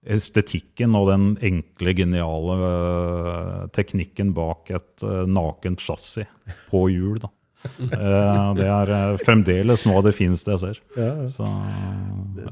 estetikken 0.02 0.96
og 0.98 1.12
den 1.12 1.26
enkle, 1.46 1.94
geniale 1.98 2.56
uh, 2.58 3.68
teknikken 3.76 4.34
bak 4.38 4.72
et 4.74 5.06
uh, 5.06 5.28
nakent 5.30 5.84
chassis 5.84 6.26
på 6.72 6.88
hjul. 6.90 7.20
da. 7.22 7.30
uh, 7.62 8.50
det 8.58 8.66
er 8.66 9.22
fremdeles 9.22 9.86
noe 9.86 10.02
av 10.02 10.08
det 10.10 10.16
fineste 10.18 10.56
jeg 10.56 10.64
ser. 10.64 10.82
Ja, 10.98 11.14
Så, 11.30 11.46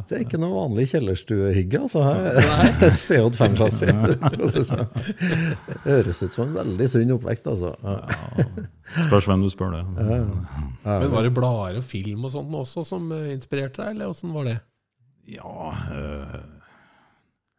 Det 0.10 0.15
er 0.15 0.23
ikke 0.25 0.39
noe 0.41 0.54
vanlig 0.54 0.86
kjellerstuehygge, 0.91 1.82
altså. 1.86 2.04
her. 2.06 2.95
CJ5-chassis. 2.99 3.91
for 4.21 4.45
å 4.45 4.49
si 4.52 4.62
det 4.62 4.67
sånn. 4.71 4.88
Høres 5.88 6.21
ut 6.23 6.38
som 6.38 6.45
en 6.47 6.56
veldig 6.58 6.88
sunn 6.91 7.13
oppvekst, 7.15 7.49
altså. 7.52 7.73
Ja. 7.84 8.47
spørs 9.10 9.30
hvem 9.30 9.45
du 9.45 9.49
spør 9.54 9.75
det. 9.78 9.84
Men 9.97 11.12
var 11.13 11.28
det 11.28 11.34
blader 11.36 11.82
og 11.82 11.86
film 11.88 12.25
og 12.28 12.34
sånt 12.36 12.56
også 12.62 12.86
som 12.88 13.12
eh, 13.15 13.32
inspirerte 13.36 13.84
deg, 13.84 13.95
eller 13.97 14.13
åssen 14.13 14.34
var 14.36 14.49
det? 14.49 14.58
Ja, 15.30 15.73
eh, 15.93 16.39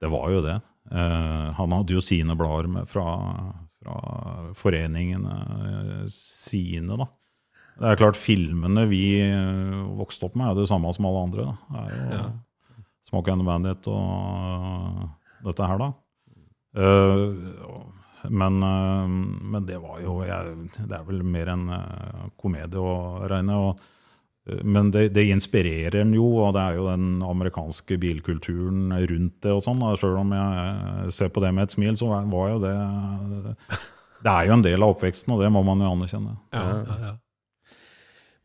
det 0.02 0.10
var 0.10 0.30
jo 0.34 0.42
det. 0.46 0.58
Eh, 0.90 1.46
han 1.60 1.76
hadde 1.76 1.94
jo 1.94 2.02
sine 2.04 2.34
blader 2.38 2.70
med 2.72 2.90
fra, 2.90 3.06
fra 3.82 4.00
foreningene 4.58 6.06
sine, 6.10 6.96
da. 6.98 7.10
Det 7.80 7.88
er 7.88 7.96
klart, 7.96 8.18
filmene 8.20 8.84
vi 8.90 9.04
eh, 9.24 9.80
vokste 9.96 10.28
opp 10.28 10.34
med, 10.36 10.50
er 10.50 10.58
det 10.58 10.68
samme 10.68 10.92
som 10.92 11.08
alle 11.08 11.24
andre. 11.28 11.46
Da. 11.48 11.54
Det 11.72 11.84
er 11.84 12.18
jo 12.18 12.28
Smoke 13.08 13.32
and 13.32 13.40
the 13.40 13.46
Bandit 13.46 13.88
og 13.90 15.46
dette 15.46 15.66
her, 15.66 15.80
da. 15.80 15.88
Uh, 16.76 18.28
men, 18.28 18.60
uh, 18.62 19.08
men 19.52 19.64
det 19.66 19.80
var 19.82 20.02
jo 20.04 20.20
jeg, 20.22 20.52
Det 20.76 20.92
er 20.94 21.06
vel 21.08 21.24
mer 21.26 21.48
en 21.50 21.64
eh, 21.74 22.26
komedie 22.38 22.78
å 22.78 23.24
regne. 23.30 23.56
og 23.56 23.80
eh, 24.44 24.60
men 24.62 24.90
det, 24.92 25.08
det 25.16 25.24
inspirerer 25.32 26.02
en 26.02 26.12
jo, 26.14 26.26
og 26.44 26.52
det 26.54 26.62
er 26.62 26.76
jo 26.76 26.86
den 26.90 27.24
amerikanske 27.24 27.96
bilkulturen 28.02 28.92
rundt 28.92 29.40
det 29.40 29.56
og 29.56 29.64
sånn. 29.64 29.82
Sjøl 29.98 30.20
om 30.20 30.36
jeg 30.36 31.16
ser 31.16 31.32
på 31.32 31.42
det 31.42 31.54
med 31.56 31.66
et 31.66 31.74
smil, 31.78 31.96
så 31.96 32.12
var 32.12 32.28
var 32.30 32.52
jo 32.54 32.62
det 32.66 32.76
Det 34.20 34.30
er 34.36 34.50
jo 34.50 34.56
en 34.58 34.68
del 34.68 34.84
av 34.84 34.94
oppveksten, 34.94 35.32
og 35.32 35.40
det 35.40 35.48
må 35.50 35.64
man 35.64 35.80
jo 35.80 35.94
anerkjenne. 35.94 36.36
Ja, 36.52 36.66
ja, 36.84 37.00
ja. 37.08 37.16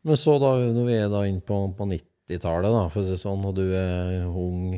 Men 0.06 0.18
så 0.20 0.36
da, 0.38 0.52
når 0.70 0.84
vi 0.86 0.98
er 1.00 1.08
da 1.10 1.24
inne 1.26 1.42
på, 1.42 1.56
på 1.74 1.88
90-tallet, 1.90 2.70
da, 2.70 2.84
for 2.92 3.02
å 3.02 3.08
si 3.08 3.16
sånn, 3.18 3.42
og 3.48 3.56
du 3.58 3.64
er 3.74 4.28
ung, 4.28 4.76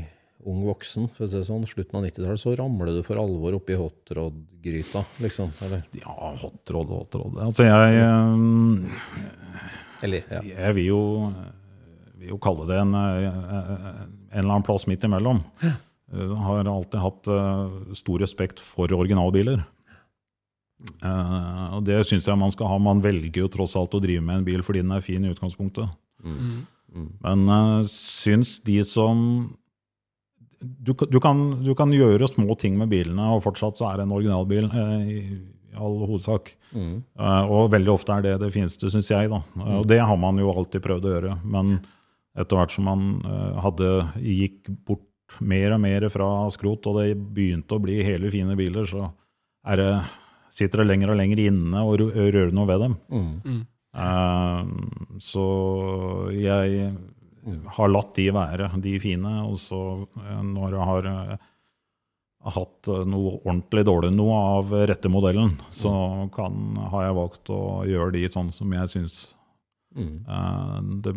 ung 0.48 0.62
voksen, 0.64 1.10
for 1.12 1.26
å 1.26 1.28
si 1.28 1.42
sånn, 1.44 1.66
slutten 1.68 2.00
av 2.00 2.06
90-tallet, 2.06 2.40
så 2.40 2.54
ramler 2.56 2.94
du 2.96 3.02
for 3.04 3.20
alvor 3.20 3.58
oppi 3.58 3.76
hotrod-gryta, 3.76 5.04
liksom? 5.20 5.52
Eller? 5.66 5.84
Ja, 6.00 6.14
hot 6.14 6.62
hotrod 6.62 6.94
hot 6.94 7.18
rod. 7.20 7.36
Altså, 7.44 7.68
jeg 7.68 8.00
eh, 8.00 9.76
eller 10.08 10.32
ja. 10.32 10.42
Jeg 10.48 10.78
vil 10.78 10.88
jo, 10.94 11.02
vil 12.18 12.32
jo 12.32 12.40
kalle 12.42 12.68
det 12.70 12.80
en, 12.80 12.96
eh, 12.96 13.28
en 13.28 14.40
eller 14.40 14.54
annen 14.54 14.66
plass 14.66 14.88
midt 14.88 15.04
imellom. 15.04 15.42
Jeg 15.60 16.40
har 16.40 16.72
alltid 16.72 17.02
hatt 17.04 17.28
eh, 17.34 17.80
stor 17.98 18.24
respekt 18.24 18.62
for 18.64 18.96
originalbiler. 18.96 19.66
Eh, 20.78 21.68
og 21.74 21.82
det 21.86 22.00
syns 22.06 22.28
jeg 22.28 22.38
man 22.38 22.52
skal 22.54 22.70
ha. 22.70 22.78
Man 22.82 23.02
velger 23.04 23.44
jo 23.44 23.52
tross 23.52 23.76
alt 23.78 23.96
å 23.96 24.02
drive 24.02 24.24
med 24.24 24.40
en 24.40 24.46
bil 24.46 24.64
fordi 24.66 24.84
den 24.84 24.94
er 24.94 25.04
fin 25.04 25.24
i 25.24 25.32
utgangspunktet. 25.32 25.90
Men 27.24 27.48
jeg 27.50 27.88
syns 27.92 28.58
de 28.64 28.78
som 28.86 29.18
du, 30.58 30.90
du, 30.90 31.18
kan, 31.22 31.42
du 31.62 31.70
kan 31.78 31.92
gjøre 31.94 32.26
små 32.30 32.56
ting 32.58 32.78
med 32.78 32.90
bilene, 32.90 33.28
og 33.34 33.44
fortsatt 33.44 33.78
så 33.78 33.90
er 33.90 34.00
det 34.00 34.08
en 34.08 34.14
originalbil 34.16 34.66
uh, 34.72 35.04
i, 35.06 35.20
i 35.70 35.76
all 35.78 36.00
hovedsak. 36.02 36.50
Eh, 36.74 37.52
og 37.52 37.70
veldig 37.70 37.92
ofte 37.92 38.16
er 38.16 38.24
det 38.24 38.32
det 38.42 38.48
fineste, 38.54 38.90
syns 38.90 39.12
jeg. 39.12 39.30
da. 39.30 39.42
Og 39.78 39.86
det 39.86 40.00
har 40.02 40.18
man 40.18 40.40
jo 40.40 40.50
alltid 40.50 40.82
prøvd 40.82 41.06
å 41.06 41.12
gjøre. 41.14 41.36
Men 41.46 41.76
etter 42.38 42.58
hvert 42.58 42.74
som 42.74 42.88
man 42.90 43.04
hadde, 43.62 43.92
gikk 44.22 44.72
bort 44.86 45.06
mer 45.44 45.74
og 45.76 45.82
mer 45.82 46.08
fra 46.12 46.28
skrot, 46.52 46.86
og 46.88 46.98
det 47.00 47.14
begynte 47.14 47.76
å 47.76 47.82
bli 47.82 48.00
hele 48.06 48.30
fine 48.32 48.56
biler, 48.58 48.86
så 48.88 49.08
er 49.68 49.80
det, 49.80 49.92
sitter 50.58 50.82
det 50.82 50.88
lenger 50.90 51.14
og 51.14 51.20
lenger 51.20 51.44
inne 51.46 51.84
og 51.86 52.02
rører 52.16 52.50
noe 52.54 52.68
ved 52.68 52.84
dem. 52.84 52.98
Eh, 53.98 54.74
så 55.22 55.46
jeg 56.34 56.90
har 57.76 57.92
latt 57.92 58.14
de 58.16 58.28
være, 58.34 58.70
de 58.82 58.96
fine. 59.02 59.34
Og 59.48 59.58
så 59.62 59.80
eh, 60.04 60.42
når 60.44 60.76
jeg 60.76 60.88
har 60.90 61.08
eh, 61.12 61.48
hatt 62.54 62.90
eh, 62.92 63.04
noe 63.08 63.38
ordentlig 63.40 63.84
dårlig 63.88 64.12
noe 64.14 64.38
av 64.58 64.76
rette 64.90 65.10
modellen, 65.12 65.56
så 65.74 65.92
kan, 66.34 66.78
har 66.92 67.08
jeg 67.08 67.18
valgt 67.18 67.52
å 67.54 67.62
gjøre 67.88 68.14
de 68.18 68.24
sånn 68.32 68.52
som 68.54 68.72
jeg 68.76 68.94
syns 68.94 69.20
uh, 69.98 70.78
det 71.04 71.14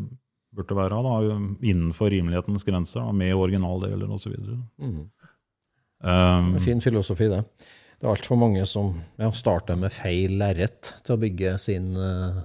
burde 0.52 0.76
være, 0.76 0.98
da, 1.06 1.36
innenfor 1.64 2.10
rimelighetens 2.12 2.66
grenser, 2.68 3.06
da, 3.06 3.14
med 3.16 3.38
originaldeler 3.40 4.10
osv. 4.12 4.34
Mm. 4.82 5.06
Um, 6.02 6.50
fin 6.60 6.82
filosofi, 6.84 7.30
det. 7.32 7.44
Det 8.02 8.08
er 8.10 8.16
altfor 8.16 8.40
mange 8.42 8.64
som 8.66 8.96
ja, 9.22 9.28
starter 9.38 9.78
med 9.78 9.94
feil 9.94 10.34
lerret 10.42 10.96
til 11.06 11.14
å 11.14 11.20
bygge 11.22 11.52
sin 11.62 11.92
uh, 11.94 12.40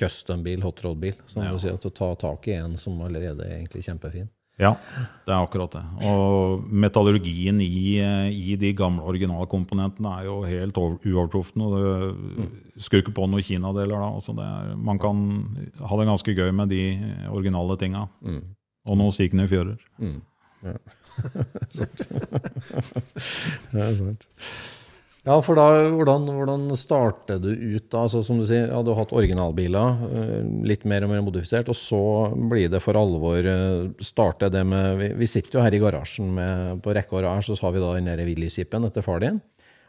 custom-bil, 0.00 0.64
hotrod-bil. 0.66 1.14
Som 1.30 1.44
du 1.46 1.58
sier, 1.62 1.76
til 1.78 1.92
å 1.92 1.94
ta 1.94 2.08
tak 2.18 2.48
i 2.50 2.56
en 2.58 2.74
som 2.80 2.98
allerede 3.06 3.46
er 3.46 3.60
egentlig 3.60 3.84
kjempefin. 3.86 4.26
Ja, 4.60 4.74
det 5.24 5.32
er 5.32 5.38
akkurat 5.40 5.72
det. 5.72 5.80
Og 6.04 6.66
metallurgien 6.82 7.62
i, 7.64 7.94
i 8.34 8.56
de 8.60 8.72
gamle 8.76 9.06
originalkomponentene 9.08 10.10
er 10.18 10.26
jo 10.26 10.34
helt 10.44 10.76
over- 10.82 10.98
uovertruffen. 11.06 11.62
og 11.64 11.76
det 11.78 12.82
Skulle 12.84 13.04
ikke 13.06 13.14
på 13.16 13.28
noen 13.30 13.46
Kina-deler 13.46 13.94
da. 14.02 14.10
Altså 14.18 14.34
det 14.36 14.44
er, 14.50 14.74
man 14.76 14.98
kan 15.00 15.22
ha 15.80 16.00
det 16.02 16.08
ganske 16.10 16.34
gøy 16.36 16.50
med 16.58 16.74
de 16.74 16.82
originale 17.30 17.78
tinga. 17.80 18.08
Og 18.84 18.98
noen 19.00 19.14
sikne 19.16 19.46
fjører. 19.48 19.78
Det 23.72 23.80
er 23.80 23.96
sant. 24.00 24.28
Ja, 25.20 25.34
for 25.44 25.58
da, 25.58 25.64
hvordan, 25.92 26.24
hvordan 26.32 26.62
starter 26.80 27.36
du 27.42 27.50
ut 27.52 27.90
da? 27.92 28.06
Altså, 28.06 28.22
som 28.24 28.38
du 28.40 28.46
sier, 28.48 28.70
ja, 28.70 28.78
du 28.80 28.94
har 28.94 29.02
hatt 29.02 29.12
originalbiler, 29.12 29.98
eh, 30.08 30.46
litt 30.64 30.86
mer 30.88 31.04
og 31.04 31.12
mer 31.12 31.20
modifisert, 31.26 31.68
og 31.68 31.76
så 31.76 32.00
blir 32.50 32.70
det 32.72 32.80
for 32.80 32.96
alvor 32.96 33.44
eh, 33.44 33.90
starte 34.06 34.48
det 34.52 34.64
med 34.64 34.96
Vi, 35.02 35.10
vi 35.20 35.28
sitter 35.28 35.58
jo 35.58 35.64
her 35.66 35.76
i 35.76 35.82
garasjen 35.82 36.32
med, 36.38 36.80
på 36.80 36.94
rekke 36.96 37.18
og 37.18 37.26
rad, 37.26 37.44
så 37.44 37.58
har 37.60 37.76
vi 37.76 37.84
da 37.84 37.92
den 37.98 38.08
der 38.08 38.24
Willys-jeepen 38.24 38.88
etter 38.88 39.04
far 39.04 39.20
din. 39.20 39.42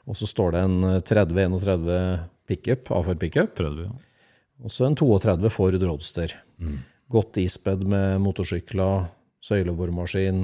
Og 0.09 0.19
så 0.19 0.27
står 0.27 0.51
det 0.51 0.61
en 0.67 0.77
30-31 1.07 2.27
pickup, 2.49 2.91
A4 2.91 3.15
pickup, 3.21 3.59
ja. 3.61 3.91
og 4.65 4.73
så 4.73 4.89
en 4.89 4.99
32 4.99 5.53
Ford 5.53 5.77
Roadster. 5.79 6.35
godt 7.11 7.39
ispedd 7.39 7.85
med 7.87 8.19
motorsykler, 8.23 9.07
søyleboremaskin, 9.41 10.41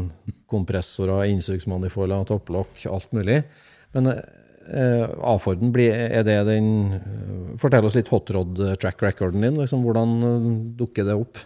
kompressorer, 0.50 1.28
innsugsmanifolder, 1.32 2.24
topplokk, 2.30 2.80
alt 2.90 3.12
mulig. 3.14 3.44
Men 3.94 4.10
eh, 4.12 5.06
A-Forden, 5.22 5.70
blir- 5.76 5.94
er 5.96 6.24
det 6.28 6.40
den 6.50 6.70
eh, 6.98 7.58
Fortell 7.62 7.86
oss 7.88 7.96
litt 7.98 8.10
hotrod 8.12 8.58
track 8.82 9.02
recorden 9.06 9.42
din. 9.46 9.58
Liksom, 9.62 9.84
hvordan 9.86 10.16
eh, 10.28 10.48
dukker 10.82 11.06
det 11.08 11.16
opp? 11.18 11.38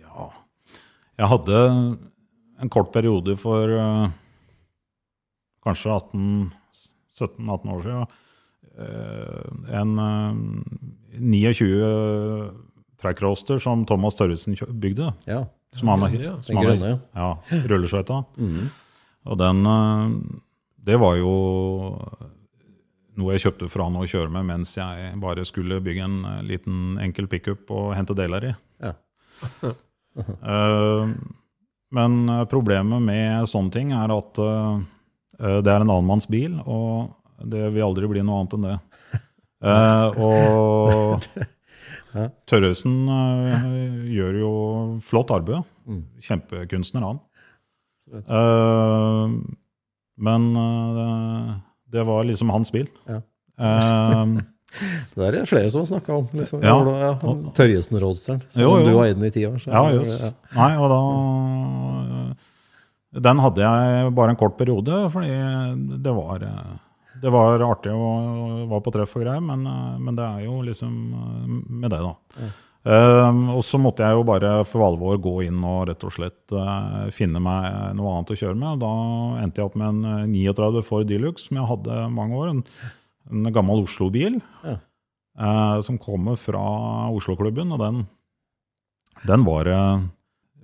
Ja. 0.00 0.28
Jeg 1.18 1.30
hadde 1.30 1.58
en 2.62 2.70
kort 2.72 2.92
periode 2.94 3.34
for 3.38 3.70
uh, 3.74 4.06
kanskje 5.66 5.90
18-17-18 7.18 7.74
år 7.74 7.82
siden. 7.84 8.06
eh, 8.78 9.74
en 9.80 9.92
eh, 10.02 10.32
29 11.18 12.50
track 13.02 13.20
roaster 13.22 13.58
som 13.62 13.84
Thomas 13.86 14.16
Tørresen 14.18 14.56
bygde. 14.80 15.12
Ja. 15.28 15.44
Som 15.74 15.90
han, 15.90 16.04
Ja, 16.20 16.36
som 16.44 16.60
grønne, 16.60 17.00
ja, 17.14 17.28
rulleskøyta. 17.70 18.20
Mhm. 18.38 18.70
Og 19.24 19.38
den 19.40 19.66
eh, 19.66 20.40
Det 20.84 20.98
var 21.00 21.16
jo 21.16 21.30
noe 23.16 23.32
jeg 23.36 23.44
kjøpte 23.46 23.70
for 23.70 23.84
han 23.86 23.96
å 23.96 24.04
kjøre 24.10 24.30
med 24.34 24.44
mens 24.50 24.74
jeg 24.76 25.14
bare 25.22 25.46
skulle 25.48 25.80
bygge 25.84 26.04
en 26.04 26.18
eh, 26.28 26.42
liten 26.50 26.98
enkel 27.00 27.28
pickup 27.30 27.70
og 27.72 27.94
hente 27.96 28.16
deler 28.18 28.50
i. 28.50 28.54
Ja. 28.84 28.94
Eh, 30.14 31.08
men 31.90 32.12
problemet 32.46 33.02
med 33.02 33.48
sånne 33.50 33.72
ting 33.74 33.88
er 33.98 34.12
at 34.14 34.38
det 34.38 35.72
er 35.72 35.82
en 35.82 35.90
annen 35.90 36.06
manns 36.06 36.28
bil, 36.30 36.54
og 36.70 37.10
det 37.42 37.64
vil 37.74 37.82
aldri 37.82 38.06
bli 38.12 38.22
noe 38.22 38.44
annet 38.44 38.54
enn 38.54 38.66
det. 38.68 38.76
Eh, 39.64 40.18
og 40.20 41.24
Ja. 42.14 42.28
Uh, 43.10 44.06
gjør 44.14 44.38
jo 44.40 44.50
flott 45.02 45.30
arbeid. 45.34 45.64
Mm. 45.90 46.02
Kjempekunstner, 46.22 47.02
han. 47.04 47.18
Uh, 48.14 49.28
men 50.16 50.50
uh, 50.56 51.54
det 51.90 52.04
var 52.06 52.24
liksom 52.28 52.52
hans 52.54 52.70
bil. 52.74 52.88
Ja. 53.10 53.20
Det 55.14 55.22
er 55.22 55.30
det 55.36 55.42
flere 55.46 55.68
som 55.70 55.84
har 55.84 55.86
snakka 55.86 56.14
om. 56.18 56.24
Liksom. 56.34 56.62
Ja. 56.66 56.74
ja. 56.98 57.10
Tørjesen-roadsteren. 57.54 58.40
Selv 58.50 58.72
om 58.72 58.82
du 58.82 58.96
har 58.96 59.04
eid 59.06 59.20
den 59.20 59.28
i 59.28 59.30
ti 59.30 59.44
år. 59.46 59.60
så- 59.62 59.70
Ja, 59.70 59.82
ja. 59.94 60.30
Nei, 60.56 60.72
og 60.82 60.88
da 60.90 61.00
Den 63.22 63.38
hadde 63.38 63.62
jeg 63.62 64.14
bare 64.16 64.30
en 64.34 64.40
kort 64.40 64.56
periode, 64.58 64.96
fordi 65.14 65.30
det 66.02 66.14
var 66.16 66.42
Det 67.24 67.32
var 67.32 67.62
artig 67.64 67.92
å 67.96 68.04
være 68.68 68.84
på 68.84 68.92
treff 68.92 69.16
og 69.16 69.24
greier, 69.24 69.40
men, 69.40 69.64
men 70.04 70.16
det 70.18 70.24
er 70.26 70.44
jo 70.44 70.58
liksom 70.66 70.94
med 71.80 71.90
det, 71.94 72.02
da. 72.04 72.50
Um, 72.84 73.46
og 73.54 73.62
så 73.64 73.78
måtte 73.80 74.04
jeg 74.04 74.12
jo 74.12 74.26
bare 74.28 74.48
for 74.68 74.84
alvor 74.84 75.16
gå 75.24 75.30
inn 75.46 75.62
og 75.64 75.86
rett 75.88 76.02
og 76.04 76.12
slett 76.12 76.52
uh, 76.52 77.06
finne 77.16 77.40
meg 77.40 77.94
noe 77.96 78.10
annet 78.18 78.34
å 78.34 78.36
kjøre 78.36 78.58
med. 78.60 78.82
Da 78.82 78.90
endte 79.40 79.62
jeg 79.62 79.70
opp 79.70 79.78
med 79.80 79.88
en 79.88 80.26
eh, 80.26 80.50
39 80.52 80.82
Ford 80.84 81.08
Deluxe 81.08 81.46
som 81.48 81.56
jeg 81.62 81.70
hadde 81.70 82.02
mange 82.12 82.36
år. 82.42 82.50
En, 82.52 82.60
en 83.32 83.48
gammel 83.56 83.86
Oslo-bil 83.86 84.36
Ja. 84.66 84.76
uh, 85.40 85.78
som 85.86 85.96
kommer 85.96 86.36
fra 86.36 86.60
Oslo-klubben. 87.16 87.72
Og 87.72 87.80
den, 87.80 88.04
den 89.32 89.48
var 89.48 89.72
eh, 89.72 90.04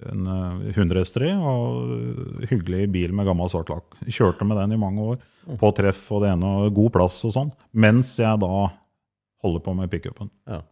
en 0.09 0.27
eh, 0.31 0.73
100 0.75 1.03
hester 1.03 1.27
i, 1.29 1.31
og 1.37 2.45
hyggelig 2.51 2.89
bil 2.95 3.15
med 3.17 3.29
gammel 3.29 3.51
svart 3.53 3.73
lakk. 3.73 3.99
Kjørte 4.07 4.47
med 4.49 4.61
den 4.61 4.77
i 4.77 4.81
mange 4.81 5.07
år, 5.13 5.23
på 5.61 5.73
treff 5.77 6.07
og 6.15 6.25
det 6.25 6.35
ene, 6.35 6.57
og 6.65 6.75
god 6.77 6.95
plass 6.99 7.21
og 7.29 7.35
sånn. 7.37 7.55
Mens 7.73 8.17
jeg 8.21 8.43
da 8.43 8.69
holder 9.45 9.65
på 9.65 9.75
med 9.77 9.91
pickupen. 9.93 10.31
Ja, 10.49 10.63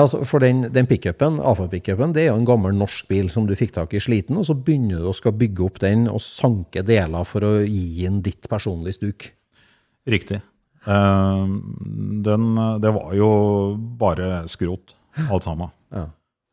altså 0.00 0.24
For 0.26 0.42
den, 0.42 0.64
den 0.74 0.88
pickupen, 0.90 1.38
A4-pickupen, 1.38 2.14
det 2.16 2.24
er 2.24 2.32
jo 2.32 2.40
en 2.40 2.48
gammel 2.48 2.74
norsk 2.78 3.06
bil 3.10 3.30
som 3.30 3.46
du 3.46 3.54
fikk 3.58 3.76
tak 3.76 3.94
i 3.94 4.02
sliten, 4.02 4.38
og 4.40 4.48
så 4.48 4.56
begynner 4.58 5.02
du 5.02 5.10
å 5.10 5.14
skal 5.16 5.36
bygge 5.38 5.68
opp 5.68 5.78
den 5.84 6.08
og 6.10 6.22
sanke 6.24 6.82
deler 6.86 7.26
for 7.28 7.46
å 7.46 7.54
gi 7.62 8.02
den 8.02 8.18
ditt 8.26 8.50
personlige 8.50 8.98
stuk. 8.98 9.30
Riktig. 10.10 10.42
Uh, 10.84 11.46
den, 12.26 12.50
det 12.82 12.90
var 12.92 13.14
jo 13.16 13.30
bare 14.00 14.44
skrot, 14.52 14.96
alt 15.30 15.46
sammen. 15.46 15.72
Ja. 15.94 16.08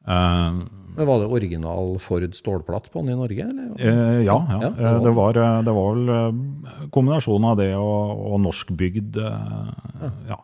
Eh, 0.08 0.62
Men 0.96 1.08
Var 1.08 1.20
det 1.24 1.28
original 1.38 1.98
Ford 2.04 2.34
stålplatt 2.36 2.92
på 2.92 3.02
den 3.02 3.14
i 3.14 3.20
Norge? 3.20 3.46
Eller? 3.48 3.72
eh, 3.80 4.22
ja, 4.26 4.38
ja. 4.50 4.60
Ja, 4.62 4.70
det 4.76 4.86
Eh, 4.86 4.94
var 4.94 5.02
det, 5.04 5.12
var, 5.16 5.40
eh, 5.42 5.64
det 5.64 5.74
var 5.78 5.96
vel 5.96 6.10
eh, 6.16 6.88
kombinasjonen 6.92 7.50
av 7.52 7.58
det 7.62 7.70
og, 7.78 8.24
og 8.34 8.40
norskbygd. 8.48 9.18
eh, 9.18 10.12
ja. 10.30 10.40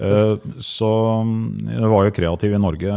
Eh, 0.00 0.36
så 0.64 0.90
mm, 1.26 1.66
jeg 1.68 1.88
var 1.92 2.06
jo 2.08 2.14
kreativ 2.16 2.54
i 2.56 2.60
Norge 2.62 2.94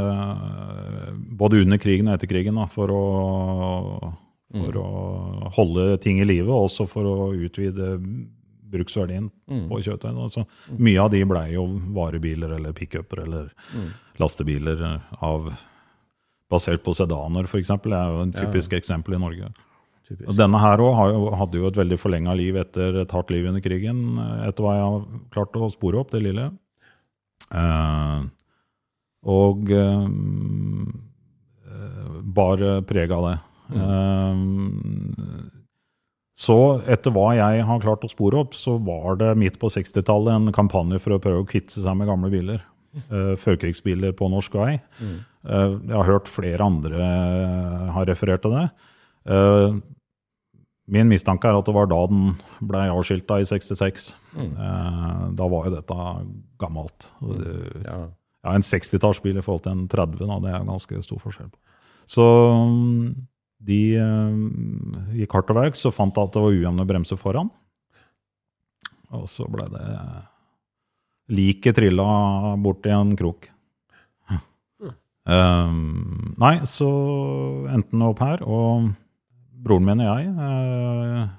både 1.35 1.59
under 1.65 1.77
krigen 1.81 2.07
og 2.07 2.15
etter 2.15 2.29
krigen 2.31 2.55
da, 2.55 2.67
for, 2.71 2.93
å, 2.95 4.13
for 4.53 4.77
å 4.79 4.87
holde 5.57 5.97
ting 6.03 6.21
i 6.23 6.27
live, 6.27 6.47
og 6.47 6.69
også 6.69 6.87
for 6.87 7.09
å 7.09 7.17
utvide 7.35 7.97
bruksverdien 8.73 9.27
på 9.69 9.81
kjøttøy. 9.85 10.13
Altså, 10.15 10.45
Så 10.47 10.79
mye 10.79 11.03
av 11.03 11.11
de 11.13 11.19
blei 11.29 11.49
jo 11.57 11.67
varebiler 11.93 12.55
eller 12.55 12.73
pickuper 12.73 13.25
eller 13.27 13.51
lastebiler 14.21 14.81
eh, 14.87 15.13
av, 15.27 15.51
basert 16.51 16.83
på 16.85 16.95
sedaner, 16.97 17.47
f.eks. 17.47 17.71
Det 17.83 17.95
er 17.97 18.11
jo 18.15 18.25
en 18.25 18.33
typisk 18.35 18.75
eksempel 18.77 19.17
i 19.17 19.21
Norge. 19.21 19.51
Typisk. 20.07 20.27
Og 20.27 20.37
denne 20.37 20.59
her 20.59 20.83
også 20.83 21.33
hadde 21.39 21.61
jo 21.61 21.69
et 21.69 21.79
veldig 21.79 21.97
forlenga 22.01 22.35
liv 22.37 22.57
etter 22.59 23.01
et 23.05 23.15
hardt 23.15 23.31
liv 23.33 23.47
under 23.49 23.63
krigen, 23.63 24.19
etter 24.43 24.65
hva 24.65 24.75
jeg 24.75 24.85
har 24.85 25.07
klart 25.35 25.57
å 25.57 25.71
spore 25.73 26.01
opp, 26.01 26.11
det 26.13 26.23
lille. 26.25 26.49
Eh, 27.53 28.27
og 29.33 29.71
eh, 29.71 30.05
eh, 31.71 32.13
bar 32.35 32.67
preg 32.89 33.15
av 33.15 33.29
det. 33.29 33.37
Eh, 33.79 34.43
så 36.43 36.57
etter 36.89 37.13
hva 37.13 37.29
jeg 37.37 37.65
har 37.67 37.81
klart 37.83 38.03
å 38.03 38.11
spore 38.11 38.41
opp, 38.41 38.55
så 38.57 38.75
var 38.81 39.19
det 39.21 39.35
midt 39.39 39.59
på 39.61 39.69
60-tallet 39.71 40.33
en 40.33 40.55
kampanje 40.55 40.99
for 41.01 41.15
å 41.15 41.21
prøve 41.21 41.43
å 41.43 41.49
kvitte 41.49 41.77
seg 41.77 41.97
med 41.99 42.09
gamle 42.09 42.31
biler. 42.33 42.63
Uh, 43.09 43.33
førkrigsbiler 43.41 44.13
på 44.13 44.27
norsk 44.29 44.53
vei. 44.59 44.73
Eh, 45.01 45.13
jeg 45.43 45.95
har 45.97 46.07
hørt 46.07 46.31
flere 46.31 46.63
andre 46.63 46.99
eh, 47.03 47.89
har 47.95 48.07
referert 48.07 48.45
til 48.45 48.55
det. 48.55 48.67
Eh, 49.27 49.75
min 50.93 51.07
mistanke 51.11 51.47
er 51.47 51.57
at 51.57 51.67
det 51.67 51.75
var 51.75 51.87
da 51.91 51.99
den 52.11 52.33
ble 52.63 52.85
avskilta 52.91 53.39
i 53.39 53.47
66. 53.47 54.11
Mm. 54.33 54.55
da 55.37 55.45
var 55.47 55.67
jo 55.67 55.75
dette 55.75 55.97
gammelt. 56.59 57.05
Ja. 57.85 57.99
ja, 58.43 58.55
en 58.55 58.65
60-tallsbil 58.65 59.37
i 59.39 59.43
forhold 59.45 59.63
til 59.63 59.75
en 59.77 59.85
30, 59.87 60.25
da, 60.27 60.39
det 60.43 60.51
er 60.51 60.65
ganske 60.67 61.03
stor 61.05 61.21
forskjell 61.21 61.51
på. 61.53 61.61
Så 62.09 62.25
mm, 62.67 63.13
de 63.63 63.79
eh, 63.95 64.37
gikk 65.21 65.37
hardt 65.37 65.49
til 65.49 65.59
verks 65.59 65.85
og 65.87 65.95
fant 65.95 66.19
at 66.19 66.35
det 66.35 66.43
var 66.43 66.55
ujevne 66.55 66.87
bremser 66.87 67.19
foran. 67.19 67.51
Og 69.13 69.27
så 69.29 69.47
ble 69.51 69.67
det 69.71 69.87
Liket 71.33 71.77
trilla 71.77 72.03
borti 72.59 72.91
en 72.91 73.13
krok. 73.15 73.47
Um, 75.23 76.33
nei, 76.41 76.57
så 76.67 76.89
endte 77.71 77.93
den 77.93 78.03
opp 78.03 78.19
her, 78.23 78.43
og 78.43 78.89
broren 79.63 79.87
min 79.87 80.03
og 80.03 80.09
jeg, 80.09 80.33
uh, 80.35 81.29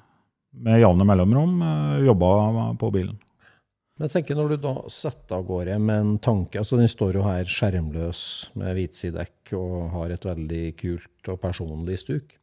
med 0.65 0.81
jevne 0.81 1.07
mellomrom, 1.09 1.59
uh, 1.61 1.99
jobba 2.07 2.31
på 2.81 2.91
bilen. 2.95 3.19
Men 3.95 4.09
jeg 4.09 4.15
tenker 4.17 4.39
når 4.39 4.55
du 4.55 4.63
da 4.65 4.73
setter 4.91 5.37
av 5.37 5.45
gårde 5.47 5.77
med 5.79 6.01
en 6.01 6.15
tanke, 6.23 6.59
altså 6.59 6.81
den 6.81 6.91
står 6.91 7.21
jo 7.21 7.27
her 7.27 7.47
skjermløs 7.47 8.23
med 8.59 8.75
hvitsidekk 8.75 9.53
og 9.55 9.77
har 9.93 10.15
et 10.15 10.27
veldig 10.27 10.65
kult 10.81 11.31
og 11.31 11.39
personlig 11.45 12.01
stuk. 12.03 12.35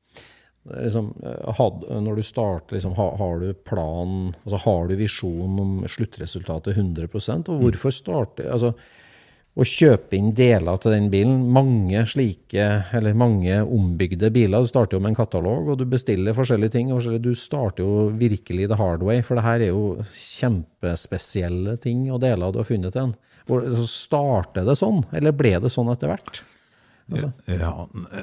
Liksom, 0.69 1.09
eh, 1.25 1.51
had, 1.57 1.83
når 2.05 2.21
du 2.21 2.23
starter, 2.23 2.77
liksom, 2.77 2.93
ha, 2.95 3.09
har 3.19 3.41
du 3.41 3.51
plan, 3.67 4.31
altså 4.45 4.61
har 4.63 4.87
du 4.87 4.95
visjon 4.95 5.59
om 5.59 5.73
sluttresultatet 5.89 6.77
100% 6.77 7.49
og 7.51 7.65
hvorfor 7.65 7.95
starte, 7.97 8.45
altså 8.47 8.71
å 9.51 9.65
kjøpe 9.67 10.15
inn 10.15 10.29
deler 10.35 10.77
til 10.79 10.93
den 10.95 11.09
bilen, 11.11 11.41
mange 11.51 12.05
slike, 12.07 12.67
eller 12.95 13.17
mange 13.19 13.57
ombygde 13.65 14.29
biler, 14.31 14.63
du 14.63 14.69
starter 14.69 14.95
jo 14.95 15.01
med 15.03 15.11
en 15.11 15.17
katalog, 15.19 15.73
og 15.73 15.81
du 15.81 15.83
bestiller 15.91 16.37
forskjellige 16.37 16.77
ting, 16.77 16.93
du 17.19 17.33
starter 17.35 17.83
jo 17.83 18.05
virkelig 18.15 18.69
the 18.71 18.79
hard 18.79 19.03
way, 19.03 19.19
for 19.25 19.35
det 19.37 19.43
her 19.43 19.65
er 19.65 19.73
jo 19.73 20.05
kjempespesielle 20.15 21.75
ting 21.83 22.07
og 22.13 22.21
deler 22.23 22.53
du 22.53 22.61
har 22.61 22.69
funnet 22.69 22.95
til 22.95 23.09
en. 23.09 23.17
Så 23.75 23.89
starter 23.89 24.63
det 24.67 24.77
sånn, 24.79 25.03
eller 25.11 25.35
ble 25.35 25.57
det 25.59 25.73
sånn 25.73 25.91
etter 25.91 26.13
hvert? 26.13 26.43
Altså. 27.11 27.27
Ja, 27.49 27.73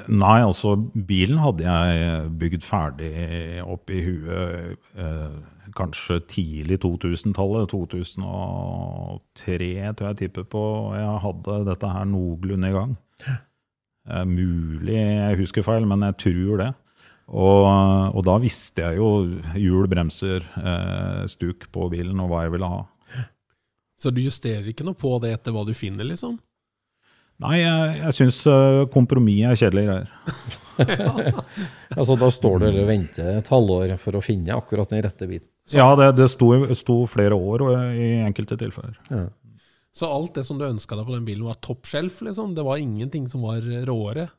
nei, 0.09 0.37
altså 0.41 0.73
bilen 0.79 1.37
hadde 1.43 1.67
jeg 1.67 2.29
bygd 2.41 2.65
ferdig 2.65 3.11
opp 3.61 3.91
i 3.93 3.99
huet 4.01 4.79
eh, 4.97 5.35
kanskje 5.77 6.19
tidlig 6.29 6.79
2000-tallet. 6.83 7.69
2003 7.71 9.69
tror 9.97 10.07
jeg 10.09 10.17
tipper 10.23 10.45
på. 10.49 10.63
Jeg 10.97 11.23
hadde 11.25 11.53
dette 11.69 11.87
her 11.93 12.05
noenlunde 12.09 12.67
i 12.69 12.75
gang. 12.75 12.91
Eh, 14.09 14.25
mulig 14.25 14.97
jeg 14.97 15.39
husker 15.41 15.63
feil, 15.65 15.85
men 15.89 15.99
jeg 16.09 16.15
tror 16.25 16.53
det. 16.63 16.71
Og, 17.29 17.61
og 18.17 18.21
da 18.25 18.35
visste 18.41 18.79
jeg 18.87 18.93
jo 18.97 19.09
hjul, 19.53 19.85
bremser, 19.91 20.41
eh, 20.57 21.23
stuk 21.29 21.59
på 21.73 21.81
bilen 21.93 22.19
og 22.23 22.29
hva 22.31 22.39
jeg 22.47 22.53
ville 22.55 22.71
ha. 22.71 22.81
Så 23.99 24.07
du 24.15 24.21
justerer 24.23 24.65
ikke 24.71 24.85
noe 24.87 24.97
på 24.97 25.11
det 25.21 25.31
etter 25.35 25.51
hva 25.53 25.63
du 25.67 25.73
finner, 25.77 26.05
liksom? 26.07 26.39
Nei, 27.39 27.57
jeg, 27.61 27.99
jeg 27.99 28.13
syns 28.17 28.39
kompromiss 28.91 29.45
er 29.47 29.59
kjedelige 29.59 29.87
greier. 29.91 30.09
Altså, 31.97 32.15
da 32.19 32.29
står 32.31 32.61
du 32.61 32.67
eller 32.69 32.87
venter 32.87 33.39
et 33.39 33.51
halvår 33.51 33.95
for 34.01 34.19
å 34.19 34.23
finne 34.23 34.55
akkurat 34.55 34.91
den 34.91 35.03
rette 35.03 35.27
biten. 35.29 35.49
Ja, 35.75 35.89
det, 35.99 36.11
det 36.17 36.29
sto, 36.33 36.49
sto 36.77 37.01
flere 37.11 37.35
år 37.37 37.63
i 37.93 38.09
enkelte 38.25 38.57
tilfeller. 38.57 38.97
Ja. 39.11 39.27
Så 39.93 40.05
alt 40.09 40.33
det 40.37 40.45
som 40.45 40.57
du 40.59 40.65
ønska 40.67 40.95
deg 40.95 41.05
på 41.07 41.15
den 41.15 41.25
bilen, 41.25 41.45
var 41.49 41.57
top 41.65 41.85
shelf, 41.89 42.21
liksom? 42.25 42.53
Det 42.55 42.63
var 42.65 42.77
ingenting 42.81 43.27
som 43.29 43.41
var 43.45 43.61
råere? 43.89 44.29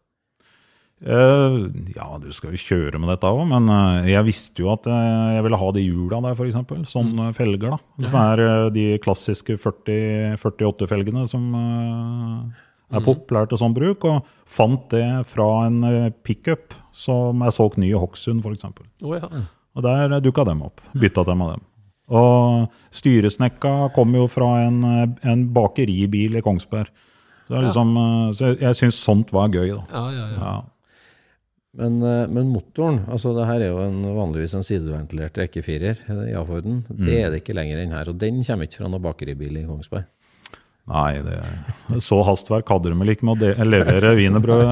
Uh, 1.01 1.71
ja, 1.97 2.07
du 2.21 2.27
skal 2.37 2.53
jo 2.53 2.61
kjøre 2.61 2.99
med 3.01 3.09
dette 3.09 3.29
òg, 3.33 3.47
men 3.49 3.71
uh, 3.73 4.05
jeg 4.05 4.21
visste 4.27 4.61
jo 4.61 4.69
at 4.75 4.85
uh, 4.85 5.33
jeg 5.33 5.45
ville 5.47 5.61
ha 5.63 5.69
de 5.73 5.85
hjula 5.87 6.19
der, 6.27 6.35
f.eks. 6.37 6.59
Sånn 6.93 7.15
Mm. 7.17 7.23
eh, 7.25 7.31
felger, 7.39 7.73
da. 7.73 7.79
Som 8.05 8.19
er 8.21 8.43
eh, 8.45 8.67
de 8.75 8.85
klassiske 9.01 9.57
48-felgene 9.61 11.25
som 11.31 11.47
eh, 11.55 12.67
Mm. 12.91 12.99
er 12.99 13.05
populære 13.07 13.49
til 13.53 13.59
sånn 13.63 13.75
bruk. 13.77 14.05
Og 14.11 14.25
fant 14.51 14.89
det 14.91 15.05
fra 15.31 15.45
en 15.69 15.77
eh, 15.87 16.11
pickup 16.27 16.75
som 16.93 17.41
er 17.47 17.53
solgt 17.55 17.79
ny 17.79 17.93
i 17.93 17.99
Hokksund, 17.99 18.43
f.eks. 18.43 18.65
Å 19.07 19.15
ja. 19.15 19.29
Og 19.79 19.87
der 19.87 20.17
dukka 20.25 20.45
dem 20.49 20.65
opp. 20.67 20.83
Bytta 20.99 21.25
dem 21.29 21.45
av 21.47 21.55
dem. 21.55 21.67
Og 22.11 22.97
styresnekka 22.97 23.93
kom 23.95 24.17
jo 24.19 24.27
fra 24.31 24.49
en, 24.65 24.83
eh, 24.83 25.31
en 25.31 25.47
bakeribil 25.55 26.41
i 26.41 26.43
Kongsberg. 26.43 26.91
Så, 27.47 27.53
det 27.53 27.59
er 27.59 27.67
liksom, 27.69 27.95
ja. 27.95 28.11
så 28.35 28.51
jeg, 28.51 28.59
jeg 28.65 28.79
syns 28.81 29.01
sånt 29.05 29.33
var 29.35 29.51
gøy, 29.55 29.73
da. 29.75 29.85
Ja, 29.95 30.05
ja, 30.15 30.27
ja. 30.27 30.39
Ja. 30.43 30.59
Men, 31.79 32.01
eh, 32.03 32.25
men 32.27 32.51
motoren, 32.51 33.05
altså 33.11 33.31
det 33.37 33.47
her 33.47 33.63
er 33.63 33.71
jo 33.71 33.83
en, 33.85 34.01
vanligvis 34.17 34.57
en 34.59 34.67
sideventilert 34.67 35.39
rekkefirer 35.39 36.03
i 36.27 36.35
A-Forden. 36.39 36.83
Det 36.91 37.21
er 37.21 37.31
det 37.31 37.45
ikke 37.45 37.55
lenger 37.55 37.85
enn 37.85 37.95
her, 37.95 38.11
og 38.11 38.19
den 38.19 38.43
kommer 38.47 38.67
ikke 38.67 38.83
fra 38.83 38.91
noen 38.91 39.07
bakeribil 39.07 39.61
i 39.63 39.69
Kongsberg. 39.69 40.09
Nei, 40.91 41.21
det, 41.23 41.39
så 42.03 42.19
hastverk 42.27 42.71
hadde 42.73 42.91
de 42.91 42.99
vel 42.99 43.13
ikke 43.13 43.29
med 43.29 43.39
å 43.39 43.43
de, 43.45 43.67
levere 43.69 44.17
wienerbrød. 44.19 44.65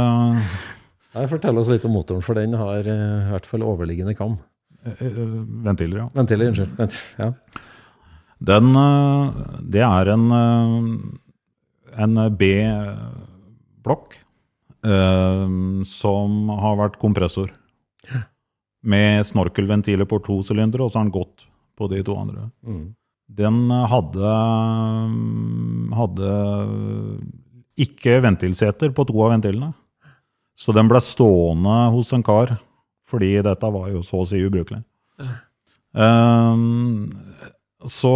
Fortell 1.31 1.59
oss 1.61 1.71
litt 1.71 1.87
om 1.87 1.95
motoren, 1.95 2.25
for 2.27 2.39
den 2.39 2.57
har 2.59 2.83
eh, 2.83 3.29
i 3.29 3.33
hvert 3.33 3.47
fall 3.47 3.67
overliggende 3.67 4.17
kam. 4.19 4.41
Eh, 4.85 5.03
eh, 5.07 5.19
Ventiler, 5.65 6.05
ja. 6.05 6.11
Ventiler, 6.15 6.53
unnskyld. 6.53 6.77
Vent, 6.79 6.99
ja. 7.19 7.33
Den, 8.39 8.71
eh, 8.77 9.33
det 9.63 9.83
er 9.83 10.09
en, 10.15 10.31
eh, 10.31 12.03
en 12.05 12.15
B-blokk 12.39 14.15
eh, 14.85 15.49
som 15.85 16.49
har 16.49 16.77
vært 16.79 17.01
kompressor. 17.03 17.51
Med 18.83 19.27
snorkelventiler 19.27 20.07
på 20.07 20.23
to 20.23 20.39
sylindere, 20.47 20.87
og 20.87 20.93
så 20.93 21.01
har 21.01 21.09
den 21.09 21.17
gått 21.19 21.49
på 21.77 21.89
de 21.91 22.03
to 22.07 22.15
andre. 22.15 22.51
Mm. 22.63 22.95
Den 23.29 23.71
hadde, 23.91 24.31
hadde 25.99 26.31
ikke 27.77 28.23
ventilseter 28.25 28.95
på 28.95 29.05
to 29.05 29.19
av 29.27 29.35
ventilene. 29.35 29.75
Så 30.57 30.73
den 30.75 30.89
ble 30.89 31.03
stående 31.03 31.91
hos 31.93 32.15
en 32.15 32.25
kar, 32.25 32.55
fordi 33.09 33.33
dette 33.45 33.73
var 33.75 33.89
jo 33.93 34.03
så 34.07 34.23
å 34.23 34.29
si 34.29 34.41
ubrukelig. 34.45 34.83
Um, 35.93 37.09
så 37.89 38.15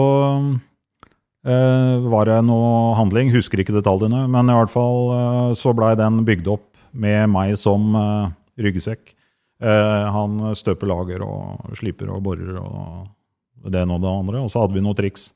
uh, 1.49 1.97
var 2.13 2.29
det 2.29 2.39
noe 2.47 2.93
handling, 2.99 3.33
husker 3.35 3.63
ikke 3.63 3.75
detaljene, 3.77 4.27
men 4.31 4.51
i 4.53 4.59
hvert 4.59 4.73
fall 4.73 5.01
uh, 5.13 5.51
så 5.59 5.75
blei 5.77 5.95
den 5.99 6.23
bygd 6.29 6.53
opp 6.53 6.69
med 6.93 7.31
meg 7.33 7.57
som 7.61 7.97
uh, 7.97 8.31
ryggsekk. 8.61 9.17
Han 9.63 10.41
støper 10.59 10.89
lager 10.91 11.23
og 11.23 11.77
sliper 11.79 12.09
og 12.11 12.25
borer 12.27 12.57
og 12.59 13.69
det 13.71 13.85
ene 13.85 13.95
og 13.95 14.01
det 14.03 14.11
andre. 14.11 14.41
Og 14.43 14.51
så 14.51 14.59
hadde 14.59 14.75
vi 14.75 14.83
noen 14.83 14.97
triks. 14.99 15.29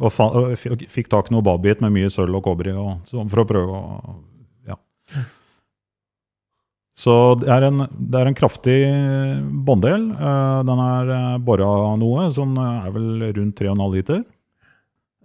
Og 0.00 0.56
fikk 0.56 1.10
tak 1.12 1.28
i 1.28 1.34
noe 1.34 1.44
babit 1.44 1.82
med 1.84 1.92
mye 1.92 2.08
sølv 2.08 2.38
og 2.38 2.46
kobber 2.46 2.70
i, 2.72 2.76
sånn 3.10 3.28
for 3.28 3.42
å 3.42 3.46
prøve 3.50 3.76
å. 3.76 4.14
Så 6.96 7.12
det 7.42 7.50
er 7.52 7.66
en, 7.66 7.84
det 7.92 8.20
er 8.20 8.30
en 8.30 8.36
kraftig 8.36 8.76
bånddel. 9.66 10.08
Eh, 10.16 10.60
den 10.64 10.80
er 10.86 11.10
uh, 11.12 11.34
bora 11.44 11.92
noe, 12.00 12.30
som 12.32 12.56
er 12.62 12.88
vel 12.94 13.26
rundt 13.36 13.60
3,5 13.60 13.84
liter. 13.92 14.24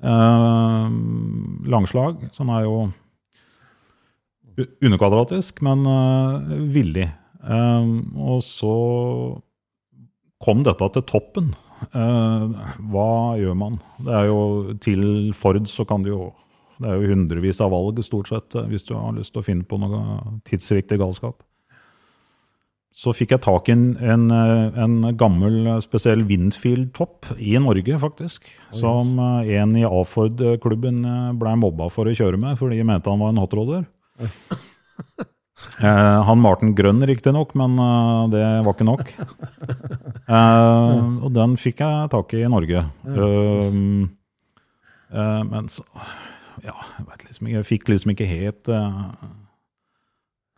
Eh, 0.02 0.90
langslag, 1.70 2.28
som 2.34 2.50
er 2.50 2.66
jo 2.66 2.76
underkvadratisk, 4.82 5.62
men 5.62 5.86
eh, 5.86 6.54
villig. 6.74 7.08
Eh, 7.46 7.92
og 8.18 8.42
så 8.46 8.76
kom 10.42 10.64
dette 10.66 10.90
til 10.96 11.06
toppen. 11.10 11.54
Eh, 11.94 12.66
hva 12.94 13.12
gjør 13.42 13.58
man? 13.58 13.80
Det 14.02 14.14
er 14.14 14.28
jo 14.30 14.42
Til 14.86 15.32
Ford 15.34 15.64
så 15.66 15.82
kan 15.90 16.04
du 16.06 16.12
jo 16.12 16.28
Det 16.78 16.92
er 16.92 17.00
jo 17.02 17.10
hundrevis 17.10 17.58
av 17.62 17.72
valg, 17.74 17.98
stort 18.06 18.30
sett, 18.30 18.56
eh, 18.56 18.68
hvis 18.70 18.86
du 18.86 18.94
har 18.94 19.14
lyst 19.18 19.34
til 19.34 19.42
å 19.42 19.46
finne 19.46 19.66
på 19.66 19.78
noe 19.82 20.40
tidsriktig 20.50 20.98
galskap. 21.02 21.42
Så 23.02 23.16
fikk 23.18 23.32
jeg 23.34 23.42
tak 23.42 23.70
i 23.70 23.74
en, 23.74 23.86
en, 23.98 24.26
eh, 24.36 24.82
en 24.84 24.98
gammel 25.18 25.56
eh, 25.66 25.80
spesiell 25.82 26.22
Windfield-topp 26.30 27.32
i 27.42 27.56
Norge, 27.58 27.98
faktisk. 28.04 28.46
Som 28.78 29.16
eh, 29.18 29.56
en 29.58 29.74
i 29.80 29.86
A-Ford-klubben 29.88 31.02
ble 31.42 31.56
mobba 31.58 31.90
for 31.94 32.06
å 32.06 32.14
kjøre 32.14 32.38
med, 32.42 32.60
fordi 32.60 32.78
de 32.78 32.86
mente 32.92 33.10
han 33.10 33.24
var 33.24 33.34
en 33.34 33.42
hotroller. 33.42 33.88
Eh, 35.82 36.24
han 36.26 36.42
Martin 36.42 36.72
Grønn, 36.78 37.04
riktignok, 37.06 37.54
men 37.58 37.76
eh, 37.78 38.22
det 38.34 38.46
var 38.66 38.74
ikke 38.76 38.88
nok. 38.88 39.12
Eh, 40.32 41.00
og 41.26 41.34
den 41.36 41.58
fikk 41.60 41.82
jeg 41.84 42.10
tak 42.14 42.32
i 42.38 42.44
i 42.46 42.50
Norge. 42.52 42.86
Eh, 43.04 43.74
eh, 45.12 45.42
men 45.50 45.68
så 45.68 45.84
Ja, 46.64 46.76
jeg 46.96 47.08
veit 47.10 47.26
liksom 47.26 47.50
ikke 47.50 47.58
Jeg 47.58 47.68
fikk 47.68 47.90
liksom 47.92 48.14
ikke 48.14 48.28
helt 48.30 48.72
eh, 48.72 49.02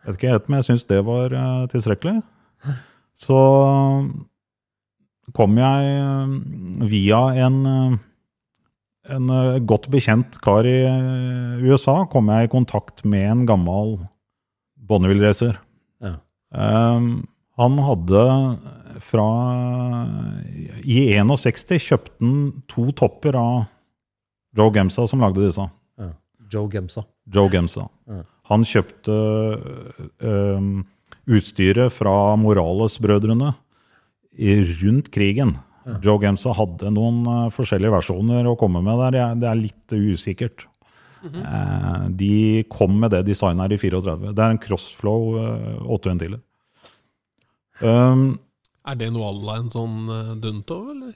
Vet 0.04 0.20
ikke 0.20 0.34
helt, 0.36 0.52
men 0.52 0.60
jeg 0.60 0.68
syns 0.68 0.86
det 0.92 1.00
var 1.08 1.34
eh, 1.34 1.64
tilstrekkelig. 1.74 2.20
Så 3.14 3.40
kom 5.32 5.60
jeg 5.60 5.94
eh, 6.00 6.34
via 6.90 7.22
en 7.46 7.62
eh, 7.70 8.02
en 9.14 9.28
eh, 9.36 9.60
godt 9.68 9.90
bekjent 9.92 10.38
kar 10.44 10.68
i 10.68 10.78
USA 11.64 12.04
kom 12.12 12.32
jeg 12.32 12.48
i 12.48 12.52
kontakt 12.52 13.04
med 13.04 13.26
en 13.28 13.46
gammel 13.48 13.98
Bonneville-racer. 14.84 15.58
Ja. 16.04 16.18
Um, 16.52 17.26
han 17.60 17.78
hadde 17.84 18.24
fra 19.04 19.28
I 20.84 20.98
61 21.16 21.84
kjøpte 21.84 22.16
han 22.20 22.64
to 22.72 22.90
topper 22.96 23.38
av 23.40 23.54
Joe 24.58 24.74
Gemsa, 24.76 25.08
som 25.10 25.24
lagde 25.24 25.44
disse. 25.44 25.68
Ja. 26.00 26.10
Joe 26.52 26.72
Gemsa. 26.72 27.06
Joe 27.32 27.52
Gemsa. 27.52 27.88
Ja. 28.12 28.24
Han 28.52 28.68
kjøpte 28.68 29.16
um, 30.20 30.84
utstyret 31.30 31.94
fra 31.96 32.36
Morales-brødrene 32.40 33.54
rundt 34.82 35.12
krigen. 35.14 35.56
Joe 36.04 36.20
Gemsa 36.24 36.54
hadde 36.56 36.90
noen 36.96 37.24
uh, 37.28 37.50
forskjellige 37.54 37.92
versjoner 37.92 38.48
å 38.48 38.56
komme 38.60 38.80
med 38.86 39.02
der. 39.04 39.34
Det 39.40 39.50
er 39.50 39.60
litt 39.60 39.94
usikkert. 39.94 40.66
Eh, 41.24 42.08
de 42.20 42.64
kom 42.72 42.98
med 43.00 43.14
det 43.16 43.22
designet 43.30 43.64
her 43.64 43.76
i 43.76 43.80
34. 43.80 44.32
Det 44.36 44.44
er 44.44 44.56
en 44.56 44.60
Crossflow 44.60 45.38
uh, 45.40 45.92
8 45.96 46.10
ventiler. 46.12 46.42
Um, 47.80 48.40
Er 48.84 48.98
det 49.00 49.08
noe 49.16 49.30
à 49.30 49.36
la 49.38 49.56
en 49.62 49.70
sånn 49.72 50.40
Duntov, 50.44 50.90
eller? 50.92 51.14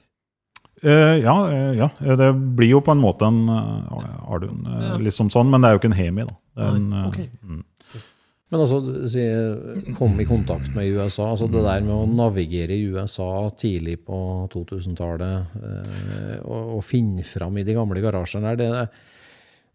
Uh, 0.84 1.16
ja, 1.20 1.34
uh, 1.48 1.72
ja, 1.76 1.88
det 2.16 2.28
blir 2.56 2.70
jo 2.76 2.80
på 2.84 2.94
en 2.94 3.02
måte 3.02 3.28
en 3.28 3.42
uh, 3.50 4.30
Ardun, 4.32 4.62
uh, 4.64 4.78
Ja. 4.92 4.96
liksom 5.02 5.28
sånn, 5.32 5.50
men 5.52 5.60
det 5.60 5.68
er 5.68 5.76
jo 5.76 5.82
ikke 5.82 5.90
en 5.92 5.98
Hemi, 6.00 6.24
da. 6.28 6.36
En, 6.68 6.88
Nei, 6.92 7.02
eh, 7.02 7.08
ok. 7.08 7.18
mm. 7.44 7.62
Men 8.48 8.62
altså, 8.62 8.78
si, 9.12 9.24
kom 9.98 10.14
i 10.22 10.26
kontakt 10.28 10.72
med 10.76 10.88
USA. 10.96 11.26
altså 11.34 11.50
Det 11.52 11.60
der 11.66 11.82
med 11.84 11.92
å 11.92 12.06
navigere 12.08 12.76
i 12.76 12.86
USA 12.88 13.50
tidlig 13.60 13.98
på 14.06 14.20
2000-tallet 14.54 15.58
eh, 15.60 16.38
og, 16.46 16.78
og 16.78 16.86
finne 16.86 17.26
fram 17.28 17.60
i 17.60 17.66
de 17.66 17.76
gamle 17.76 18.00
garasjene 18.04 18.54
der, 18.56 18.62
det, 18.62 18.86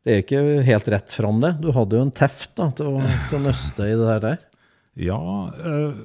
det 0.03 0.15
er 0.15 0.23
ikke 0.23 0.41
helt 0.65 0.89
rett 0.95 1.13
fram, 1.13 1.37
det. 1.43 1.53
Du 1.61 1.69
hadde 1.75 1.99
jo 1.99 2.07
en 2.07 2.15
teft 2.17 2.55
da, 2.57 2.71
til, 2.73 2.97
å, 2.97 3.13
til 3.29 3.37
å 3.37 3.43
nøste 3.45 3.85
i 3.85 3.93
det 3.93 4.09
der. 4.09 4.25
der. 4.25 4.41
Ja, 5.05 5.21
eh, 5.53 6.03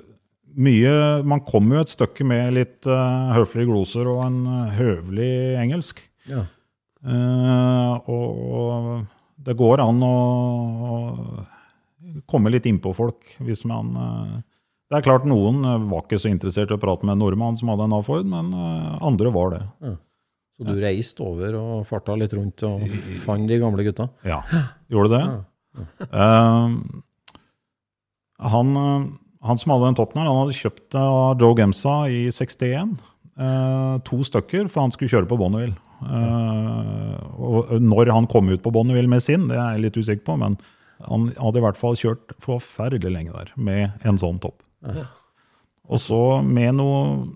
mye 0.59 0.93
Man 1.29 1.45
kommer 1.47 1.79
jo 1.79 1.87
et 1.87 1.97
stykke 1.97 2.25
med 2.29 2.55
litt 2.57 2.89
eh, 2.89 3.35
høflige 3.37 3.73
gloser 3.73 4.13
og 4.13 4.25
en 4.27 4.41
eh, 4.45 4.79
høvelig 4.79 5.35
engelsk. 5.65 6.05
Ja. 6.29 6.45
Eh, 7.01 8.11
og, 8.13 8.41
og 8.61 9.45
det 9.47 9.57
går 9.57 9.81
an 9.85 10.03
å, 10.05 10.17
å 10.93 10.97
komme 12.31 12.53
litt 12.53 12.67
innpå 12.69 12.93
folk 12.97 13.35
hvis 13.45 13.65
man 13.69 13.97
eh, 13.99 14.37
Det 14.89 14.99
er 14.99 15.07
klart 15.07 15.27
noen 15.29 15.65
eh, 15.65 15.89
var 15.91 16.05
ikke 16.07 16.21
så 16.21 16.31
interessert 16.31 16.73
i 16.73 16.77
å 16.79 16.83
prate 16.83 17.07
med 17.07 17.17
en 17.17 17.25
nordmann 17.25 17.59
som 17.61 17.73
hadde 17.73 17.89
en 17.89 17.97
A-Ford, 17.99 18.29
men 18.29 18.53
eh, 18.55 18.95
andre 19.11 19.35
var 19.35 19.55
det. 19.57 19.63
Så 20.59 20.67
du 20.67 20.81
reiste 20.83 21.23
over 21.23 21.55
og 21.59 21.87
farta 21.87 22.17
litt 22.19 22.33
rundt 22.35 22.65
og 22.67 22.83
fant 23.23 23.47
de 23.47 23.61
gamle 23.63 23.85
gutta? 23.87 24.09
Ja, 24.27 24.41
gjorde 24.91 25.21
det. 25.21 25.45
Eh, 26.09 26.79
han, 28.39 28.77
eh, 28.77 29.07
han 29.43 29.61
som 29.61 29.75
hadde 29.75 29.91
den 29.91 29.99
toppen 29.99 30.23
her, 30.23 30.31
han 30.31 30.43
hadde 30.43 30.59
kjøpt 30.59 30.89
det 30.95 31.05
av 31.05 31.43
Joe 31.43 31.59
Gemsa 31.59 32.01
i 32.11 32.27
61. 32.35 32.99
Uh, 33.39 34.01
to 34.03 34.17
stykker, 34.27 34.67
for 34.67 34.83
han 34.83 34.91
skulle 34.91 35.13
kjøre 35.13 35.29
på 35.31 35.37
Bonneville. 35.39 35.77
Uh, 36.03 37.15
og 37.39 37.69
når 37.79 38.11
han 38.11 38.27
kom 38.31 38.51
ut 38.51 38.65
på 38.65 38.73
Bonneville 38.75 39.11
med 39.11 39.23
sin, 39.23 39.45
det 39.47 39.55
er 39.55 39.77
jeg 39.77 39.85
litt 39.85 39.99
usikker 40.01 40.25
på, 40.27 40.35
men 40.41 40.57
Han 41.07 41.29
hadde 41.37 41.61
i 41.61 41.65
hvert 41.65 41.79
fall 41.79 41.99
kjørt 41.99 42.35
forferdelig 42.43 43.13
lenge 43.15 43.35
der 43.35 43.53
med 43.57 44.07
en 44.09 44.19
sånn 44.21 44.41
topp. 44.43 44.63
Og 45.89 46.01
så 46.03 46.23
med 46.45 46.77
noen 46.81 47.29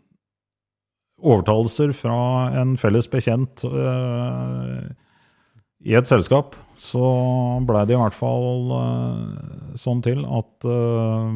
overtalelser 1.23 1.93
fra 1.97 2.51
en 2.61 2.75
felles 2.81 3.09
bekjent 3.11 3.63
uh, 3.65 4.83
i 5.83 5.95
et 5.99 6.07
selskap, 6.11 6.57
så 6.79 7.03
blei 7.67 7.85
det 7.89 7.97
i 7.97 8.01
hvert 8.01 8.17
fall 8.17 8.73
uh, 8.75 9.77
sånn 9.79 10.03
til 10.05 10.25
at 10.27 10.67
uh, 10.67 11.31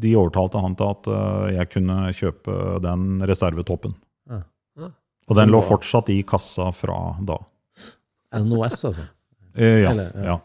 de 0.00 0.14
overtalte 0.16 0.62
han 0.64 0.76
til 0.78 0.92
at 0.92 1.10
jeg 1.56 1.72
kunne 1.72 1.98
kjøpe 2.16 2.56
den 2.84 3.20
reservetoppen. 3.28 3.96
Ja. 4.30 4.42
Ja. 4.80 4.90
Og 5.26 5.38
den 5.38 5.52
lå 5.52 5.60
fortsatt 5.64 6.10
i 6.12 6.22
kassa 6.26 6.70
fra 6.76 6.98
da. 7.26 7.40
NOS, 8.36 8.82
altså. 8.90 9.06
Eh, 9.56 9.82
ja, 9.82 9.90
Eller, 9.90 10.12
ja. 10.14 10.24
ja. 10.24 10.40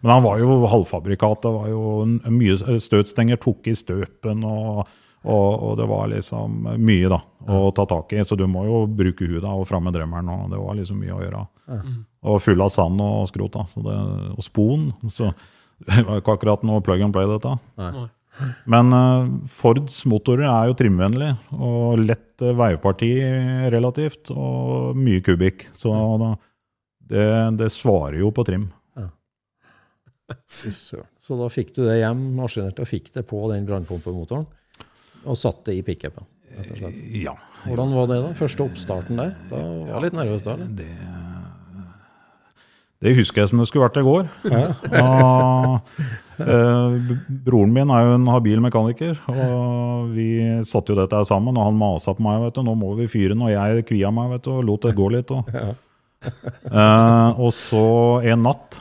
Men 0.00 0.10
han 0.10 0.22
var 0.22 0.40
jo 0.42 0.58
halvfabrikat. 0.66 1.42
Det 1.42 1.52
var 1.54 1.68
jo 1.70 1.82
mye 2.30 2.80
støtstenger 2.82 3.40
tok 3.42 3.68
i 3.72 3.74
støpen, 3.78 4.44
og, 4.46 4.84
og, 5.22 5.50
og 5.52 5.76
det 5.80 5.88
var 5.90 6.08
liksom 6.12 6.62
mye 6.78 7.10
da 7.12 7.20
å 7.48 7.64
ta 7.74 7.86
tak 7.90 8.14
i. 8.14 8.22
Så 8.26 8.38
du 8.38 8.46
må 8.50 8.66
jo 8.68 8.84
bruke 8.86 9.28
huet 9.28 9.46
og 9.48 9.66
fram 9.70 9.88
med 9.88 9.96
drømmeren, 9.96 10.30
og 10.34 10.48
det 10.52 10.62
var 10.62 10.78
liksom 10.78 11.02
mye 11.02 11.18
å 11.18 11.22
gjøre. 11.24 11.44
Og 12.28 12.40
full 12.42 12.62
av 12.62 12.72
sand 12.74 13.02
og 13.02 13.28
skrot, 13.30 13.54
da. 13.58 13.66
Så 13.72 13.84
det, 13.86 13.98
og 14.36 14.46
spon. 14.46 14.90
Så 15.10 15.32
det 15.86 16.02
var 16.08 16.22
ikke 16.22 16.36
akkurat 16.38 16.66
noe 16.66 16.82
plug 16.84 17.06
and 17.06 17.14
play, 17.14 17.30
dette. 17.30 17.56
Nei. 17.80 18.08
Men 18.70 18.94
uh, 18.96 19.26
Fords 19.52 19.98
motorer 20.08 20.46
er 20.48 20.70
jo 20.70 20.76
trimvennlig, 20.78 21.34
og 21.52 22.00
lett 22.00 22.40
uh, 22.44 22.54
veiparti 22.56 23.10
relativt, 23.74 24.30
og 24.32 24.96
mye 24.96 25.20
kubikk. 25.24 25.66
Så 25.76 25.92
da, 26.22 26.32
det, 27.12 27.28
det 27.60 27.68
svarer 27.72 28.18
jo 28.22 28.32
på 28.32 28.44
trim. 28.48 28.70
Ja. 28.96 29.08
Så 30.72 31.38
da 31.38 31.48
fikk 31.52 31.74
du 31.76 31.84
det 31.84 32.00
hjem, 32.00 32.30
maskinert 32.38 32.80
og 32.80 32.88
fikk 32.88 33.12
det 33.16 33.26
på 33.28 33.44
den 33.52 33.68
brannpumpemotoren, 33.68 34.46
og 35.22 35.38
satte 35.38 35.70
det 35.70 35.82
i 35.82 35.86
pickupen. 35.86 36.24
rett. 36.56 37.02
Ja. 37.22 37.36
Hvordan 37.62 37.92
var 37.94 38.08
det 38.10 38.22
da? 38.24 38.32
Første 38.34 38.64
oppstarten 38.64 39.20
der? 39.20 39.36
Da 39.50 39.60
var 39.60 39.92
jeg 39.92 40.04
litt 40.06 40.16
nervøs 40.18 40.42
da? 40.42 40.56
Det, 40.80 40.88
det 43.02 43.14
husker 43.18 43.42
jeg 43.42 43.52
som 43.52 43.60
det 43.60 43.68
skulle 43.70 43.86
vært 43.86 44.00
i 44.00 44.06
går. 44.06 44.26
Og, 45.02 45.94
eh, 46.56 47.14
broren 47.46 47.76
min 47.76 47.92
er 47.94 48.08
jo 48.08 48.16
en 48.16 48.28
habil 48.32 48.64
mekaniker, 48.64 49.20
og 49.30 50.10
vi 50.16 50.28
satte 50.66 50.94
jo 50.94 50.98
dette 50.98 51.22
sammen. 51.28 51.54
Og 51.58 51.70
han 51.70 51.78
masa 51.78 52.16
på 52.16 52.24
meg, 52.24 52.40
vet 52.48 52.58
du, 52.58 52.64
nå 52.66 52.76
må 52.78 52.96
vi 52.98 53.10
fyre 53.10 53.36
den. 53.36 53.46
Og 53.46 53.54
jeg 53.54 53.86
kvia 53.92 54.10
meg 54.14 54.36
vet 54.36 54.48
du, 54.48 54.54
og 54.56 54.66
lot 54.66 54.88
det 54.88 54.96
gå 54.98 55.08
litt. 55.14 55.34
Og, 55.34 55.50
Eh, 56.72 57.40
og 57.42 57.50
så 57.52 57.86
en 58.30 58.44
natt 58.46 58.78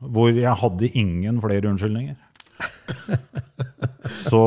hvor 0.00 0.28
jeg 0.34 0.52
hadde 0.60 0.90
ingen 0.98 1.38
flere 1.40 1.70
unnskyldninger. 1.70 2.16
Så 4.28 4.42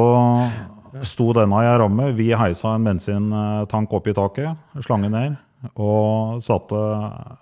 sto 1.08 1.32
denne 1.34 1.62
i 1.64 1.70
ei 1.70 1.78
ramme. 1.82 2.12
Vi 2.18 2.30
heisa 2.38 2.76
en 2.76 2.86
bensintank 2.88 3.94
opp 3.98 4.10
i 4.10 4.16
taket, 4.18 4.60
slange 4.86 5.10
ned, 5.14 5.38
og 5.74 6.42
satte 6.44 6.82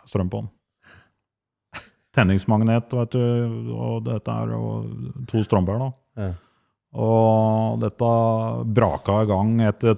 strøm 0.08 0.32
på 0.32 0.43
den. 0.43 0.52
Tenningsmagnet, 2.16 2.91
vet 2.91 3.16
du, 3.16 3.76
og 3.76 4.06
dette 4.08 4.38
er 4.43 4.52
jo 4.52 4.72
to 5.32 5.43
strømbær, 5.47 5.80
da. 5.80 5.91
Ja. 6.20 6.32
Og 7.02 7.80
dette 7.80 8.14
braka 8.76 9.22
i 9.24 9.30
gang 9.30 9.54
etter 9.64 9.95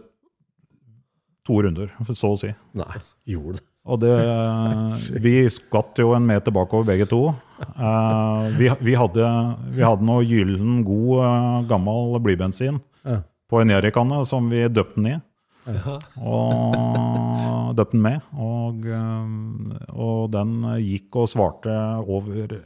to 1.44 1.62
runder, 1.66 1.90
så 2.14 2.36
å 2.36 2.40
si. 2.40 2.54
Nei, 2.78 3.02
gjorde 3.34 3.58
det. 3.58 3.70
Og 3.84 4.00
det, 4.00 4.14
vi 5.26 5.34
skvatt 5.52 6.00
jo 6.00 6.14
en 6.16 6.26
meter 6.28 6.54
bakover 6.56 6.88
begge 6.94 7.08
to. 7.12 7.22
Eh, 7.64 8.46
vi, 8.60 8.70
vi, 8.80 8.96
hadde, 9.00 9.28
vi 9.76 9.84
hadde 9.84 10.08
noe 10.08 10.24
gyllen, 10.28 10.82
god, 10.88 11.14
eh, 11.26 11.60
gammel 11.72 12.18
blybensin 12.24 12.80
Ja. 13.04 13.20
på 13.52 13.60
en 13.62 13.74
Jerrykanne 13.74 14.22
som 14.28 14.48
vi 14.52 14.64
døpte 14.72 14.96
den 15.02 15.10
i. 15.14 15.20
Ja. 15.68 15.98
Og 16.20 17.76
døpte 17.78 17.96
den 17.98 18.04
med. 18.04 18.24
Og, 18.40 18.88
eh, 18.88 19.92
og 19.94 20.32
den 20.34 20.56
gikk 20.84 21.20
og 21.24 21.30
svarte 21.32 21.76
over 22.08 22.58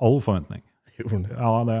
all 0.00 0.20
forventning. 0.24 0.64
Ja, 1.00 1.52
det, 1.64 1.76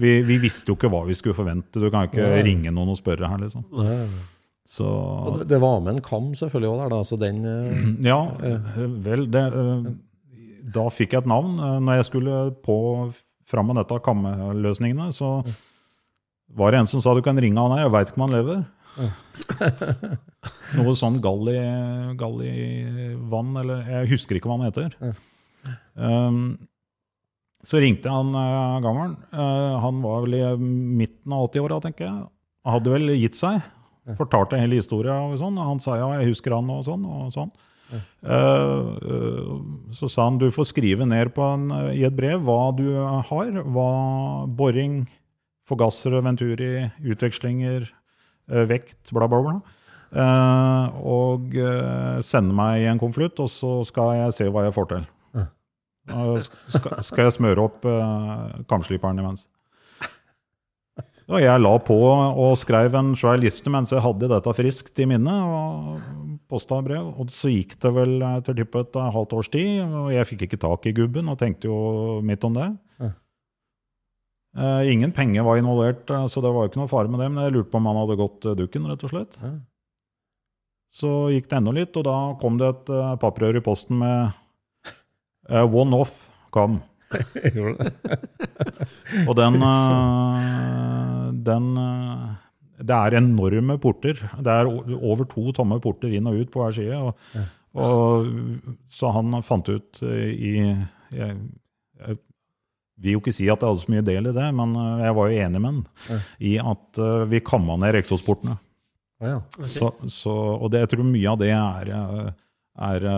vi, 0.00 0.14
vi 0.24 0.36
visste 0.40 0.72
jo 0.72 0.76
ikke 0.78 0.88
hva 0.92 1.02
vi 1.08 1.16
skulle 1.16 1.36
forvente. 1.36 1.80
Du 1.80 1.88
kan 1.92 2.06
jo 2.06 2.12
ikke 2.12 2.44
ringe 2.44 2.72
noen 2.72 2.92
og 2.94 3.00
spørre 3.00 3.28
her, 3.28 3.40
liksom. 3.42 3.66
Nei. 3.72 4.04
Så 4.70 4.86
det- 5.38 5.48
det 5.50 5.58
var 5.60 5.80
med 5.82 5.96
en 5.96 6.02
kam 6.06 6.30
selvfølgelig 6.38 6.70
òg 6.70 6.78
der, 6.84 6.88
da. 6.94 7.00
Så 7.02 7.18
den 7.18 7.40
eh, 7.44 8.04
Ja, 8.12 8.20
eh, 8.46 8.78
vel, 9.02 9.26
det, 9.34 9.42
eh, 9.50 9.90
da 10.76 10.84
fikk 10.94 11.12
jeg 11.16 11.24
et 11.24 11.30
navn. 11.30 11.56
Når 11.82 11.96
jeg 11.98 12.04
skulle 12.10 12.36
på 12.62 12.76
fram 13.50 13.66
med 13.66 13.80
dette 13.80 13.98
kammeløsningene, 14.06 15.08
så 15.12 15.40
var 16.54 16.70
det 16.70 16.80
en 16.84 16.86
som 16.90 17.00
sa 17.02 17.14
du 17.14 17.22
kan 17.22 17.38
ringe 17.38 17.58
han 17.58 17.72
her, 17.74 17.88
jeg 17.88 17.92
veit 17.96 18.08
ikke 18.12 18.20
om 18.20 18.28
han 18.28 18.36
lever. 18.38 18.60
Noe 20.78 20.94
sånn 20.98 21.18
Galli, 21.24 21.56
Galli-vann, 22.20 23.50
eller 23.62 23.82
jeg 23.90 24.10
husker 24.14 24.38
ikke 24.38 24.50
hva 24.50 24.58
han 24.60 24.68
heter. 24.68 24.94
Um, 25.98 26.40
så 27.66 27.80
ringte 27.82 28.08
han 28.12 28.30
uh, 28.34 28.78
gammelen. 28.84 29.16
Uh, 29.34 29.76
han 29.82 29.98
var 30.04 30.22
vel 30.24 30.38
i 30.38 30.44
midten 30.60 31.34
av 31.36 31.48
80-åra, 31.50 31.80
tenker 31.84 32.06
jeg. 32.06 32.22
Hadde 32.70 32.94
vel 32.94 33.14
gitt 33.18 33.38
seg. 33.38 33.60
Fortalte 34.18 34.58
hele 34.60 34.78
historia 34.80 35.18
og 35.22 35.36
sånn. 35.40 35.58
og 35.60 35.68
Han 35.74 35.82
sa 35.82 35.96
ja, 36.00 36.08
jeg 36.20 36.32
husker 36.32 36.56
han 36.56 36.70
og 36.72 36.84
sånn. 36.86 37.04
og 37.04 37.34
sånn. 37.34 37.50
Ja. 37.90 37.98
eh, 38.36 39.48
så 39.98 40.06
sa 40.06 40.28
han 40.28 40.38
du 40.38 40.46
får 40.54 40.68
skrive 40.70 41.06
ned 41.10 41.32
på 41.34 41.42
en, 41.42 41.64
i 41.90 42.04
et 42.06 42.14
brev 42.14 42.42
hva 42.46 42.70
du 42.76 42.86
har. 42.96 43.50
Hva 43.64 43.90
boring, 44.46 45.02
forgassere, 45.70 46.22
venturi, 46.26 46.88
utvekslinger, 47.02 47.90
eh, 48.50 48.66
vekt, 48.70 49.12
bla, 49.12 49.28
bla, 49.30 49.42
bla. 49.46 49.56
Eh, 50.10 51.00
og 51.06 51.54
eh, 51.54 52.18
sende 52.26 52.56
meg 52.56 52.82
i 52.82 52.90
en 52.90 52.98
konvolutt, 52.98 53.38
og 53.42 53.50
så 53.52 53.78
skal 53.86 54.16
jeg 54.24 54.38
se 54.38 54.50
hva 54.50 54.66
jeg 54.66 54.76
får 54.78 54.94
til. 54.94 55.08
Og 56.10 56.40
skal, 56.42 57.00
skal 57.04 57.28
jeg 57.28 57.36
smøre 57.36 57.64
opp 57.68 57.84
uh, 57.86 58.62
kamsliperen 58.70 59.20
imens. 59.20 59.46
Og 61.30 61.38
jeg 61.38 61.62
la 61.62 61.72
på 61.86 61.94
og 61.94 62.56
skrev 62.58 62.96
en 62.98 63.12
svær 63.18 63.38
liste 63.38 63.70
mens 63.70 63.92
jeg 63.94 64.02
hadde 64.02 64.30
dette 64.32 64.54
friskt 64.56 64.98
i 64.98 65.06
minne. 65.06 65.30
og 65.30 66.00
posta 66.50 66.80
brev, 66.82 67.12
og 67.14 67.30
Så 67.30 67.52
gikk 67.52 67.76
det 67.78 67.92
vel 67.94 68.18
til 68.42 68.56
tippet 68.58 68.90
et 68.90 69.14
halvt 69.14 69.34
års 69.38 69.48
tid, 69.48 69.86
og 69.86 70.10
jeg 70.10 70.26
fikk 70.26 70.48
ikke 70.48 70.58
tak 70.58 70.86
i 70.90 70.92
gubben 70.92 71.30
og 71.30 71.38
tenkte 71.38 71.70
jo 71.70 72.18
midt 72.26 72.44
om 72.44 72.54
det. 72.54 72.66
Ja. 72.98 73.10
Eh, 74.58 74.90
ingen 74.90 75.14
penger 75.14 75.46
var 75.46 75.60
involvert, 75.60 76.10
eh, 76.10 76.26
så 76.26 76.42
det 76.42 76.50
var 76.50 76.66
jo 76.66 76.72
ikke 76.72 76.82
noe 76.82 76.90
fare 76.90 77.08
med 77.08 77.22
det. 77.22 77.30
Men 77.30 77.44
jeg 77.44 77.54
lurte 77.54 77.70
på 77.70 77.78
om 77.78 77.86
han 77.86 78.00
hadde 78.02 78.18
gått 78.18 78.50
eh, 78.50 78.58
dukken, 78.58 78.90
rett 78.90 79.06
og 79.06 79.14
slett. 79.14 79.38
Ja. 79.38 79.54
Så 80.90 81.30
gikk 81.30 81.46
det 81.46 81.60
enda 81.60 81.70
litt, 81.70 81.94
og 81.94 82.08
da 82.08 82.16
kom 82.40 82.58
det 82.58 82.66
et 82.66 82.88
uh, 82.90 83.14
papprør 83.22 83.60
i 83.60 83.62
posten 83.62 84.00
med 84.00 84.32
uh, 85.46 85.62
One 85.70 85.94
Off 85.94 86.26
Come. 86.50 86.80
Og 89.28 89.34
den, 89.38 89.62
eh, 89.62 91.09
den 91.46 91.72
eh, 91.80 92.28
Det 92.80 92.96
er 92.96 93.18
enorme 93.18 93.78
porter. 93.80 94.20
Det 94.40 94.52
er 94.52 94.70
over 94.96 95.26
to 95.28 95.52
tomme 95.56 95.80
porter 95.82 96.12
inn 96.16 96.28
og 96.30 96.40
ut 96.40 96.52
på 96.52 96.62
hver 96.62 96.76
side. 96.76 96.96
Og, 96.96 97.44
og, 97.74 98.30
så 98.88 99.12
han 99.16 99.36
fant 99.46 99.68
ut 99.68 100.02
eh, 100.06 100.30
i 100.32 100.52
jeg, 101.10 101.36
jeg 102.00 102.18
vil 103.00 103.16
jo 103.16 103.20
ikke 103.22 103.34
si 103.34 103.48
at 103.48 103.60
jeg 103.60 103.68
hadde 103.68 103.82
så 103.82 103.92
mye 103.92 104.04
del 104.04 104.28
i 104.30 104.34
det, 104.36 104.48
men 104.56 104.74
eh, 104.76 105.04
jeg 105.06 105.16
var 105.18 105.30
jo 105.30 105.44
enig 105.46 105.60
med 105.60 105.70
han 105.70 106.20
i 106.38 106.56
at 106.60 107.00
vi 107.30 107.44
kamma 107.44 107.78
ned 107.80 108.00
eksosportene. 108.00 108.58
Ja, 109.20 109.34
ja. 109.36 109.40
Så, 109.68 109.90
så, 110.08 110.32
og 110.32 110.70
det, 110.72 110.86
jeg 110.86 110.94
tror 110.94 111.04
mye 111.04 111.32
av 111.34 111.40
det 111.42 111.50
er, 111.52 111.90
er 112.88 113.08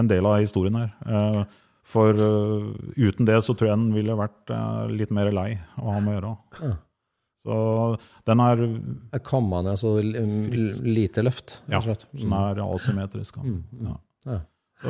en 0.00 0.08
del 0.08 0.28
av 0.28 0.40
historien 0.40 0.78
her. 0.80 1.42
For 1.82 2.14
uh, 2.14 2.68
uten 2.96 3.26
det 3.26 3.40
så 3.42 3.56
tror 3.58 3.72
jeg 3.72 3.78
den 3.80 3.92
ville 3.96 4.14
vært 4.16 4.50
uh, 4.54 4.86
litt 4.92 5.10
mer 5.10 5.32
lei 5.34 5.48
å 5.82 5.90
ha 5.96 6.00
med 6.00 6.14
å 6.14 6.16
gjøre. 6.20 6.32
Ja. 6.62 6.72
Så 7.42 7.56
den 8.30 8.38
er, 8.44 8.60
Jeg 9.16 9.22
kamma 9.26 9.64
ned 9.66 9.80
så 9.80 9.96
l- 9.98 10.14
l- 10.14 10.82
lite 10.86 11.24
løft, 11.26 11.56
ja, 11.66 11.80
og 11.82 12.04
den 12.14 12.32
er 12.38 12.60
asymmetrisk. 12.62 13.40
ja. 13.40 13.42
Mm, 13.42 13.62
mm. 13.72 13.88
Ja. 13.88 13.96
Ja. 14.30 14.38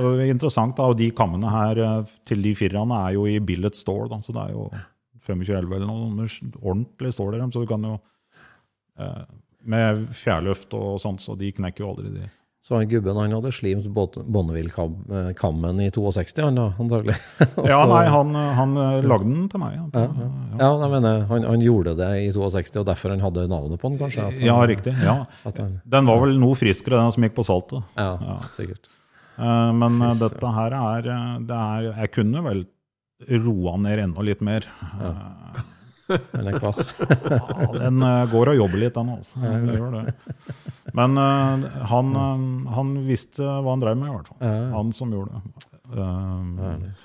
Og 0.03 0.21
interessant 0.25 0.77
da, 0.77 0.91
og 0.93 0.97
de 1.01 1.11
kammene 1.17 1.49
her 1.53 1.81
eh, 1.81 2.13
til 2.29 2.45
de 2.45 2.53
firerne 2.57 2.99
er 3.09 3.15
jo 3.17 3.25
i 3.29 3.39
billet 3.45 3.77
stål, 3.77 4.07
da, 4.13 4.21
så 4.25 4.33
det 4.37 4.45
er 4.47 4.53
jo 4.53 4.67
2511 5.25 5.75
eller 5.77 5.89
noe 5.89 6.29
ordentlig 6.61 7.13
stål 7.17 7.35
i 7.37 7.41
dem, 7.43 7.53
så 7.53 7.61
du 7.65 7.69
kan 7.73 7.85
jo 7.89 7.97
eh, 9.01 9.25
med 9.73 10.07
fjærløft 10.17 10.73
og 10.77 10.97
sånt, 11.01 11.21
så 11.25 11.37
de 11.41 11.53
knekker 11.57 11.85
jo 11.85 11.91
aldri 11.95 12.13
de. 12.19 12.29
Så 12.63 12.77
han 12.79 12.87
gubben 12.87 13.17
han 13.19 13.33
hadde 13.35 13.51
slimt 13.51 13.89
Bonneville-kammen 13.91 15.81
i 15.83 15.89
62, 15.91 16.45
han 16.45 16.55
da, 16.61 16.69
antagelig. 16.79 17.17
Ja, 17.73 17.81
nei, 17.91 18.05
han, 18.07 18.31
han 18.35 18.77
eh, 18.79 19.01
lagde 19.03 19.27
den 19.33 19.49
til 19.51 19.63
meg. 19.65 19.75
ja, 19.81 20.03
ja. 20.05 20.29
ja, 20.61 20.69
jeg 20.85 20.93
mener, 20.93 21.25
han, 21.31 21.47
han 21.49 21.65
gjorde 21.65 21.97
det 21.99 22.11
i 22.23 22.29
62, 22.35 22.77
og 22.85 22.87
derfor 22.87 23.15
han 23.17 23.25
hadde 23.25 23.49
navnet 23.51 23.83
på 23.83 23.91
den, 23.91 23.99
kanskje? 23.99 24.29
Han, 24.29 24.39
Ja, 24.47 24.61
riktig. 24.71 24.95
Ja. 25.03 25.17
Han, 25.43 25.79
Den 25.97 26.07
var 26.07 26.23
vel 26.23 26.39
noe 26.39 26.55
friskere, 26.59 27.01
den 27.03 27.11
som 27.17 27.27
gikk 27.27 27.35
på 27.41 27.47
saltet. 27.51 27.83
ja, 27.99 28.13
Ja. 28.23 28.39
sikkert. 28.55 28.87
Eh, 29.43 29.73
Men 29.83 29.99
eh, 30.07 30.15
dette 30.23 30.55
her 30.55 30.79
er, 30.79 31.11
eh, 31.17 31.37
det 31.49 31.59
er 31.59 31.91
Jeg 32.03 32.13
kunne 32.15 32.43
vel 32.47 32.63
roa 33.43 33.77
ned 33.79 33.99
enda 34.07 34.23
litt 34.27 34.41
mer. 34.45 34.67
Eh, 35.03 35.63
Den 36.33 36.51
er 36.51 36.59
kvass. 36.59 36.83
ja, 37.01 37.41
den 37.77 38.05
eh, 38.07 38.23
går 38.33 38.53
og 38.53 38.61
jobber 38.61 38.83
litt, 38.83 38.95
den 38.97 39.13
altså. 39.17 39.43
Den 39.43 39.69
gjør 39.73 39.99
det. 39.99 40.15
Men 40.99 41.19
uh, 41.19 41.67
han, 41.91 42.15
eh, 42.23 42.47
han 42.77 42.95
visste 43.07 43.45
hva 43.47 43.75
han 43.75 43.85
drev 43.85 44.01
med, 44.01 44.11
i 44.11 44.17
hvert 44.17 44.33
fall. 44.33 44.57
Han 44.77 44.95
som 44.97 45.13
gjorde 45.15 45.39
det. 45.41 45.69
Um, 45.93 46.57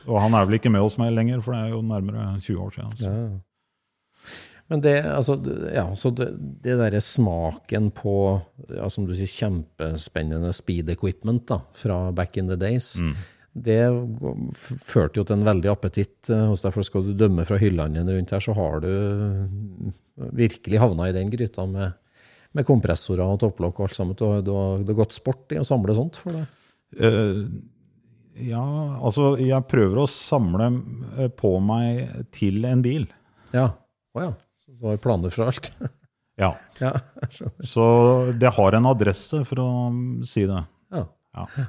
og 0.07 0.21
han 0.23 0.35
er 0.37 0.45
vel 0.47 0.61
ikke 0.61 0.71
med 0.71 0.85
oss 0.85 0.95
mer 0.99 1.11
lenger, 1.11 1.41
for 1.43 1.55
det 1.55 1.65
er 1.65 1.73
jo 1.75 1.81
nærmere 1.83 2.29
20 2.39 2.63
år 2.63 2.75
siden. 2.77 2.95
Så. 3.01 3.11
Ja. 3.11 3.27
Men 4.67 4.83
det, 4.83 4.97
altså, 5.07 5.37
ja, 5.71 5.85
så 5.95 6.11
det, 6.11 6.27
det 6.63 6.75
derre 6.79 6.99
smaken 7.03 7.87
på, 7.95 8.15
ja, 8.67 8.89
som 8.91 9.05
du 9.07 9.13
sier, 9.15 9.31
kjempespennende 9.31 10.51
speed 10.55 10.91
equipment 10.91 11.45
da, 11.47 11.61
fra 11.77 11.99
back 12.15 12.35
in 12.39 12.51
the 12.51 12.57
days, 12.59 12.95
det 13.65 13.79
førte 14.85 15.19
jo 15.19 15.25
til 15.27 15.37
en 15.37 15.47
veldig 15.47 15.69
appetitt 15.71 16.29
eh, 16.33 16.45
hos 16.51 16.65
deg, 16.65 16.73
for 16.75 16.85
skal 16.85 17.05
du 17.07 17.15
dømme 17.17 17.45
fra 17.47 17.59
hyllene 17.61 18.05
rundt 18.05 18.33
her, 18.35 18.43
så 18.43 18.55
har 18.57 18.83
du 18.83 18.91
virkelig 20.37 20.81
havna 20.81 21.09
i 21.09 21.15
den 21.15 21.31
gryta 21.33 21.65
med, 21.69 21.97
med 22.57 22.67
kompressorer 22.67 23.25
og 23.25 23.41
topplokk 23.43 23.81
og 23.81 23.87
alt 23.87 23.97
sammen. 23.97 24.17
Du 24.17 24.25
har, 24.27 24.43
du 24.45 24.53
det 24.85 24.93
har 24.93 25.01
gått 25.01 25.17
sport 25.17 25.55
i 25.55 25.61
å 25.61 25.67
samle 25.67 25.95
sånt 25.97 26.19
for 26.21 26.37
deg? 26.37 26.47
Uh, 26.97 27.43
ja, 28.37 28.63
altså 29.01 29.31
jeg 29.41 29.65
prøver 29.69 30.03
å 30.03 30.09
samle 30.11 30.69
eh, 31.17 31.29
på 31.33 31.57
meg 31.63 32.27
til 32.35 32.65
en 32.69 32.83
bil. 32.85 33.07
Ja. 33.55 33.71
Å 34.13 34.27
ja. 34.27 34.33
Du 34.77 34.89
har 34.91 34.99
planer 35.01 35.33
for 35.33 35.51
alt? 35.51 35.71
Ja. 36.37 36.51
ja. 36.77 36.91
Så 37.65 37.83
det 38.37 38.51
har 38.53 38.75
en 38.77 38.85
adresse, 38.85 39.39
for 39.49 39.57
å 39.57 39.69
si 40.21 40.43
det. 40.45 40.59
Ja. 40.93 40.99
Ja. 41.33 41.63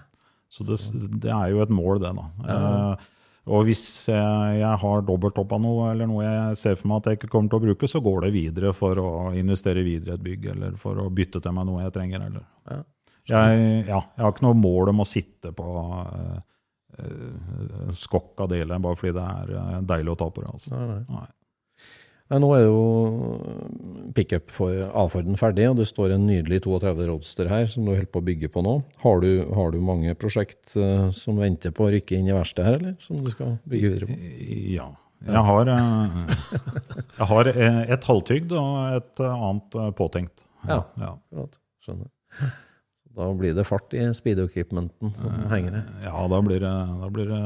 Så 0.48 0.64
det, 0.64 0.78
det 1.22 1.30
er 1.32 1.52
jo 1.52 1.62
et 1.62 1.72
mål, 1.72 2.00
det, 2.02 2.12
da. 2.16 2.26
Eh, 2.48 3.08
og 3.48 3.64
hvis 3.64 3.82
jeg, 4.10 4.56
jeg 4.60 4.80
har 4.82 5.04
dobbelt 5.08 5.38
opp 5.40 5.54
av 5.56 5.60
noe, 5.64 5.88
eller 5.92 6.08
noe 6.08 6.24
jeg 6.24 6.58
ser 6.60 6.76
for 6.76 6.90
meg 6.90 7.00
at 7.00 7.08
jeg 7.08 7.18
ikke 7.18 7.30
kommer 7.32 7.52
til 7.52 7.60
å 7.60 7.64
bruke, 7.64 7.88
så 7.88 8.00
går 8.04 8.26
det 8.26 8.34
videre 8.34 8.74
for 8.76 9.00
å 9.00 9.08
investere 9.36 9.84
videre 9.86 10.16
i 10.16 10.18
et 10.18 10.24
bygg, 10.24 10.50
eller 10.52 10.76
for 10.80 11.00
å 11.00 11.08
bytte 11.12 11.40
til 11.44 11.56
meg 11.56 11.68
noe 11.68 11.86
jeg 11.86 11.94
trenger. 11.96 12.26
Eller. 12.28 12.44
Ja. 12.68 12.82
Jeg, 13.28 13.64
ja, 13.88 14.02
jeg 14.16 14.24
har 14.24 14.32
ikke 14.32 14.46
noe 14.46 14.56
mål 14.56 14.92
om 14.92 15.02
å 15.04 15.08
sitte 15.08 15.52
på 15.56 15.68
uh, 15.68 16.38
skokk 17.92 18.44
av 18.44 18.52
deler 18.52 18.80
bare 18.82 18.96
fordi 18.98 19.12
det 19.16 19.24
er 19.24 19.50
eh, 19.60 19.74
deilig 19.86 20.14
å 20.14 20.18
ta 20.18 20.30
på 20.32 20.44
det. 20.44 20.52
Altså. 20.56 20.72
Nei, 20.72 20.86
nei. 20.88 21.02
Nei. 21.12 21.26
Nei, 22.28 22.38
nå 22.44 22.48
er 22.52 22.66
jo 22.66 22.80
pickup 24.16 24.50
for 24.52 24.90
A-Forden 25.00 25.38
ferdig, 25.40 25.64
og 25.70 25.78
det 25.78 25.86
står 25.88 26.12
en 26.12 26.26
nydelig 26.28 26.60
32 26.66 27.06
Roadster 27.08 27.48
her 27.48 27.68
som 27.72 27.86
du 27.86 27.94
holder 27.94 28.10
på 28.12 28.20
å 28.20 28.26
bygge 28.26 28.50
på 28.52 28.62
nå. 28.66 28.74
Har 29.04 29.22
du, 29.24 29.30
har 29.56 29.72
du 29.72 29.78
mange 29.84 30.12
prosjekt 30.20 30.76
uh, 30.76 31.08
som 31.16 31.40
venter 31.40 31.72
på 31.72 31.86
å 31.86 31.92
rykke 31.94 32.18
inn 32.18 32.28
i 32.28 32.34
verkstedet 32.36 32.68
her, 32.68 32.76
eller? 32.82 32.96
Som 33.04 33.22
du 33.24 33.30
skal 33.32 33.56
bygge 33.64 33.92
videre 33.94 34.10
på? 34.10 34.18
Ja. 34.74 34.90
Jeg 35.24 35.44
har, 35.48 35.70
uh, 35.72 36.18
jeg 37.16 37.30
har 37.32 37.50
eh, 37.50 37.78
et 37.96 38.04
halvtygd 38.06 38.52
og 38.60 38.98
et 39.00 39.24
annet 39.24 39.78
påtenkt. 39.98 40.44
Ja. 40.68 40.82
Ja. 41.00 41.14
Akkurat. 41.16 41.56
Skjønner. 41.86 42.12
Da 43.18 43.30
blir 43.34 43.56
det 43.56 43.64
fart 43.66 43.96
i 43.96 44.04
speed 44.14 44.44
equipmenten 44.44 45.16
som 45.16 45.48
henger 45.50 45.80
her. 45.80 45.88
Ja, 46.04 46.20
da 46.30 46.42
blir 46.44 46.60
det, 46.62 46.74
da 47.00 47.08
blir 47.10 47.32
det 47.32 47.40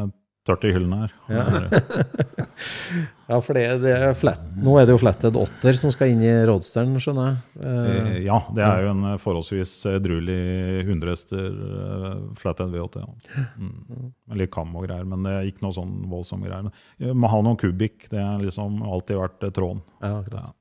tørt 0.47 0.65
i 0.67 0.73
hyllene 0.75 1.05
her. 1.05 1.17
Ja. 1.31 1.49
Ja, 3.33 3.39
for 3.41 3.57
det, 3.57 3.63
det 3.81 3.93
er 3.97 4.17
flat. 4.19 4.41
Nå 4.61 4.75
er 4.77 4.85
det 4.85 4.93
jo 4.93 4.99
flatted 5.01 5.37
åtter 5.41 5.77
som 5.79 5.89
skal 5.95 6.11
inn 6.13 6.21
i 6.27 6.33
Roadsteren, 6.45 6.93
skjønner 7.01 7.31
jeg. 7.31 7.37
Eh, 7.65 7.93
Eh, 8.03 8.17
Ja, 8.27 8.39
det 8.53 8.65
er 8.67 8.83
jo 8.85 8.91
en 8.91 9.07
eh, 9.09 9.21
forholdsvis 9.23 9.73
edruelig 9.89 10.37
100 10.83 11.13
hester 11.15 11.47
eh, 11.47 12.19
flathead 12.37 12.75
V8. 12.75 13.05
Ja. 13.07 13.45
Mm. 13.57 14.11
Litt 14.37 14.53
kam 14.53 14.75
og 14.77 14.85
greier, 14.85 15.07
men 15.09 15.25
det 15.25 15.33
er 15.33 15.49
ikke 15.49 15.65
noe 15.65 15.77
sånn 15.79 15.95
voldsomme 16.13 16.51
greier. 16.51 16.69
Men 17.01 17.23
må 17.23 17.31
ha 17.33 17.41
noen 17.47 17.57
kubikk, 17.63 18.11
det 18.13 18.21
har 18.21 18.43
liksom 18.43 18.83
alltid 18.85 19.23
vært 19.23 19.49
tråden. 19.57 19.81
Ja, 20.03 20.19
akkurat. 20.19 20.53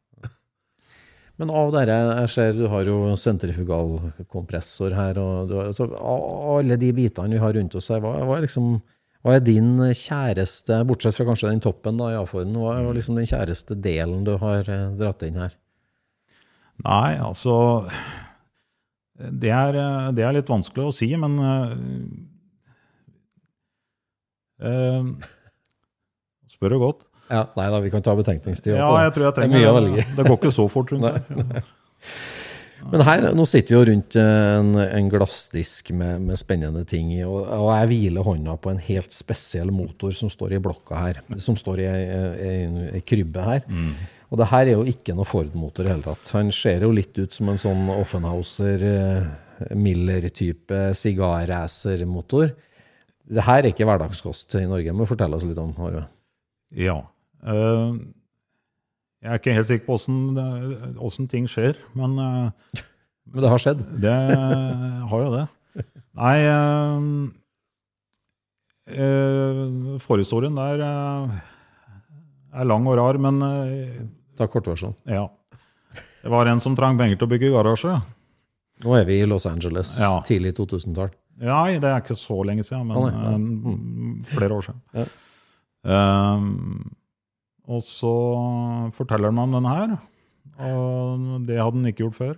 Men 1.42 1.52
av 1.58 1.72
dere, 1.74 2.00
jeg 2.22 2.30
ser 2.30 2.56
du 2.56 2.66
har 2.70 2.86
jo 2.88 2.98
sentrifugalkompressor 3.18 4.94
her, 4.96 5.18
og 5.20 5.50
du 5.50 5.56
har, 5.58 5.72
altså, 5.74 5.90
alle 5.98 6.78
de 6.80 6.92
bitene 6.96 7.34
vi 7.36 7.42
har 7.42 7.56
rundt 7.58 7.76
oss 7.80 7.90
her, 7.92 8.00
hva, 8.04 8.14
hva, 8.22 8.38
er 8.38 8.46
liksom, 8.46 8.76
hva 9.22 9.36
er 9.38 9.44
din 9.46 9.76
kjæreste, 9.78 10.80
bortsett 10.90 11.18
fra 11.18 11.28
kanskje 11.28 11.52
den 11.52 11.62
toppen 11.62 12.00
da, 12.02 12.10
i 12.14 12.18
A-formen, 12.18 12.58
hva 12.58 12.74
er 12.80 12.98
liksom 12.98 13.20
den 13.20 13.30
kjæreste 13.30 13.78
delen 13.78 14.26
du 14.26 14.34
har 14.42 14.66
eh, 14.66 14.88
dratt 14.98 15.22
inn 15.28 15.38
her? 15.42 15.54
Nei, 16.82 17.20
altså 17.22 17.54
det 19.22 19.52
er, 19.54 19.78
eh, 19.78 20.10
det 20.18 20.26
er 20.26 20.34
litt 20.40 20.50
vanskelig 20.50 20.90
å 20.90 20.96
si, 20.96 21.12
men 21.22 21.38
eh, 24.62 25.06
Spør 26.56 26.74
du 26.74 26.82
godt? 26.82 27.08
Ja, 27.32 27.46
nei 27.56 27.70
da, 27.72 27.80
vi 27.82 27.90
kan 27.94 28.04
ta 28.04 28.14
betenkningstid. 28.18 28.74
Ja, 28.76 28.90
det. 28.92 29.06
jeg 29.06 29.14
tror 29.16 29.24
jeg 29.24 29.32
er 29.32 29.38
trenger 29.38 29.74
velge. 29.78 30.04
Det 30.18 30.26
går 30.28 30.38
ikke 30.38 30.52
så 30.54 30.66
fort 30.70 30.92
rundt 30.92 31.08
her. 31.08 31.22
Men 32.90 33.04
her, 33.06 33.28
nå 33.38 33.46
sitter 33.46 33.74
vi 33.74 33.78
jo 33.78 33.88
rundt 33.92 34.16
en, 34.18 34.72
en 34.82 35.10
glassdisk 35.12 35.92
med, 35.98 36.24
med 36.26 36.40
spennende 36.40 36.82
ting 36.90 37.12
i, 37.14 37.22
og, 37.28 37.44
og 37.46 37.68
jeg 37.76 37.92
hviler 37.92 38.26
hånda 38.26 38.56
på 38.62 38.72
en 38.72 38.82
helt 38.82 39.14
spesiell 39.14 39.70
motor 39.76 40.16
som 40.18 40.32
står 40.34 40.56
i 40.58 40.62
blokka 40.64 41.04
her, 41.04 41.22
som 41.42 41.60
står 41.60 41.84
i 41.84 41.92
ei 41.92 43.04
krybbe 43.06 43.46
her. 43.46 43.62
Og 44.32 44.40
det 44.40 44.48
her 44.48 44.64
er 44.70 44.78
jo 44.78 44.88
ikke 44.88 45.14
noe 45.16 45.28
Ford-motor 45.28 45.88
i 45.88 45.92
hele 45.92 46.06
tatt. 46.06 46.30
Han 46.38 46.54
ser 46.56 46.86
jo 46.86 46.94
litt 46.96 47.18
ut 47.20 47.36
som 47.36 47.52
en 47.52 47.60
sånn 47.60 47.90
Offenhauser 47.92 48.86
eh, 48.88 49.74
Miller-type 49.76 50.80
sigarracermotor. 50.98 52.54
Det 53.32 53.44
her 53.44 53.60
er 53.60 53.74
ikke 53.74 53.88
hverdagskost 53.90 54.56
i 54.62 54.64
Norge. 54.70 54.96
Må 54.96 55.04
fortell 55.04 55.36
fortelle 55.36 55.38
oss 55.38 55.48
litt 55.50 55.60
om 55.62 55.76
Arve. 55.84 56.06
Ja. 56.80 56.98
Eh, 57.44 58.00
jeg 59.22 59.30
er 59.32 59.38
ikke 59.40 59.54
helt 59.54 59.68
sikker 59.70 59.86
på 59.86 59.96
åssen 60.00 60.98
åssen 60.98 61.28
ting 61.30 61.46
skjer, 61.52 61.78
men 61.98 62.18
eh, 62.20 62.80
Men 63.32 63.44
det 63.46 63.50
har 63.54 63.62
skjedd. 63.62 63.82
det 64.02 64.14
har 65.12 65.22
jo 65.22 65.30
det. 65.36 65.44
Nei 66.20 66.38
eh, 66.42 67.04
eh, 68.92 70.00
Forhistorien 70.04 70.58
der 70.58 70.82
eh, 70.86 71.36
er 72.62 72.68
lang 72.68 72.88
og 72.90 72.98
rar, 73.00 73.20
men 73.22 73.38
eh, 73.46 74.02
Ta 74.40 74.48
kortversjonen. 74.52 74.98
ja. 75.12 75.28
Det 76.22 76.30
var 76.30 76.46
en 76.52 76.60
som 76.62 76.76
trang 76.78 76.98
penger 77.00 77.18
til 77.18 77.26
å 77.26 77.32
bygge 77.32 77.50
garasje. 77.50 77.96
Nå 78.84 78.92
er 78.98 79.06
vi 79.08 79.16
i 79.24 79.26
Los 79.30 79.48
Angeles, 79.50 79.96
Ja. 80.02 80.20
tidlig 80.26 80.52
2000-tall. 80.58 81.10
Nei, 81.42 81.80
det 81.82 81.90
er 81.90 81.98
ikke 82.04 82.14
så 82.18 82.38
lenge 82.46 82.62
siden, 82.66 82.86
men 82.92 82.98
Å, 83.00 83.08
nei, 83.10 83.22
nei. 83.24 83.38
Mm. 83.40 84.26
flere 84.30 84.54
år 84.60 84.68
siden. 84.68 84.82
Ja. 84.94 85.06
Eh, 85.96 86.46
og 87.70 87.84
så 87.86 88.14
forteller 88.96 89.30
han 89.30 89.44
om 89.44 89.52
denne 89.58 89.74
her, 89.76 89.92
og 90.62 91.46
det 91.48 91.60
hadde 91.60 91.78
han 91.78 91.90
ikke 91.92 92.04
gjort 92.06 92.18
før. 92.18 92.36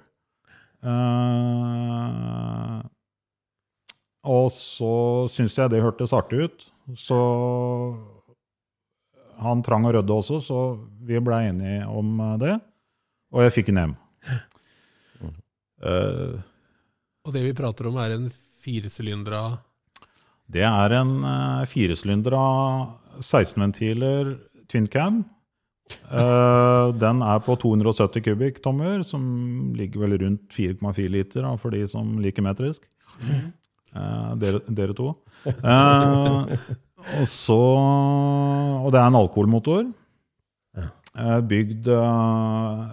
Uh, 0.83 2.83
og 4.27 4.51
så 4.55 4.93
syns 5.31 5.57
jeg 5.59 5.71
det 5.71 5.83
hørtes 5.83 6.15
artig 6.15 6.47
ut, 6.47 6.65
så 6.99 7.19
han 9.43 9.63
trang 9.63 9.87
å 9.87 9.93
rydde 9.95 10.15
også, 10.15 10.39
så 10.43 10.59
vi 11.03 11.19
ble 11.23 11.37
enige 11.49 11.87
om 11.91 12.19
eh, 12.21 12.35
det, 12.39 12.53
og 13.33 13.43
jeg 13.43 13.53
fikk 13.57 13.71
en 13.73 13.79
hjem. 13.81 13.95
Uh, 15.83 16.39
Og 17.23 17.35
det 17.35 17.43
vi 17.45 17.55
prater 17.55 17.87
om, 17.87 17.97
er 18.03 18.17
en 18.17 18.27
firesylindra 18.63 19.41
Det 20.51 20.63
er 20.67 20.95
en 20.99 21.13
uh, 21.23 21.63
firesylindra 21.67 22.43
16-ventiler 23.19 24.35
twin 24.35 24.52
cam. 24.91 25.23
Uh, 26.09 26.93
den 26.95 27.21
er 27.21 27.41
på 27.43 27.55
270 27.59 28.23
kubikktommer, 28.25 29.03
som 29.05 29.23
ligger 29.77 30.05
vel 30.05 30.17
rundt 30.21 30.53
4,4 30.55 31.09
liter 31.11 31.43
da, 31.45 31.55
for 31.59 31.75
de 31.75 31.83
som 31.87 32.15
liker 32.23 32.45
metrisk. 32.45 32.87
Uh, 33.93 34.33
dere, 34.41 34.63
dere 34.69 34.95
to. 34.97 35.11
Uh, 35.45 36.49
og 37.19 37.27
så 37.27 37.59
Og 37.59 38.89
det 38.95 39.01
er 39.01 39.11
en 39.11 39.19
alkoholmotor. 39.19 39.91
Eh, 41.19 41.39
bygd 41.45 41.87
eh, 41.93 42.85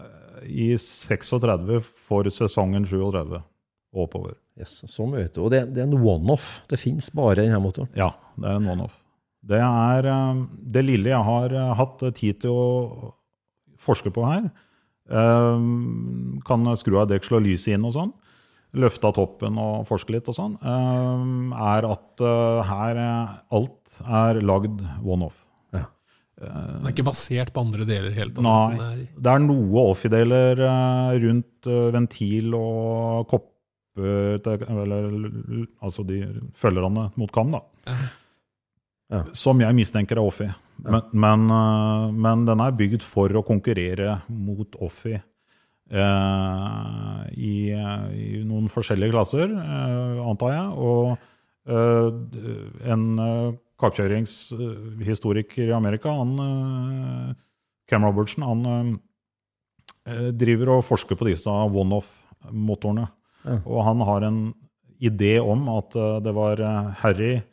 i 0.44 0.68
36 0.76 1.80
for 1.80 2.28
sesongen 2.28 2.84
37 2.84 3.40
og 3.40 4.02
oppover. 4.04 4.36
Yes, 4.60 4.82
så 4.92 5.06
mye. 5.08 5.30
Og 5.40 5.48
det, 5.54 5.64
det 5.74 5.82
er 5.82 5.88
en 5.88 5.96
one-off. 5.96 6.58
Det 6.68 6.78
fins 6.80 7.08
bare 7.16 7.40
denne 7.40 7.60
motoren. 7.62 7.88
Ja, 7.96 8.12
det 8.36 8.50
er 8.50 8.60
en 8.60 8.68
one-off. 8.68 8.98
Det 9.46 9.60
er 9.62 10.06
eh, 10.10 10.40
det 10.74 10.82
lille 10.84 11.12
jeg 11.14 11.24
har 11.24 11.52
eh, 11.56 11.70
hatt 11.78 12.02
tid 12.18 12.40
til 12.44 12.50
å 12.52 13.12
forske 13.80 14.12
på 14.12 14.24
her. 14.28 14.50
eh, 15.10 15.68
Kan 16.46 16.66
skru 16.76 16.98
av 17.00 17.08
deksel 17.12 17.38
og 17.40 17.46
lyset 17.48 17.74
inn 17.76 17.86
og 17.88 17.94
sånn. 17.96 18.12
Løfte 18.78 19.08
av 19.08 19.16
toppen 19.16 19.56
og 19.58 19.86
forske 19.88 20.12
litt 20.14 20.28
og 20.30 20.36
sånn. 20.36 20.52
eh, 20.62 21.24
Er 21.74 21.88
at 21.90 22.20
eh, 22.22 22.60
her 22.68 23.00
eh, 23.02 23.32
alt 23.58 23.96
er 24.06 24.42
lagd 24.44 24.84
one-off. 25.02 25.40
Ja. 25.74 25.86
Den 26.40 26.86
er 26.86 26.92
ikke 26.94 27.08
basert 27.10 27.50
på 27.52 27.64
andre 27.64 27.84
deler 27.88 28.14
helt. 28.16 28.38
Nei. 28.40 28.76
Det 28.76 28.84
er. 28.86 29.00
Det 29.26 29.32
er 29.34 29.42
noe 29.48 29.82
off-deler 29.90 30.62
eh, 30.68 31.16
rundt 31.24 31.66
eh, 31.68 31.88
ventil 31.96 32.54
og 32.60 33.26
kopper 33.32 33.50
Eller 34.00 35.10
altså 35.82 36.04
de 36.06 36.20
følgerne 36.56 37.08
mot 37.20 37.32
kam, 37.34 37.50
da. 37.52 37.60
Ja. 37.90 37.96
Som 39.34 39.60
jeg 39.62 39.74
mistenker 39.76 40.16
er 40.18 40.22
Offi. 40.22 40.48
Men, 40.84 41.02
men, 41.12 41.50
eh, 41.52 42.12
men 42.26 42.44
den 42.48 42.60
er 42.64 42.72
bygd 42.76 43.02
for 43.04 43.28
å 43.36 43.42
konkurrere 43.46 44.20
mot 44.30 44.76
Offi 44.80 45.16
eh, 45.16 45.20
i, 47.34 47.72
i 47.74 48.44
noen 48.46 48.68
forskjellige 48.72 49.12
klasser, 49.14 49.48
eh, 49.50 50.22
antar 50.24 50.50
jeg. 50.54 50.68
Og 50.80 51.16
eh, 51.70 52.08
en 52.94 53.04
uh, 53.20 53.52
kappkjøringshistoriker 53.80 55.66
i 55.68 55.76
Amerika, 55.76 56.08
han, 56.14 56.30
eh, 56.46 57.30
Cam 57.90 58.02
Robertson, 58.06 58.42
han 58.46 58.60
eh, 60.06 60.30
driver 60.32 60.68
og 60.76 60.86
forsker 60.88 61.16
på 61.18 61.26
disse 61.28 61.50
one-off-motorene. 61.50 63.06
Ja. 63.44 63.56
Og 63.64 63.84
han 63.86 63.98
har 64.04 64.20
en 64.28 64.40
idé 65.00 65.38
om 65.40 65.68
at 65.72 65.96
eh, 65.96 66.18
det 66.24 66.34
var 66.36 66.60
eh, 66.60 66.90
Harry 67.02 67.32
eh, 67.38 67.44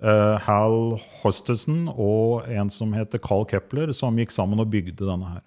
Hal 0.00 0.96
Hostesen 1.20 1.88
og 1.92 2.46
en 2.48 2.70
som 2.72 2.92
heter 2.96 3.20
Carl 3.20 3.44
Kepler, 3.50 3.92
som 3.92 4.16
gikk 4.16 4.32
sammen 4.32 4.60
og 4.62 4.70
bygde 4.72 5.04
denne 5.04 5.28
her. 5.36 5.42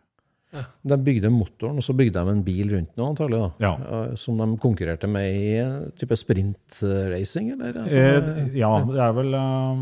De 0.86 0.97
bygde 1.01 1.32
motoren, 1.34 1.80
og 1.82 1.86
så 1.86 1.95
bygde 1.97 2.22
de 2.22 2.30
en 2.30 2.43
bil 2.45 2.70
rundt 2.76 2.91
noe, 2.99 3.08
antagelig, 3.10 3.39
da. 3.41 3.47
Ja. 3.64 3.72
Eh, 4.04 4.12
Som 4.22 4.38
de 4.38 4.45
konkurrerte 4.62 5.08
med 5.10 5.26
i 5.34 5.47
eh, 5.58 5.80
type 5.97 6.14
sprintracing, 6.20 7.47
eller? 7.56 7.80
Altså, 7.82 7.97
Eh, 7.97 8.51
ja, 8.60 8.70
det 8.86 8.99
er 9.01 9.16
vel 9.18 9.34
eh, 9.34 9.82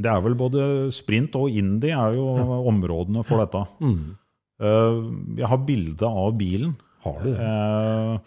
Det 0.00 0.12
er 0.12 0.20
vel 0.22 0.36
både 0.38 0.92
sprint 0.94 1.34
og 1.34 1.50
Indy 1.50 1.90
er 1.90 2.14
jo 2.14 2.28
områdene 2.70 3.24
for 3.26 3.42
dette. 3.42 3.64
mm. 3.82 4.16
Eh, 4.60 4.96
jeg 5.40 5.48
har 5.48 5.58
bilde 5.66 6.06
av 6.06 6.34
bilen. 6.38 6.76
Har 7.02 7.18
du 7.24 7.30
det? 7.32 7.40
Eh, 7.40 8.18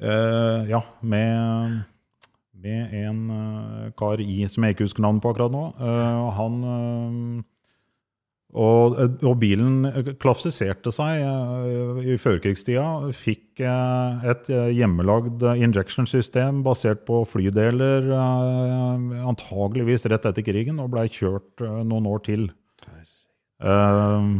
eh, 0.00 0.68
ja, 0.70 0.80
med, 1.02 1.84
med 2.64 2.94
en 3.04 3.24
eh, 3.30 3.90
kar 3.98 4.22
i 4.22 4.44
som 4.50 4.64
jeg 4.64 4.76
ikke 4.76 4.88
husker 4.88 5.04
navnet 5.04 5.24
på 5.24 5.34
akkurat 5.34 5.52
nå. 5.54 5.64
Eh, 5.78 6.22
han 6.38 6.62
eh, 6.70 7.50
og, 8.54 9.00
og 9.26 9.38
bilen 9.42 9.88
klassifiserte 10.22 10.92
seg 10.94 11.24
i 12.06 12.14
førkrigstida. 12.22 12.84
Fikk 13.18 13.64
et 13.66 14.46
hjemmelagd 14.46 15.42
injection-system 15.42 16.60
basert 16.62 17.02
på 17.08 17.24
flydeler, 17.26 18.06
antageligvis 18.14 20.06
rett 20.06 20.30
etter 20.30 20.46
krigen, 20.46 20.78
og 20.78 20.92
blei 20.94 21.08
kjørt 21.10 21.66
noen 21.66 22.06
år 22.06 22.22
til. 22.30 22.46
Eh, 23.58 24.30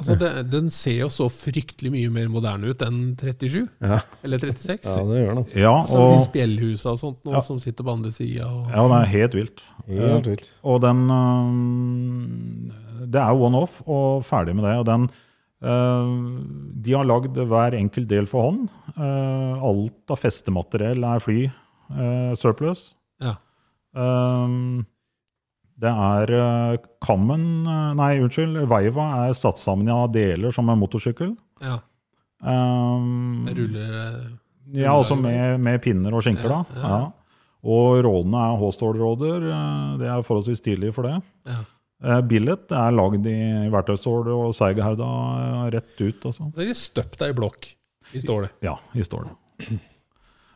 Altså, 0.00 0.16
det, 0.18 0.30
Den 0.50 0.70
ser 0.72 0.96
jo 1.02 1.08
så 1.12 1.26
fryktelig 1.30 1.90
mye 1.92 2.10
mer 2.14 2.28
moderne 2.32 2.70
ut 2.72 2.82
enn 2.86 3.00
37, 3.20 3.66
Ja. 3.84 3.98
eller 4.24 4.38
36. 4.42 4.88
ja, 4.88 5.04
det 5.06 5.18
gjør 5.20 5.28
den. 5.34 5.40
altså. 5.44 5.58
ja, 5.60 5.72
Altså, 5.82 5.98
de 6.00 6.16
og, 6.16 6.24
spjellhusa 6.26 6.90
og 6.94 6.98
sånt, 7.02 7.18
nå, 7.24 7.32
Ja. 7.36 7.40
som 7.44 7.58
sitter 7.62 7.84
på 7.84 7.92
andre 7.94 8.10
sida. 8.14 8.48
Og... 8.48 8.70
ja, 8.72 8.84
det 8.92 8.98
er 9.00 9.10
helt 9.14 9.34
vilt. 9.38 9.62
Helt 9.90 10.26
vilt. 10.32 10.50
Og 10.64 10.80
den 10.84 11.02
uh, 11.10 13.06
Det 13.10 13.20
er 13.20 13.40
one-off 13.46 13.80
og 13.86 14.24
ferdig 14.28 14.54
med 14.56 14.64
det. 14.68 14.74
Og 14.80 14.86
den 14.88 15.08
uh, 15.64 16.44
De 16.84 16.94
har 16.96 17.04
lagd 17.08 17.36
hver 17.36 17.76
enkelt 17.78 18.08
del 18.10 18.26
for 18.30 18.48
hånd. 18.50 18.68
Alt 18.96 20.10
av 20.12 20.18
festemateriell 20.20 21.04
er 21.04 21.20
fly 21.24 21.42
surplus. 22.38 22.92
Ja. 23.20 23.34
Um, 23.98 24.86
det 25.80 25.90
er 25.90 26.32
øh, 26.36 26.78
Kammen 27.02 27.44
øh, 27.66 27.92
Nei, 27.98 28.10
unnskyld. 28.24 28.58
Veiva 28.70 29.06
er 29.26 29.32
satt 29.38 29.58
sammen 29.62 29.88
av 29.94 30.10
deler 30.12 30.52
som 30.56 30.68
en 30.72 30.80
motorsykkel. 30.82 31.36
Ja, 31.64 31.78
Um, 32.40 33.44
ruller, 33.52 33.66
ruller 33.66 33.96
eh, 34.24 34.80
ja, 34.80 34.94
altså 34.94 35.12
med, 35.20 35.58
med 35.60 35.82
pinner 35.84 36.14
og 36.16 36.22
skinker, 36.24 36.48
da. 36.48 36.60
Ja, 36.72 36.80
ja. 36.80 37.00
Ja. 37.02 37.40
Og 37.68 37.98
rådene 38.06 38.40
er 38.46 38.54
H-stålråder. 38.62 39.44
eh, 39.52 39.98
Det 40.00 40.08
er 40.08 40.22
forholdsvis 40.24 40.62
tidlig 40.64 40.94
for 40.96 41.04
det. 41.04 41.18
Ja. 41.50 41.58
Eh, 42.00 42.22
Billet 42.30 42.72
er 42.72 42.96
lagd 42.96 43.28
i 43.28 43.36
verktøystål 43.74 44.30
og 44.32 44.54
Seigerherda 44.56 45.10
eh, 45.42 45.66
rett 45.76 46.00
ut, 46.00 46.24
altså. 46.30 46.48
Så 46.56 46.64
er 46.64 46.70
de 46.72 46.78
støpte 46.80 47.20
deg 47.26 47.34
i 47.34 47.38
blokk 47.42 47.68
i 48.16 48.24
stålet. 48.24 48.56
Ja, 48.64 48.78
i 48.96 49.04
stål. 49.04 49.28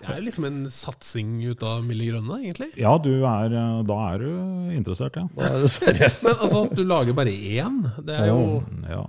Det 0.05 0.13
er 0.13 0.25
liksom 0.25 0.45
en 0.45 0.65
satsing 0.69 1.37
ut 1.49 1.63
av 1.65 1.85
Milde 1.87 2.11
Grønne, 2.11 2.37
egentlig. 2.43 2.71
Ja, 2.81 2.93
du 3.01 3.13
er, 3.25 3.53
eh, 3.57 3.77
da 3.89 3.99
er 4.11 4.19
du 4.21 4.31
interessert, 4.77 5.17
ja. 5.17 5.25
Da 5.33 5.49
er 5.49 5.63
det 5.65 5.71
seriøst. 5.73 6.25
Men 6.27 6.35
altså, 6.35 6.65
at 6.69 6.75
du 6.77 6.83
lager 6.85 7.17
bare 7.17 7.33
én. 7.33 7.79
Det 8.05 8.19
er 8.21 8.29
jo 8.29 8.63
Ja, 8.91 9.05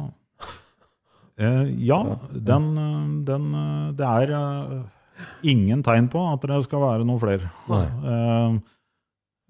eh, 1.38 1.64
ja 1.90 2.00
den, 2.32 2.70
eh, 2.80 3.10
den 3.28 3.52
Det 4.00 4.08
er 4.08 4.86
ingen 5.44 5.84
tegn 5.84 6.08
på 6.10 6.24
at 6.32 6.48
det 6.48 6.64
skal 6.64 6.80
være 6.80 7.06
noen 7.08 7.20
flere. 7.20 7.52
Nei. 7.68 7.86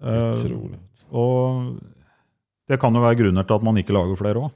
Utrolig. 0.02 0.78
Uh, 1.06 1.16
og 1.16 1.80
det 2.68 2.80
kan 2.82 2.94
jo 2.94 3.00
være 3.00 3.16
grunner 3.22 3.46
til 3.46 3.54
at 3.54 3.62
man 3.62 3.78
ikke 3.78 3.94
lager 3.94 4.18
flere 4.18 4.42
òg. 4.42 4.50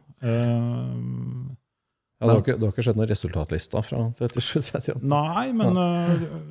Ja, 2.20 2.26
du, 2.26 2.32
har 2.34 2.40
ikke, 2.42 2.58
du 2.58 2.66
har 2.66 2.72
ikke 2.74 2.84
sett 2.84 2.98
noen 2.98 3.08
resultatlister 3.08 3.84
fra 3.86 4.02
37-38? 4.18 4.98
Nei, 5.08 5.52
men 5.56 5.78
skal 5.78 6.49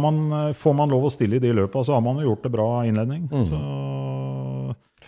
man, 0.00 0.20
eh, 0.32 0.52
får 0.56 0.74
man 0.74 0.92
lov 0.92 1.08
å 1.08 1.12
stille 1.12 1.38
i 1.38 1.42
de 1.42 1.54
løpa, 1.56 1.84
så 1.84 1.96
har 1.96 2.04
man 2.04 2.20
jo 2.20 2.30
gjort 2.30 2.46
det 2.46 2.52
bra 2.54 2.68
innledning. 2.88 3.28
Mm. 3.32 3.46
Så, 3.48 3.62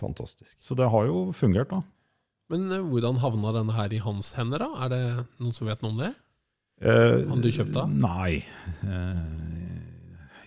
Fantastisk. 0.00 0.56
så 0.60 0.76
det 0.78 0.88
har 0.90 1.06
jo 1.08 1.30
fungert, 1.36 1.70
da. 1.70 1.82
Men 2.50 2.66
uh, 2.72 2.80
hvordan 2.82 3.20
havna 3.22 3.52
denne 3.54 3.76
her 3.76 3.92
i 3.94 4.02
hans 4.02 4.32
hender, 4.34 4.64
da? 4.64 4.86
Er 4.86 4.90
det 4.90 5.02
noen 5.38 5.54
som 5.54 5.68
vet 5.70 5.82
noe 5.84 5.94
om 5.94 6.00
det? 6.02 6.14
Uh, 6.80 7.28
Han 7.28 7.44
du 7.44 7.50
kjøpte 7.52 7.84
av? 7.84 7.92
Nei. 7.92 8.40
Uh, 8.82 9.60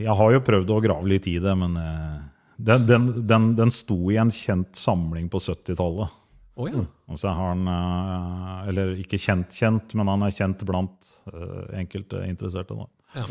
jeg 0.02 0.18
har 0.20 0.34
jo 0.34 0.42
prøvd 0.44 0.74
å 0.74 0.82
grave 0.84 1.10
litt 1.12 1.28
i 1.30 1.38
det, 1.42 1.54
men 1.58 1.78
eh, 1.80 2.20
den, 2.58 2.86
den, 2.90 3.08
den, 3.30 3.48
den 3.58 3.72
sto 3.74 3.98
i 4.12 4.20
en 4.22 4.32
kjent 4.34 4.78
samling 4.80 5.30
på 5.32 5.42
70-tallet. 5.44 6.20
Å 6.54 6.68
ja. 6.70 6.84
Og 7.10 7.18
så 7.18 7.32
har 7.34 7.56
han 7.56 7.66
eh, 7.66 8.58
Eller 8.70 8.92
ikke 9.02 9.18
kjent-kjent, 9.18 9.96
men 9.98 10.12
han 10.12 10.26
er 10.26 10.36
kjent 10.36 10.62
blant 10.68 11.14
eh, 11.32 11.80
enkelte 11.82 12.22
interesserte. 12.30 12.78
Da. 12.78 12.90
ja. 13.22 13.28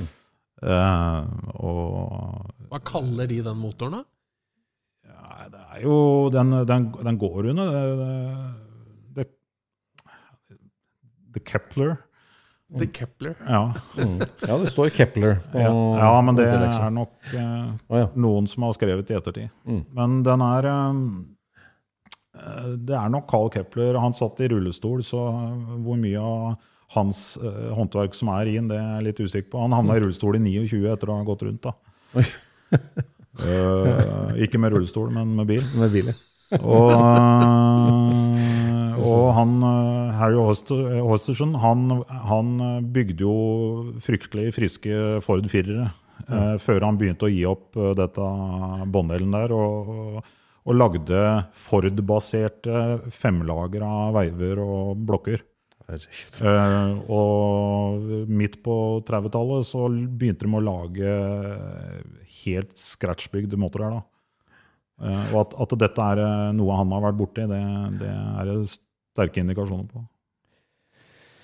Eh, 0.63 1.23
og 1.59 2.69
Hva 2.71 2.79
kaller 2.87 3.27
de 3.31 3.41
den 3.43 3.59
motoren, 3.59 3.99
da? 3.99 4.05
ja, 5.11 5.49
det 5.51 5.63
er 5.75 5.83
jo 5.83 5.97
Den, 6.31 6.55
den, 6.69 6.87
den 6.95 7.19
går 7.19 7.51
under 7.51 7.73
det, 7.75 7.83
det, 9.17 9.27
det, 9.27 9.27
The 11.35 11.43
Kepler. 11.43 11.97
The 12.79 12.87
Kepler. 12.87 13.35
Ja. 13.49 13.75
Mm. 13.99 14.19
Ja, 14.49 14.59
det 14.59 14.71
står 14.73 14.89
Kepler. 14.89 15.39
ja, 15.53 15.73
ja 15.99 16.21
men 16.25 16.37
det 16.39 16.47
er 16.49 16.91
nok 16.91 17.35
eh, 17.35 17.69
oh, 17.89 17.99
ja. 17.99 18.09
noen 18.15 18.49
som 18.49 18.65
har 18.67 18.77
skrevet 18.77 19.11
i 19.11 19.17
ettertid. 19.19 19.51
Mm. 19.69 19.83
Men 19.93 20.21
den 20.25 20.45
er 20.47 20.69
eh, 20.71 21.01
eh, 22.39 22.69
Det 22.79 22.97
er 22.97 23.13
nok 23.13 23.29
Carl 23.31 23.51
Kepler. 23.53 23.99
Han 24.01 24.17
satt 24.17 24.41
i 24.41 24.49
rullestol, 24.53 25.03
så 25.05 25.27
eh, 25.35 25.75
hvor 25.85 26.01
mye 26.01 26.23
av 26.23 26.55
hans 26.95 27.23
uh, 27.41 27.71
håndverk 27.77 28.15
som 28.17 28.29
er 28.35 28.51
i 28.51 28.57
den, 28.59 28.69
det 28.71 28.79
er 28.79 28.91
jeg 28.99 29.07
litt 29.09 29.23
usikker 29.23 29.51
på. 29.53 29.63
Han 29.65 29.77
havna 29.77 29.97
i 29.97 30.03
rullestol 30.05 30.39
i 30.39 30.43
29 30.45 30.83
etter 30.93 31.07
å 31.13 31.19
ha 31.19 31.27
gått 31.29 31.45
rundt. 31.49 31.69
da. 31.69 31.73
Eh, 33.41 34.43
ikke 34.45 34.59
med 34.61 34.75
rullestol, 34.75 35.09
men 35.09 35.31
med 35.39 35.47
bil. 35.49 35.63
Med 35.81 35.89
bil, 35.95 36.11
ja. 36.13 36.17
Og, 36.61 36.91
uh, 36.93 38.99
og 39.09 39.23
han, 39.39 39.55
Harry 40.19 40.37
Hoster- 40.37 40.99
Hosterson 41.01 41.55
han, 41.63 41.87
han 42.29 42.51
bygde 42.93 43.25
jo 43.25 43.33
fryktelig 44.05 44.53
friske 44.59 44.93
Ford 45.25 45.49
4-ere 45.49 45.87
eh, 46.27 46.59
før 46.61 46.85
han 46.85 46.99
begynte 47.01 47.25
å 47.25 47.33
gi 47.33 47.41
opp 47.49 47.73
dette 47.97 48.21
bånddelen 48.93 49.33
der. 49.33 49.49
Og, 49.57 49.89
og, 49.97 50.29
og 50.69 50.77
lagde 50.77 51.23
Ford-baserte 51.59 53.01
femlager 53.17 53.81
av 53.89 54.13
veiver 54.21 54.61
og 54.63 55.01
blokker. 55.09 55.41
Herregud. 55.93 56.39
Eh, 56.49 57.13
og 57.13 58.29
midt 58.33 58.59
på 58.65 58.77
30-tallet 59.09 59.69
så 59.69 59.87
begynte 59.93 60.49
de 60.49 60.57
å 60.59 60.65
lage 60.65 61.13
helt 62.43 62.73
scratchbygde 62.81 63.59
motorer. 63.61 63.99
da. 63.99 64.03
Eh, 65.03 65.33
og 65.35 65.41
at, 65.45 65.55
at 65.67 65.77
dette 65.83 66.09
er 66.15 66.23
eh, 66.25 66.49
noe 66.57 66.77
han 66.81 66.93
har 66.97 67.05
vært 67.09 67.19
borti, 67.21 67.45
det, 67.51 67.63
det 68.01 68.11
er 68.13 68.51
det 68.51 68.57
sterke 68.73 69.43
indikasjoner 69.45 69.89
på. 69.91 70.05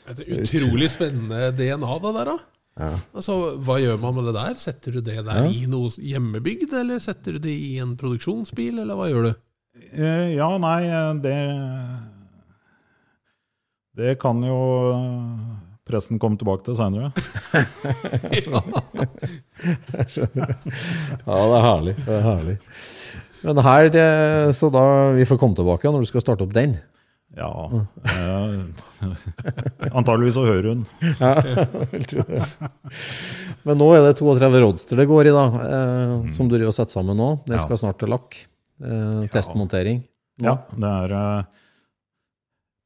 Et 0.08 0.22
utrolig 0.38 0.88
spennende 0.94 1.50
DNA, 1.52 1.98
det 2.04 2.12
der, 2.16 2.30
da. 2.32 2.38
Ja. 2.78 2.92
Altså, 3.18 3.34
Hva 3.66 3.74
gjør 3.82 3.98
man 4.00 4.14
med 4.20 4.28
det 4.30 4.36
der? 4.38 4.54
Setter 4.62 4.94
du 4.94 5.00
det 5.02 5.18
der 5.26 5.42
Ja. 5.42 5.48
i 5.50 5.66
noe 5.68 5.90
hjemmebygd, 5.98 6.72
eller 6.78 7.02
setter 7.02 7.36
du 7.36 7.42
det 7.44 7.52
i 7.52 7.74
en 7.82 7.96
produksjonsbil, 7.98 8.78
eller 8.84 8.96
hva 8.96 9.08
gjør 9.10 9.26
du? 9.28 9.32
Eh, 9.92 10.30
ja, 10.38 10.48
nei, 10.62 10.78
eh, 10.86 11.10
det 11.24 11.34
Det 13.98 14.14
kan 14.22 14.38
jo 14.46 14.58
pressen 15.88 16.20
komme 16.22 16.38
tilbake 16.38 16.62
til 16.68 16.76
seinere. 16.78 17.10
Ja, 21.26 21.34
det 21.34 21.56
er 21.56 21.64
herlig. 21.64 21.94
Det 22.06 22.14
er 22.14 22.22
herlig. 22.22 22.54
Men 23.42 23.60
her, 23.62 23.88
det, 23.94 24.04
så 24.58 24.70
da 24.72 24.84
vi 25.16 25.26
får 25.26 25.40
komme 25.40 25.58
tilbake 25.58 25.90
når 25.90 26.04
du 26.04 26.10
skal 26.10 26.22
starte 26.22 26.46
opp 26.46 26.54
den. 26.54 26.76
Ja. 27.36 27.50
Eh, 28.08 28.62
antageligvis 29.98 30.38
så 30.38 30.46
hører 30.46 30.70
hun. 30.72 30.86
Ja, 31.18 31.32
jeg 31.44 31.66
vil 31.92 32.06
det. 32.30 32.46
Men 33.66 33.80
nå 33.82 33.90
er 33.94 34.06
det 34.06 34.14
32 34.22 34.62
Roadster 34.64 35.02
det 35.02 35.08
går 35.10 35.28
i, 35.30 35.34
da, 35.34 35.44
eh, 35.66 36.14
som 36.34 36.48
du 36.48 36.56
driver 36.56 36.70
og 36.72 36.78
setter 36.78 37.00
sammen 37.00 37.18
nå. 37.18 37.30
Det 37.50 37.60
skal 37.62 37.82
snart 37.82 37.98
til 38.00 38.14
lakk. 38.14 38.38
Eh, 38.78 39.22
testmontering. 39.34 40.04
Ja, 40.42 40.60
det 40.74 40.94
er 41.02 41.16
eh, 41.18 41.64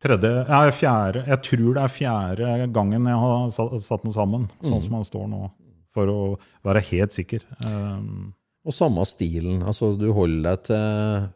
tredje 0.02 0.30
ja, 0.48 0.60
fjerde, 0.74 1.22
Jeg 1.28 1.42
tror 1.46 1.74
det 1.76 1.82
er 1.84 1.92
fjerde 1.94 2.72
gangen 2.74 3.06
jeg 3.06 3.18
har 3.22 3.50
satt, 3.54 4.02
den 4.02 4.12
sammen, 4.16 4.48
sånn 4.62 4.80
Mm. 4.80 4.86
som 4.86 4.94
han 4.98 5.04
står 5.06 5.28
nå, 5.30 5.50
for 5.94 6.06
å 6.10 6.18
være 6.64 6.82
helt 6.90 7.12
sikker. 7.12 7.40
Um, 7.64 8.34
Og 8.64 8.72
samme 8.72 9.04
stilen. 9.06 9.62
Altså, 9.66 9.92
du 9.98 10.12
holder 10.12 10.42
deg 10.50 10.62
til 10.68 11.28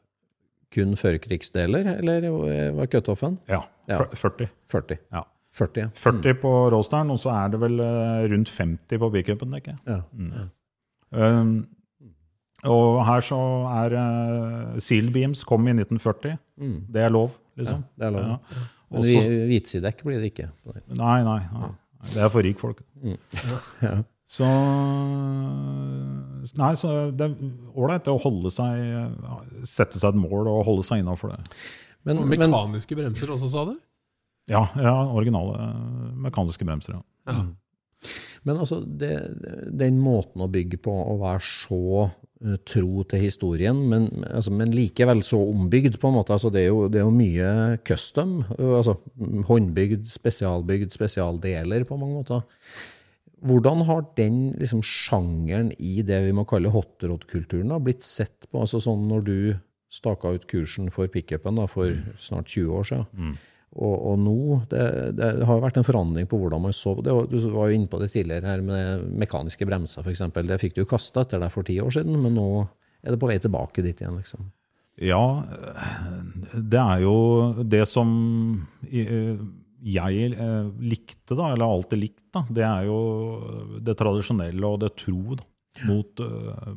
kun 0.77 0.95
førkrigsdeler, 0.99 1.87
eller 1.99 2.27
var 2.77 2.87
cutoffen? 2.87 3.39
ja, 3.49 3.63
Ja. 3.89 3.99
40. 4.13 4.49
40. 4.69 4.99
Ja. 5.13 5.23
40, 5.57 5.81
ja. 5.81 5.89
40 5.95 6.35
på 6.43 6.51
roasteren, 6.75 7.11
og 7.11 7.19
så 7.19 7.31
er 7.33 7.49
det 7.51 7.61
vel 7.61 7.81
eh, 7.81 8.27
rundt 8.29 8.49
50 8.51 8.99
på 8.99 9.11
pickupen, 9.15 9.51
tenker 9.55 9.73
jeg. 9.73 9.79
Ja. 9.87 10.49
Um, 11.13 11.67
og 12.67 13.05
her 13.07 13.21
så 13.25 13.39
er 13.85 13.95
uh, 13.97 14.79
Seal 14.83 15.11
Beams 15.15 15.45
kom 15.45 15.67
i 15.69 15.73
1940. 15.73 16.37
Mm. 16.61 16.77
Det 16.93 17.03
er 17.07 17.13
lov, 17.15 17.31
liksom. 17.59 17.85
Ja, 17.85 17.97
det 17.97 18.09
er 18.09 18.15
lov. 18.17 18.27
Ja. 18.29 18.67
Men 18.95 19.09
hvitsidekk 19.51 20.05
blir 20.07 20.23
det 20.23 20.33
ikke. 20.35 20.51
Nei, 20.95 21.19
nei, 21.27 21.41
nei. 21.53 21.73
Det 22.13 22.23
er 22.23 22.31
for 22.33 22.47
rikfolk. 22.47 22.85
Mm. 23.03 23.17
Ja. 23.87 23.97
Så 24.27 24.47
Nei, 26.59 26.73
så 26.75 26.89
det 27.15 27.29
er 27.29 27.35
ålreit 27.79 28.09
å 28.11 28.17
holde 28.19 28.51
seg 28.51 28.81
Sette 29.63 30.01
seg 30.01 30.17
et 30.17 30.19
mål 30.19 30.49
og 30.51 30.65
holde 30.67 30.83
seg 30.87 31.03
innafor 31.03 31.31
det. 31.31 31.39
Men, 32.07 32.23
Og 32.23 32.31
men, 32.31 32.41
mekaniske 32.43 32.99
bremser 32.99 33.31
også, 33.35 33.51
sa 33.53 33.65
du? 33.69 33.77
Ja, 34.51 34.65
ja 34.79 34.95
originale 35.15 35.71
mekaniske 36.27 36.67
bremser. 36.67 36.99
Ja. 36.99 37.03
Ja. 37.27 38.13
men 38.47 38.61
altså, 38.63 38.81
det, 38.87 39.15
den 39.75 39.99
måten 40.03 40.45
å 40.45 40.51
bygge 40.51 40.79
på, 40.83 40.93
å 40.95 41.17
være 41.23 41.43
så 41.43 41.81
eh, 42.07 42.13
tro 42.69 43.03
til 43.09 43.23
historien, 43.23 43.79
men, 43.91 44.11
altså, 44.29 44.53
men 44.53 44.75
likevel 44.75 45.23
så 45.25 45.39
ombygd, 45.41 45.97
på 46.01 46.11
en 46.11 46.19
måte. 46.19 46.35
Altså, 46.37 46.51
det, 46.53 46.67
er 46.67 46.69
jo, 46.69 46.83
det 46.93 47.01
er 47.01 47.07
jo 47.07 47.15
mye 47.15 47.53
custom. 47.89 48.43
Altså, 48.59 48.99
håndbygd, 49.49 50.05
spesialbygd, 50.13 50.93
spesialdeler 50.93 51.87
på 51.89 51.97
mange 51.97 52.19
måter. 52.21 52.45
Hvordan 53.47 53.85
har 53.89 54.05
den 54.17 54.53
liksom, 54.59 54.83
sjangeren 54.85 55.73
i 55.79 56.01
det 56.07 56.23
vi 56.27 56.35
må 56.37 56.47
kalle 56.49 56.73
hotrod-kulturen 56.73 57.73
blitt 57.85 58.05
sett 58.05 58.49
på? 58.51 58.63
Altså 58.65 58.81
sånn 58.85 59.05
når 59.11 59.27
du 59.27 59.37
staka 59.93 60.33
ut 60.35 60.47
kursen 60.51 60.89
for 60.93 61.09
pickupen 61.13 61.61
for 61.71 61.93
snart 62.21 62.49
20 62.53 62.73
år 62.75 62.89
siden, 62.89 63.37
og, 63.77 63.95
og 64.11 64.19
nå 64.25 64.37
det, 64.71 64.85
det 65.19 65.31
har 65.49 65.61
vært 65.61 65.77
en 65.81 65.87
forandring 65.87 66.29
på 66.31 66.39
hvordan 66.41 66.63
man 66.65 66.75
så 66.77 66.95
det 67.05 67.13
Du 67.31 67.37
var 67.53 67.69
jo 67.69 67.77
inne 67.77 67.91
på 67.93 68.01
det 68.01 68.11
tidligere 68.15 68.49
her 68.49 68.65
med 68.65 69.07
mekaniske 69.23 69.69
bremser, 69.69 70.03
f.eks. 70.05 70.25
Det 70.35 70.61
fikk 70.63 70.77
du 70.77 70.83
jo 70.85 70.91
kasta 70.91 71.27
etter 71.27 71.43
deg 71.43 71.53
for 71.53 71.67
ti 71.67 71.77
år 71.83 71.93
siden, 71.99 72.17
men 72.23 72.37
nå 72.39 72.49
er 73.05 73.15
det 73.15 73.21
på 73.23 73.29
vei 73.31 73.37
tilbake 73.43 73.85
dit 73.85 74.01
igjen, 74.01 74.17
liksom. 74.19 74.49
Ja, 74.97 75.45
det 76.57 76.81
er 76.81 77.03
jo 77.05 77.17
det 77.69 77.83
som 77.89 78.09
jeg 79.87 80.31
eh, 80.33 80.69
likte, 80.81 81.37
da, 81.37 81.51
eller 81.53 81.67
alltid 81.69 82.01
likt, 82.01 82.25
da, 82.33 82.43
det 82.49 82.65
er 82.65 82.87
jo 82.89 82.97
det 83.85 83.95
tradisjonelle 84.01 84.71
og 84.73 84.81
det 84.83 84.95
tro 84.99 85.37
da, 85.37 85.45
mot, 85.87 86.25
eh, 86.25 86.73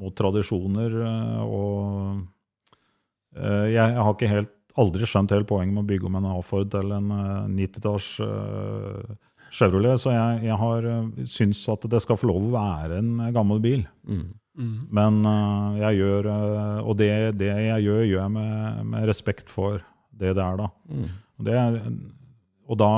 mot 0.00 0.16
tradisjoner. 0.16 0.96
eh, 1.04 1.42
Og 1.44 2.24
jeg 3.36 3.92
har 4.00 4.14
ikke 4.14 4.32
helt, 4.32 4.55
aldri 4.80 5.08
skjønt 5.08 5.32
hele 5.34 5.48
poenget 5.48 5.74
med 5.74 5.84
å 5.84 5.88
bygge 5.90 6.08
om 6.08 6.18
en 6.18 6.28
A-Ford 6.34 6.68
til 6.72 6.92
en 6.96 7.12
eh, 7.14 7.46
90-talls 7.62 8.10
eh, 8.24 9.14
Chevrolet, 9.56 10.00
så 10.02 10.10
jeg, 10.10 10.40
jeg 10.48 10.56
har 10.58 10.86
uh, 10.90 11.26
syns 11.30 11.60
at 11.70 11.84
det 11.88 12.00
skal 12.02 12.18
få 12.18 12.26
lov 12.28 12.48
å 12.48 12.54
være 12.56 12.96
en 12.98 13.12
eh, 13.22 13.30
gammel 13.32 13.60
bil. 13.62 13.84
Mm. 14.04 14.26
Men 14.96 15.18
øh, 15.28 15.74
jeg 15.82 15.98
gjør 15.98 16.26
Og 16.88 16.94
det, 16.96 17.10
det 17.36 17.50
jeg 17.52 17.82
gjør, 17.84 17.98
gjør 18.08 18.22
jeg 18.22 18.32
med, 18.32 18.78
med 18.88 19.04
respekt 19.04 19.52
for 19.52 19.82
det 20.16 20.30
det 20.32 20.40
er, 20.40 20.56
da. 20.56 20.70
Mm. 20.88 21.10
Og, 21.36 21.44
det 21.44 21.56
og 22.66 22.78
da, 22.80 22.88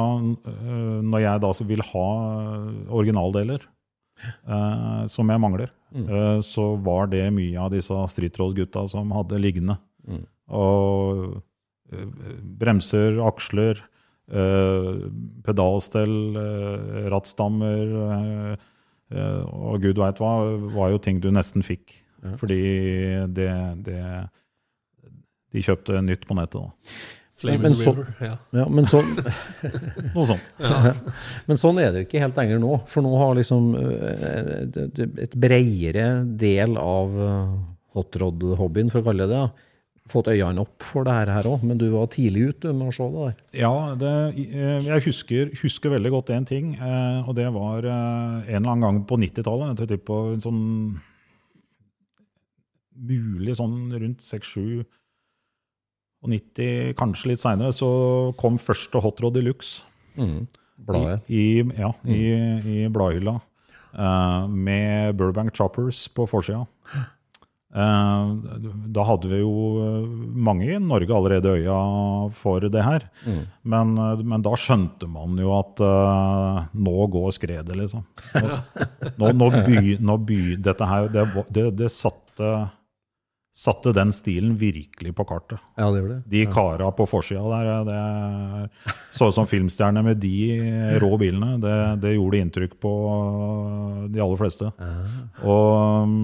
når 1.02 1.24
jeg 1.24 1.42
da 1.42 1.50
så 1.58 1.66
vil 1.66 1.82
ha 1.82 2.04
originaldeler, 2.94 3.66
øh, 4.46 5.02
som 5.10 5.34
jeg 5.34 5.42
mangler, 5.42 5.74
Mm. 5.88 6.08
øh, 6.08 6.40
så 6.44 6.76
var 6.84 7.06
det 7.08 7.32
mye 7.32 7.56
av 7.56 7.70
disse 7.72 7.94
stritroll-gutta 8.12 8.84
som 8.88 9.10
hadde 9.16 9.40
liggende. 9.40 9.78
Mm. 10.04 10.24
Og 10.48 11.42
bremser, 12.58 13.18
aksler, 13.26 13.80
øh, 14.30 15.06
pedalstell, 15.46 16.16
øh, 16.36 17.06
rattstammer 17.14 17.94
og 19.48 19.78
gud 19.80 19.96
veit 19.96 20.18
hva, 20.20 20.32
var 20.74 20.90
jo 20.92 20.98
ting 21.00 21.20
du 21.24 21.30
nesten 21.32 21.62
fikk. 21.64 21.94
Ja. 22.24 22.34
Fordi 22.36 22.58
det, 23.32 23.48
det 23.86 24.00
De 25.54 25.62
kjøpte 25.64 26.02
nytt 26.04 26.26
på 26.28 26.34
nettet, 26.36 26.60
da. 26.60 26.98
Flame 27.38 27.60
Men 27.62 27.70
men 27.70 27.74
så- 27.78 27.92
river. 27.94 28.08
Ja. 28.20 28.34
Ja, 28.58 28.64
men 28.68 28.84
sånn, 28.90 29.12
Noe 30.16 30.26
sånt. 30.26 30.48
Men 31.46 31.56
sånn 31.60 31.78
er 31.78 31.92
det 31.94 32.00
jo 32.02 32.06
ikke 32.08 32.20
helt 32.24 32.36
lenger 32.40 32.58
nå. 32.60 32.72
For 32.90 33.00
nå 33.06 33.12
har 33.16 33.36
liksom 33.38 33.68
eh, 33.78 34.66
et 35.22 35.36
bredere 35.38 36.08
del 36.42 36.74
av 36.82 37.14
eh, 37.28 37.54
hotrod-hobbyen, 37.94 38.90
for 38.90 39.00
å 39.00 39.06
kalle 39.06 39.28
det 39.30 39.38
det, 39.38 39.44
fått 40.12 40.28
øynene 40.32 40.62
opp 40.64 40.82
for 40.84 41.04
det 41.06 41.14
her 41.28 41.46
òg. 41.50 41.62
Men 41.66 41.78
du 41.80 41.86
var 41.92 42.08
tidlig 42.12 42.48
ute 42.54 42.72
med 42.76 42.88
å 42.90 42.94
se 42.94 43.06
det 43.12 43.24
der. 43.26 43.36
Ja, 43.60 43.72
det, 43.98 44.12
eh, 44.48 44.86
jeg 44.88 45.04
husker, 45.08 45.50
husker 45.62 45.90
veldig 45.94 46.10
godt 46.14 46.32
én 46.34 46.46
ting. 46.48 46.74
eh, 46.74 47.28
Og 47.28 47.34
det 47.36 47.48
var 47.54 47.84
eh, 47.84 48.54
en 48.54 48.62
eller 48.62 48.70
annen 48.72 48.80
gang 48.86 49.00
på 49.06 49.18
90-tallet. 49.20 49.78
Jeg 49.90 50.04
på 50.04 50.20
en 50.34 50.40
sånn 50.44 50.62
Mulig 52.98 53.54
sånn 53.54 53.92
rundt 53.94 54.24
6-7 54.26 54.80
og 56.18 56.30
90, 56.32 56.94
kanskje 56.98 57.28
litt 57.30 57.40
seinere, 57.44 57.70
så 57.70 57.88
kom 58.40 58.56
første 58.58 58.98
Hot 59.04 59.20
Rod 59.22 59.36
Deluxe. 59.36 59.84
Mm. 60.18 60.48
Bladet. 60.88 61.20
I, 61.30 61.60
i, 61.60 61.66
ja, 61.78 61.92
i, 62.10 62.24
i 62.82 62.88
bladhylla. 62.90 63.36
med 64.50 65.14
Burbank 65.16 65.54
Choppers 65.54 66.08
på 66.08 66.26
forsida. 66.26 66.64
Eh, 67.68 68.28
da 68.88 69.04
hadde 69.04 69.28
vi 69.28 69.42
jo 69.42 69.50
eh, 69.84 70.04
mange 70.48 70.70
i 70.72 70.78
Norge 70.80 71.12
allerede 71.12 71.52
øya 71.58 71.76
for 72.32 72.64
det 72.64 72.84
her. 72.84 73.04
Mm. 73.26 73.42
Men, 73.68 73.92
eh, 74.00 74.22
men 74.24 74.44
da 74.46 74.54
skjønte 74.56 75.08
man 75.10 75.36
jo 75.36 75.52
at 75.58 75.82
eh, 75.84 76.62
nå 76.80 76.96
går 77.12 77.28
skredet, 77.36 77.76
liksom. 77.76 78.06
Nå, 78.40 78.56
nå, 79.20 79.32
nå, 79.36 79.50
by, 79.68 79.98
nå 80.00 80.16
by, 80.30 80.40
Dette 80.64 80.88
her, 80.88 81.10
det, 81.12 81.26
det, 81.52 81.66
det 81.82 81.92
satte, 81.92 82.54
satte 83.58 83.90
den 83.90 84.12
stilen 84.14 84.52
virkelig 84.58 85.10
på 85.18 85.24
kartet. 85.26 85.58
Ja, 85.74 85.88
det 85.90 85.98
gjør 85.98 86.10
det. 86.12 86.18
De 86.30 86.42
kara 86.52 86.90
på 86.94 87.08
forsida 87.10 87.42
der, 87.50 87.88
det 87.88 88.92
så 89.16 89.30
ut 89.30 89.34
som 89.34 89.48
filmstjerner 89.50 90.04
med 90.06 90.20
de 90.22 90.98
rå 91.02 91.10
bilene. 91.18 91.56
Det, 91.62 91.74
det 92.04 92.12
gjorde 92.14 92.42
inntrykk 92.44 92.76
på 92.78 92.92
de 94.14 94.22
aller 94.22 94.38
fleste. 94.38 94.70
Og, 95.42 96.14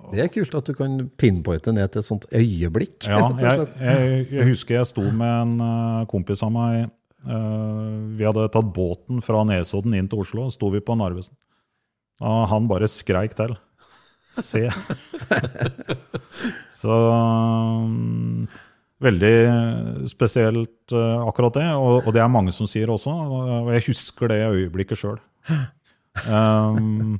og, 0.00 0.14
Det 0.14 0.24
er 0.24 0.32
kult 0.32 0.56
at 0.56 0.70
du 0.70 0.72
kan 0.78 0.96
pinpointe 1.20 1.74
ned 1.76 1.92
til 1.92 2.00
et 2.00 2.08
sånt 2.08 2.24
øyeblikk. 2.32 3.10
ja, 3.12 3.20
jeg, 3.44 3.68
jeg, 3.84 4.26
jeg 4.32 4.48
husker 4.54 4.78
jeg 4.78 4.88
sto 4.94 5.04
med 5.10 5.34
en 5.34 5.54
eh, 5.68 6.06
kompis 6.08 6.44
av 6.46 6.54
meg. 6.54 6.88
eh, 7.28 7.92
vi 8.16 8.24
hadde 8.24 8.48
tatt 8.56 8.72
båten 8.72 9.20
fra 9.24 9.44
Nesodden 9.44 9.98
inn 10.00 10.08
til 10.08 10.24
Oslo, 10.24 10.48
og 10.48 10.56
sto 10.56 10.72
vi 10.72 10.80
på 10.80 10.96
Narvesen. 10.96 11.36
Og 12.24 12.48
han 12.48 12.70
bare 12.70 12.88
skreik 12.88 13.36
til. 13.36 13.52
Se. 14.34 14.64
Så 16.74 16.94
mm, 17.88 18.46
Veldig 19.04 19.32
spesielt 20.08 20.92
uh, 20.96 21.26
akkurat 21.28 21.56
det, 21.58 21.64
og, 21.76 22.06
og 22.06 22.14
det 22.14 22.22
er 22.24 22.30
mange 22.32 22.54
som 22.56 22.64
sier 22.70 22.88
også. 22.94 23.10
Og 23.12 23.72
jeg 23.74 23.84
husker 23.90 24.30
det 24.32 24.38
øyeblikket 24.46 24.96
sjøl. 25.00 25.18
Um, 26.30 27.18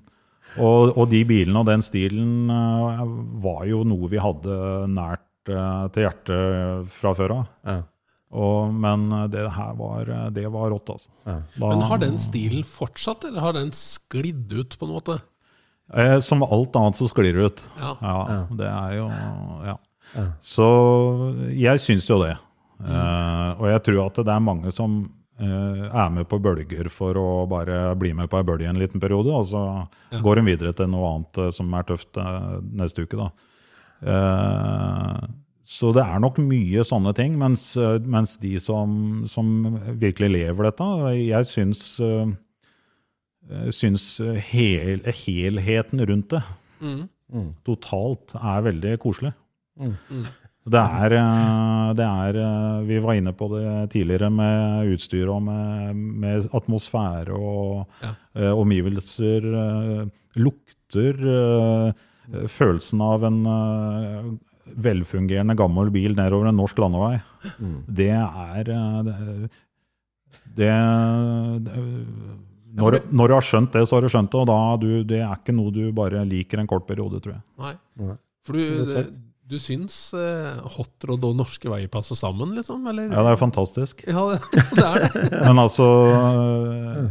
og, 0.54 0.94
og 0.94 1.08
de 1.10 1.20
bilene 1.28 1.60
og 1.60 1.66
den 1.68 1.82
stilen 1.84 2.46
uh, 2.48 3.02
var 3.42 3.66
jo 3.68 3.82
noe 3.84 4.08
vi 4.12 4.22
hadde 4.22 4.56
nært 4.94 5.50
uh, 5.50 5.90
til 5.92 6.06
hjertet 6.06 6.88
fra 6.94 7.12
før 7.18 7.36
av. 7.40 7.44
Ja. 7.68 7.76
Og, 8.34 8.72
men 8.74 9.04
det 9.30 9.44
her 9.58 9.76
var, 9.78 10.08
det 10.34 10.46
var 10.50 10.72
rått, 10.72 10.88
altså. 10.94 11.10
Ja. 11.26 11.36
Da- 11.58 11.68
Men 11.74 11.84
har 11.90 12.00
den 12.02 12.16
stilen 12.22 12.64
fortsatt, 12.66 13.28
eller 13.28 13.44
har 13.44 13.54
den 13.58 13.68
sklidd 13.76 14.50
ut 14.56 14.78
på 14.80 14.88
en 14.88 14.94
måte? 14.96 15.18
Eh, 15.92 16.18
Som 16.24 16.42
alt 16.42 16.76
annet 16.76 16.96
så 16.96 17.08
sklir 17.10 17.34
det 17.36 17.44
ut. 17.50 17.62
Ja. 17.80 17.96
Ja, 18.00 18.46
det 18.56 18.66
er 18.70 18.94
jo 18.96 19.08
Ja. 19.10 19.76
Ja. 20.14 20.26
Så 20.40 20.66
jeg 21.50 21.80
syns 21.82 22.06
jo 22.08 22.20
det. 22.22 22.36
Eh, 22.84 23.50
og 23.60 23.66
jeg 23.70 23.82
tror 23.84 24.06
at 24.06 24.14
det 24.24 24.28
er 24.34 24.40
mange 24.40 24.72
som 24.72 25.10
eh, 25.40 25.88
er 25.90 26.10
med 26.10 26.28
på 26.28 26.38
bølger 26.42 26.88
for 26.90 27.14
å 27.18 27.46
bare 27.48 27.94
bli 27.98 28.12
med 28.14 28.28
på 28.30 28.38
ei 28.38 28.44
bølge 28.46 28.68
en 28.68 28.78
liten 28.78 29.00
periode, 29.00 29.32
og 29.32 29.44
så 29.46 29.88
Ja. 30.12 30.20
går 30.20 30.36
de 30.36 30.42
videre 30.42 30.72
til 30.74 30.86
noe 30.88 31.08
annet 31.14 31.38
eh, 31.38 31.50
som 31.50 31.72
er 31.74 31.82
tøft 31.82 32.16
eh, 32.16 32.60
neste 32.72 33.02
uke, 33.06 33.16
da. 33.18 33.30
Eh, 34.04 35.26
så 35.64 35.92
det 35.96 36.04
er 36.04 36.20
nok 36.20 36.36
mye 36.44 36.84
sånne 36.84 37.14
ting, 37.16 37.38
mens, 37.40 37.74
mens 38.04 38.36
de 38.42 38.58
som, 38.60 39.24
som 39.26 39.78
virkelig 39.98 40.30
lever 40.34 40.68
dette, 40.68 40.88
jeg 41.24 41.48
syns 41.48 41.86
syns 43.74 44.20
hel, 44.50 45.00
helheten 45.04 46.00
rundt 46.08 46.30
det 46.30 46.42
Mm. 46.80 47.08
Mm. 47.32 47.54
totalt 47.64 48.34
er 48.36 48.62
veldig 48.66 48.98
koselig. 49.00 49.32
Det 50.64 50.80
er, 50.80 51.12
eh, 51.12 51.92
det 51.96 52.04
er 52.04 52.36
eh, 52.40 52.82
Vi 52.88 52.98
var 53.04 53.14
inne 53.14 53.32
på 53.36 53.48
det 53.52 53.90
tidligere 53.92 54.30
med 54.32 54.92
utstyr 54.94 55.28
og 55.28 55.42
med, 55.42 55.94
med 55.96 56.48
atmosfære 56.56 57.32
og 57.36 57.86
Ja. 58.02 58.14
uh, 58.36 58.58
omgivelser. 58.60 59.44
Uh, 59.44 60.08
lukter. 60.36 61.14
eh, 61.20 61.92
følelsen 62.48 63.00
av 63.04 63.24
en 63.24 63.44
eh, 63.46 64.24
velfungerende 64.80 65.54
gammel 65.56 65.90
bil 65.92 66.14
nedover 66.16 66.48
en 66.48 66.56
norsk 66.56 66.78
landevei. 66.78 67.18
Det 67.86 68.08
er 68.10 68.70
eh, 68.72 69.02
det, 69.04 69.16
det, 70.56 70.70
det 71.66 71.82
når, 72.74 72.96
når 73.14 73.30
du 73.30 73.34
har 73.36 73.44
skjønt 73.46 73.74
det, 73.76 73.84
så 73.86 73.96
har 73.98 74.04
du 74.06 74.10
skjønt 74.12 74.32
det. 74.32 74.40
Og 74.40 74.48
da 74.50 74.56
du, 74.82 74.88
det 75.06 75.20
er 75.22 75.36
ikke 75.36 75.54
noe 75.54 75.70
du 75.74 75.84
bare 75.94 76.24
liker 76.26 76.62
en 76.62 76.70
kort 76.70 76.86
periode, 76.88 77.20
tror 77.22 77.36
jeg. 77.36 77.44
Nei. 77.62 77.74
Nei. 78.02 78.16
For 78.44 78.58
du, 78.58 78.62
Godt 78.82 78.90
sagt. 78.96 79.12
du 79.48 79.54
syns 79.62 79.96
eh, 80.18 80.58
hotrod 80.74 81.22
og 81.28 81.36
norske 81.38 81.70
veier 81.70 81.90
passer 81.92 82.18
sammen, 82.18 82.56
liksom? 82.58 82.82
Eller? 82.90 83.06
Ja, 83.14 83.22
det 83.28 83.32
er 83.36 83.40
fantastisk. 83.40 84.02
Ja, 84.10 84.24
det, 84.34 84.40
det 84.78 84.86
er 84.88 85.04
det. 85.04 85.24
Men 85.46 85.62
altså 85.62 85.86
øh, 86.12 87.02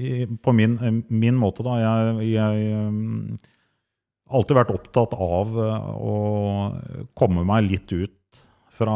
i- 0.00 0.28
På 0.42 0.52
min, 0.56 0.78
min 1.10 1.36
måte, 1.38 1.62
da. 1.66 1.76
Jeg, 1.80 2.30
jeg 2.32 2.40
har 2.40 2.54
alltid 4.40 4.56
vært 4.60 4.72
opptatt 4.74 5.14
av 5.18 5.54
å 5.58 6.16
komme 7.18 7.44
meg 7.48 7.66
litt 7.70 7.92
ut 7.92 8.16
fra 8.80 8.94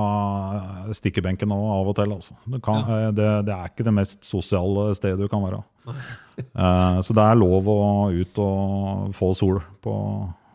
stikkebenken 0.97 1.51
av 1.53 1.89
og 1.91 1.95
til. 1.99 2.13
Altså. 2.15 2.35
Det, 2.49 2.61
kan, 2.65 2.85
ja. 2.89 3.11
det, 3.13 3.27
det 3.49 3.53
er 3.55 3.65
ikke 3.73 3.85
det 3.89 3.93
mest 3.97 4.25
sosiale 4.29 4.83
stedet 4.97 5.21
du 5.21 5.29
kan 5.29 5.43
være. 5.45 5.61
Eh, 5.87 6.99
så 7.05 7.15
det 7.15 7.25
er 7.25 7.39
lov 7.39 7.69
å 7.71 7.79
ut 8.11 8.39
og 8.43 9.15
få 9.15 9.31
sol 9.39 9.61
på, 9.85 9.95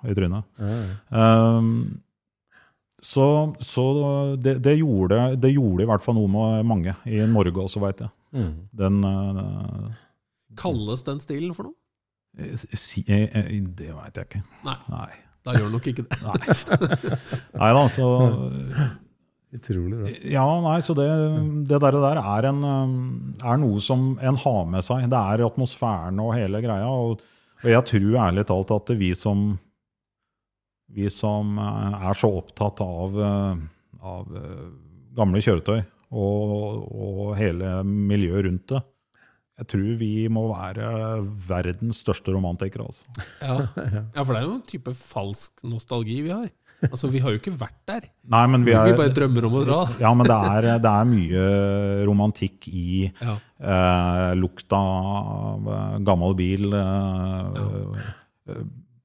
i 0.09 0.15
trynet. 0.17 0.47
Um, 1.07 2.01
så 2.99 3.25
så 3.63 3.85
det, 4.35 4.57
det, 4.65 4.75
gjorde, 4.81 5.21
det 5.39 5.53
gjorde 5.53 5.85
i 5.85 5.89
hvert 5.89 6.03
fall 6.03 6.17
noe 6.19 6.31
med 6.33 6.67
mange 6.67 6.95
i 7.07 7.21
Norge 7.31 7.63
også, 7.63 7.79
veit 7.83 8.03
jeg. 8.03 8.11
Mm. 8.35 8.51
Den 8.75 8.99
uh, 9.05 9.87
Kalles 10.59 11.05
den 11.07 11.21
stilen 11.23 11.55
for 11.55 11.69
noe? 11.69 11.77
si, 12.77 13.01
Det 13.07 13.89
veit 13.95 14.19
jeg 14.19 14.27
ikke. 14.27 14.43
Nei, 14.67 14.75
Nei. 14.91 15.09
da 15.45 15.55
gjør 15.55 15.69
den 15.69 15.77
nok 15.77 15.87
ikke 15.89 16.05
det. 16.05 16.19
Nei. 16.27 16.57
Nei 17.55 17.71
da, 17.79 17.85
så 17.93 18.09
Utrolig 19.55 19.97
bra. 19.97 20.11
Ja, 20.29 20.45
nei, 20.61 20.75
så 20.85 20.93
det, 20.97 21.07
det 21.69 21.79
der, 21.81 21.95
der 22.03 22.19
er, 22.21 22.49
en, 22.51 22.59
um, 22.61 22.99
er 23.41 23.57
noe 23.61 23.81
som 23.81 24.11
en 24.21 24.37
har 24.43 24.67
med 24.69 24.85
seg. 24.85 25.07
Det 25.09 25.23
er 25.33 25.45
atmosfæren 25.47 26.21
og 26.21 26.35
hele 26.37 26.61
greia. 26.61 26.91
Og, 26.91 27.23
og 27.63 27.71
jeg 27.73 27.87
tror 27.89 28.19
ærlig 28.27 28.45
talt 28.49 28.75
at 28.75 28.93
vi 28.99 29.09
som 29.17 29.49
vi 30.93 31.09
som 31.13 31.57
eh, 31.61 31.97
er 32.09 32.17
så 32.17 32.31
opptatt 32.39 32.81
av, 32.83 33.17
eh, 33.21 33.65
av 34.01 34.37
eh, 34.39 34.69
gamle 35.17 35.41
kjøretøy 35.43 35.81
og, 36.09 36.87
og 36.89 37.35
hele 37.37 37.79
miljøet 37.85 38.47
rundt 38.47 38.71
det, 38.73 38.81
jeg 39.59 39.67
tror 39.73 39.87
vi 39.99 40.13
må 40.31 40.45
være 40.53 40.89
verdens 41.49 41.99
største 42.05 42.31
romantikere. 42.31 42.85
Altså. 42.87 43.25
Ja. 43.43 43.57
ja, 44.15 44.23
for 44.23 44.31
det 44.31 44.39
er 44.39 44.45
jo 44.47 44.55
en 44.55 44.69
type 44.69 44.93
falsk 44.95 45.65
nostalgi 45.67 46.21
vi 46.23 46.31
har. 46.31 46.47
Altså, 46.87 47.09
Vi 47.11 47.19
har 47.19 47.33
jo 47.33 47.39
ikke 47.41 47.51
vært 47.59 47.75
der. 47.89 48.05
Nei, 48.31 48.41
men 48.47 48.63
vi 48.63 48.71
Vi, 48.71 48.77
er, 48.77 48.95
bare 48.95 49.11
drømmer 49.11 49.45
om 49.49 49.55
å 49.59 49.63
dra. 49.67 49.79
Ja, 49.99 50.13
men 50.15 50.29
det 50.29 50.37
er, 50.51 50.67
det 50.79 50.91
er 50.91 51.07
mye 51.09 51.41
romantikk 52.07 52.69
i 52.71 53.09
Ja. 53.19 53.33
eh, 53.59 54.29
lukta 54.39 54.79
av 54.79 55.67
eh, 55.75 55.97
gammel 56.07 56.37
bil 56.39 56.69
eh, 56.71 57.59
ja. 57.59 58.55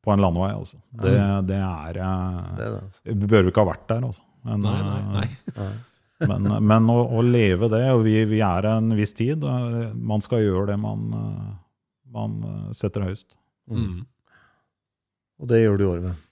på 0.04 0.12
en 0.14 0.22
landevei, 0.22 0.52
altså. 0.54 0.78
Det, 1.02 1.16
det 1.50 1.58
er 1.58 1.98
eh. 2.04 2.68
Altså. 2.68 3.02
Vi 3.10 3.26
bør 3.34 3.48
jo 3.48 3.50
ikke 3.54 3.64
ha 3.64 3.70
vært 3.72 3.88
der, 3.90 4.06
altså. 4.12 4.22
Men, 4.44 4.60
Nei, 4.60 4.78
nei, 4.84 5.02
nei. 5.16 5.28
eh, 5.64 6.26
men, 6.30 6.48
men 6.70 6.90
å, 6.92 6.98
å 7.18 7.22
leve 7.26 7.68
det, 7.72 7.82
og 7.96 8.04
vi, 8.06 8.18
vi 8.28 8.38
er 8.44 8.68
en 8.70 8.92
viss 8.98 9.16
tid, 9.18 9.42
eh, 9.42 9.90
man 9.96 10.22
skal 10.24 10.44
gjøre 10.44 10.68
det 10.74 10.78
man, 10.82 11.06
eh, 11.18 11.48
man 12.14 12.36
eh, 12.52 12.68
setter 12.76 13.08
høyest. 13.08 13.32
Mm. 13.72 14.04
Og 15.42 15.48
det 15.50 15.62
gjør 15.64 15.80
du 15.80 15.84
i 15.84 15.88
år, 15.90 16.04
vel? 16.04 16.14
I- 16.14 16.23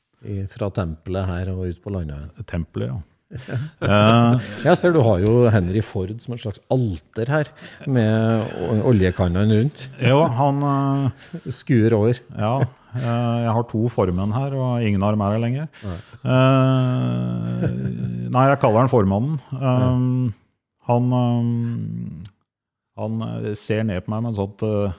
Fra 0.52 0.68
tempelet 0.70 1.26
her 1.26 1.50
og 1.54 1.64
ut 1.66 1.80
på 1.82 1.92
landet. 1.94 2.44
Tempelet, 2.46 2.92
ja. 2.92 3.00
Jeg 4.66 4.76
ser 4.76 4.92
du 4.92 5.00
har 5.04 5.22
jo 5.24 5.46
Henry 5.52 5.80
Ford 5.84 6.12
som 6.20 6.34
et 6.34 6.42
slags 6.42 6.60
alter 6.72 7.30
her, 7.32 7.50
med 7.88 8.82
oljekannene 8.88 9.56
rundt. 9.62 9.86
jo, 10.04 10.20
han 10.36 10.60
eh, 10.68 11.48
Skuer 11.54 11.96
over. 11.96 12.20
Ja, 12.36 12.52
eh, 12.92 13.38
jeg 13.46 13.54
har 13.56 13.66
to 13.70 13.86
formenn 13.92 14.34
her, 14.36 14.56
og 14.58 14.84
ingen 14.84 15.04
har 15.04 15.16
er 15.16 15.24
her 15.24 15.42
lenger. 15.46 15.70
Eh, 15.88 17.66
nei, 18.28 18.46
jeg 18.52 18.60
kaller 18.62 18.84
han 18.84 18.92
formannen. 18.92 19.40
Um, 19.56 20.34
han, 20.88 21.12
um, 21.14 22.22
han 22.98 23.26
ser 23.56 23.86
ned 23.88 24.04
på 24.04 24.12
meg 24.12 24.26
med 24.26 24.34
et 24.34 24.40
sånt 24.40 24.64
uh, 24.66 24.92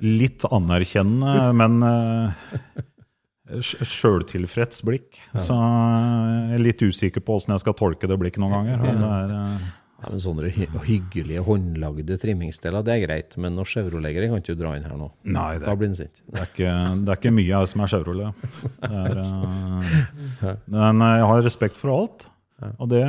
litt 0.00 0.46
anerkjennende, 0.48 1.50
men 1.56 1.82
uh, 1.84 2.84
sjøltilfreds 3.46 4.82
blikk. 4.86 5.18
Så 5.38 5.54
jeg 5.56 6.56
er 6.58 6.62
litt 6.62 6.82
usikker 6.82 7.22
på 7.24 7.36
åssen 7.38 7.54
jeg 7.54 7.62
skal 7.62 7.76
tolke 7.78 8.08
det 8.10 8.18
blikket 8.20 8.42
noen 8.42 8.54
ganger. 8.58 8.86
Det 8.86 9.10
er, 9.10 9.34
eh, 9.40 9.66
Ja, 9.96 10.10
men 10.12 10.20
Sånne 10.20 10.50
hy 10.52 10.66
hyggelige, 10.84 11.40
håndlagde 11.40 12.18
trimmingsdeler, 12.20 12.84
det 12.84 12.92
er 12.92 13.06
greit, 13.06 13.36
men 13.40 13.54
noe 13.56 13.64
Chevrolet-greier 13.64 14.28
kan 14.28 14.42
ikke 14.42 14.52
du 14.54 14.60
dra 14.60 14.74
inn 14.76 14.84
her 14.84 14.98
nå. 15.00 15.08
nei, 15.24 15.54
det 15.56 15.64
Da 15.64 15.74
blir 15.74 15.88
den 15.88 15.96
sint. 15.96 16.20
Det 16.28 16.42
er, 16.42 16.50
ikke, 16.50 16.74
det 17.06 17.08
er 17.14 17.16
ikke 17.16 17.32
mye 17.32 17.54
her 17.62 17.66
som 17.70 17.80
er 17.80 17.92
Chevrolet. 17.94 18.48
Er, 18.84 19.16
eh, 19.22 20.56
men 20.76 21.00
eh, 21.00 21.14
jeg 21.22 21.30
har 21.32 21.42
respekt 21.48 21.80
for 21.80 21.94
alt, 21.96 22.28
og 22.76 22.88
det, 22.92 23.02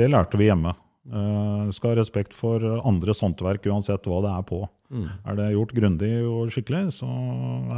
det 0.00 0.08
lærte 0.10 0.40
vi 0.40 0.48
hjemme. 0.48 0.72
Eh, 1.10 1.64
Du 1.66 1.72
skal 1.74 1.94
ha 1.94 1.96
respekt 1.98 2.34
for 2.36 2.62
andres 2.86 3.22
håndverk 3.24 3.66
uansett 3.66 4.06
hva 4.06 4.20
det 4.22 4.30
er 4.36 4.46
på. 4.46 4.60
Er 5.24 5.36
det 5.38 5.52
gjort 5.54 5.72
grundig 5.74 6.12
og 6.28 6.50
skikkelig, 6.52 6.92
så 7.00 7.08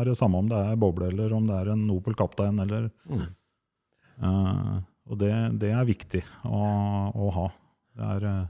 er 0.00 0.04
det 0.04 0.16
samme 0.18 0.40
om 0.42 0.48
det 0.50 0.58
er 0.58 0.76
boble 0.76 1.12
eller 1.12 1.32
om 1.36 1.46
det 1.46 1.54
er 1.60 1.70
en 1.72 1.86
Opel 1.94 2.16
Kaptein. 2.18 2.58
Eller, 2.60 2.90
Eh, 4.22 4.74
og 5.10 5.18
det, 5.18 5.32
det 5.58 5.72
er 5.74 5.86
viktig 5.88 6.20
å, 6.46 6.60
å 7.10 7.30
ha. 7.34 7.48
Det 7.98 8.10
er, 8.16 8.26
eh, 8.30 8.44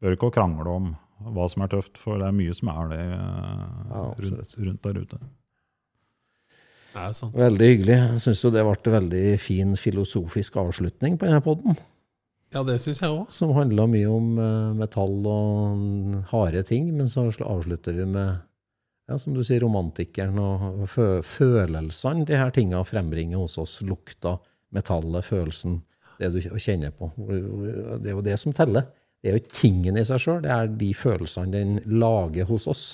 bør 0.00 0.16
ikke 0.16 0.30
å 0.30 0.34
krangle 0.34 0.72
om 0.72 0.86
hva 1.36 1.44
som 1.52 1.62
er 1.62 1.70
tøft, 1.70 2.00
for 2.00 2.18
det 2.18 2.26
er 2.26 2.34
mye 2.34 2.54
som 2.56 2.70
er 2.72 2.88
det 2.90 3.02
uh, 3.12 3.66
Ja, 3.92 4.00
rundt, 4.24 4.54
rundt 4.58 4.82
der 4.88 4.96
ute. 5.04 5.18
Det 6.92 7.04
er 7.04 7.12
sant. 7.14 7.36
Veldig 7.36 7.68
hyggelig. 7.68 7.98
Jeg 8.00 8.22
syns 8.24 8.42
jo 8.42 8.50
det 8.52 8.64
ble 8.66 8.74
en 8.74 8.96
veldig 8.96 9.26
fin 9.40 9.76
filosofisk 9.78 10.58
avslutning 10.64 11.14
på 11.20 11.28
denne 11.28 11.44
podden, 11.44 11.78
Ja, 12.52 12.62
det 12.68 12.78
synes 12.84 13.00
jeg 13.00 13.10
også. 13.10 13.32
som 13.32 13.52
handla 13.56 13.86
mye 13.88 14.08
om 14.12 14.32
eh, 14.38 14.72
metall 14.76 15.28
og 15.28 16.24
harde 16.32 16.62
ting, 16.68 16.90
men 16.96 17.08
så 17.08 17.24
avslutter 17.30 17.96
vi 17.96 18.06
med 18.08 18.42
ja, 19.08 19.18
som 19.18 19.34
du 19.34 19.42
sier, 19.44 19.62
romantikeren 19.64 20.38
og 20.40 20.84
fø 20.90 21.06
følelsene 21.26 22.26
de 22.28 22.38
her 22.38 22.52
tinga 22.54 22.82
frembringer 22.86 23.40
hos 23.40 23.58
oss. 23.60 23.80
Lukta, 23.84 24.36
metallet, 24.72 25.26
følelsen, 25.26 25.80
det 26.20 26.30
du 26.34 26.40
kjenner 26.40 26.92
på. 26.96 27.10
Det 27.18 28.12
er 28.12 28.16
jo 28.16 28.24
det 28.24 28.38
som 28.40 28.54
teller. 28.56 28.86
Det 29.22 29.30
er 29.30 29.36
jo 29.36 29.42
ikke 29.42 29.54
tingen 29.54 29.98
i 29.98 30.04
seg 30.06 30.22
sjøl, 30.22 30.42
det 30.42 30.50
er 30.50 30.70
de 30.80 30.90
følelsene 30.98 31.54
den 31.54 31.76
lager 31.86 32.48
hos 32.48 32.66
oss, 32.70 32.84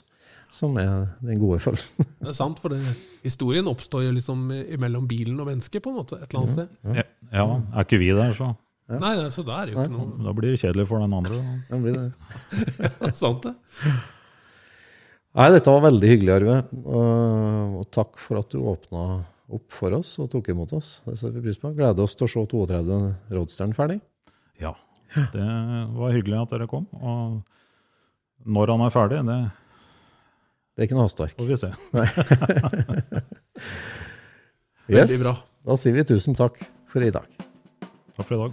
som 0.52 0.76
er 0.80 1.10
den 1.24 1.40
gode 1.40 1.60
følelsen. 1.64 2.08
Det 2.20 2.30
er 2.32 2.36
sant, 2.36 2.60
for 2.60 2.72
det, 2.72 2.80
historien 3.24 3.68
oppstår 3.68 4.06
jo 4.06 4.12
liksom 4.16 4.46
mellom 4.80 5.06
bilen 5.08 5.40
og 5.40 5.48
mennesket, 5.48 5.80
på 5.84 5.92
en 5.92 5.98
måte, 6.00 6.18
et 6.20 6.28
eller 6.28 6.42
annet 6.42 6.54
sted. 6.54 6.98
Ja, 6.98 7.04
ja, 7.32 7.46
er 7.72 7.86
ikke 7.86 8.00
vi 8.00 8.10
der, 8.16 8.32
så 8.36 8.50
Nei, 8.88 9.10
nei, 9.20 9.28
så 9.28 9.42
da 9.44 9.58
er 9.60 9.66
det 9.68 9.74
jo 9.74 9.82
ikke 9.84 9.92
noe 9.92 10.22
da 10.24 10.32
blir 10.36 10.54
det 10.54 10.60
kjedelig 10.62 10.86
for 10.88 10.96
den 11.04 11.12
andre. 11.12 11.36
Det 11.68 11.78
blir 11.82 11.94
det. 11.98 12.08
Er 13.04 13.12
sant, 13.22 13.42
det. 13.44 13.52
Nei, 15.36 15.48
dette 15.52 15.68
var 15.74 15.82
veldig 15.84 16.08
hyggelig, 16.08 16.32
Arve. 16.38 16.54
Og, 16.88 17.74
og 17.82 17.86
takk 17.94 18.16
for 18.22 18.34
at 18.40 18.48
du 18.54 18.58
åpna 18.64 19.02
opp 19.48 19.68
for 19.72 19.90
oss 19.96 20.10
og 20.20 20.30
tok 20.32 20.48
imot 20.54 20.72
oss. 20.76 20.88
Det 21.04 21.14
setter 21.20 21.36
vi 21.36 21.44
pris 21.50 21.60
på. 21.60 21.74
Gleder 21.76 22.02
oss 22.04 22.14
til 22.16 22.26
å 22.26 22.30
se 22.32 22.40
32 22.48 22.98
Roadsteren 23.36 23.74
ferdig. 23.76 23.98
Ja, 24.60 24.72
det 25.34 25.46
var 26.00 26.16
hyggelig 26.16 26.40
at 26.42 26.50
dere 26.56 26.66
kom. 26.72 26.84
Og 26.96 27.20
når 28.48 28.66
han 28.74 28.82
er 28.88 28.92
ferdig, 28.94 29.20
det 29.28 29.38
Det 30.78 30.84
er 30.84 30.88
ikke 30.88 30.96
noe 30.96 31.08
hastverk. 31.08 31.34
får 31.36 31.48
vi 31.52 31.56
se. 31.60 31.70
Veldig 34.88 35.18
bra. 35.20 35.34
Da 35.68 35.76
sier 35.76 35.92
vi 35.96 36.04
tusen 36.08 36.34
takk 36.38 36.56
for 36.88 37.00
i 37.04 37.10
dag. 37.12 37.26
Takk 38.16 38.24
for 38.24 38.34
i 38.36 38.40
dag. 38.46 38.52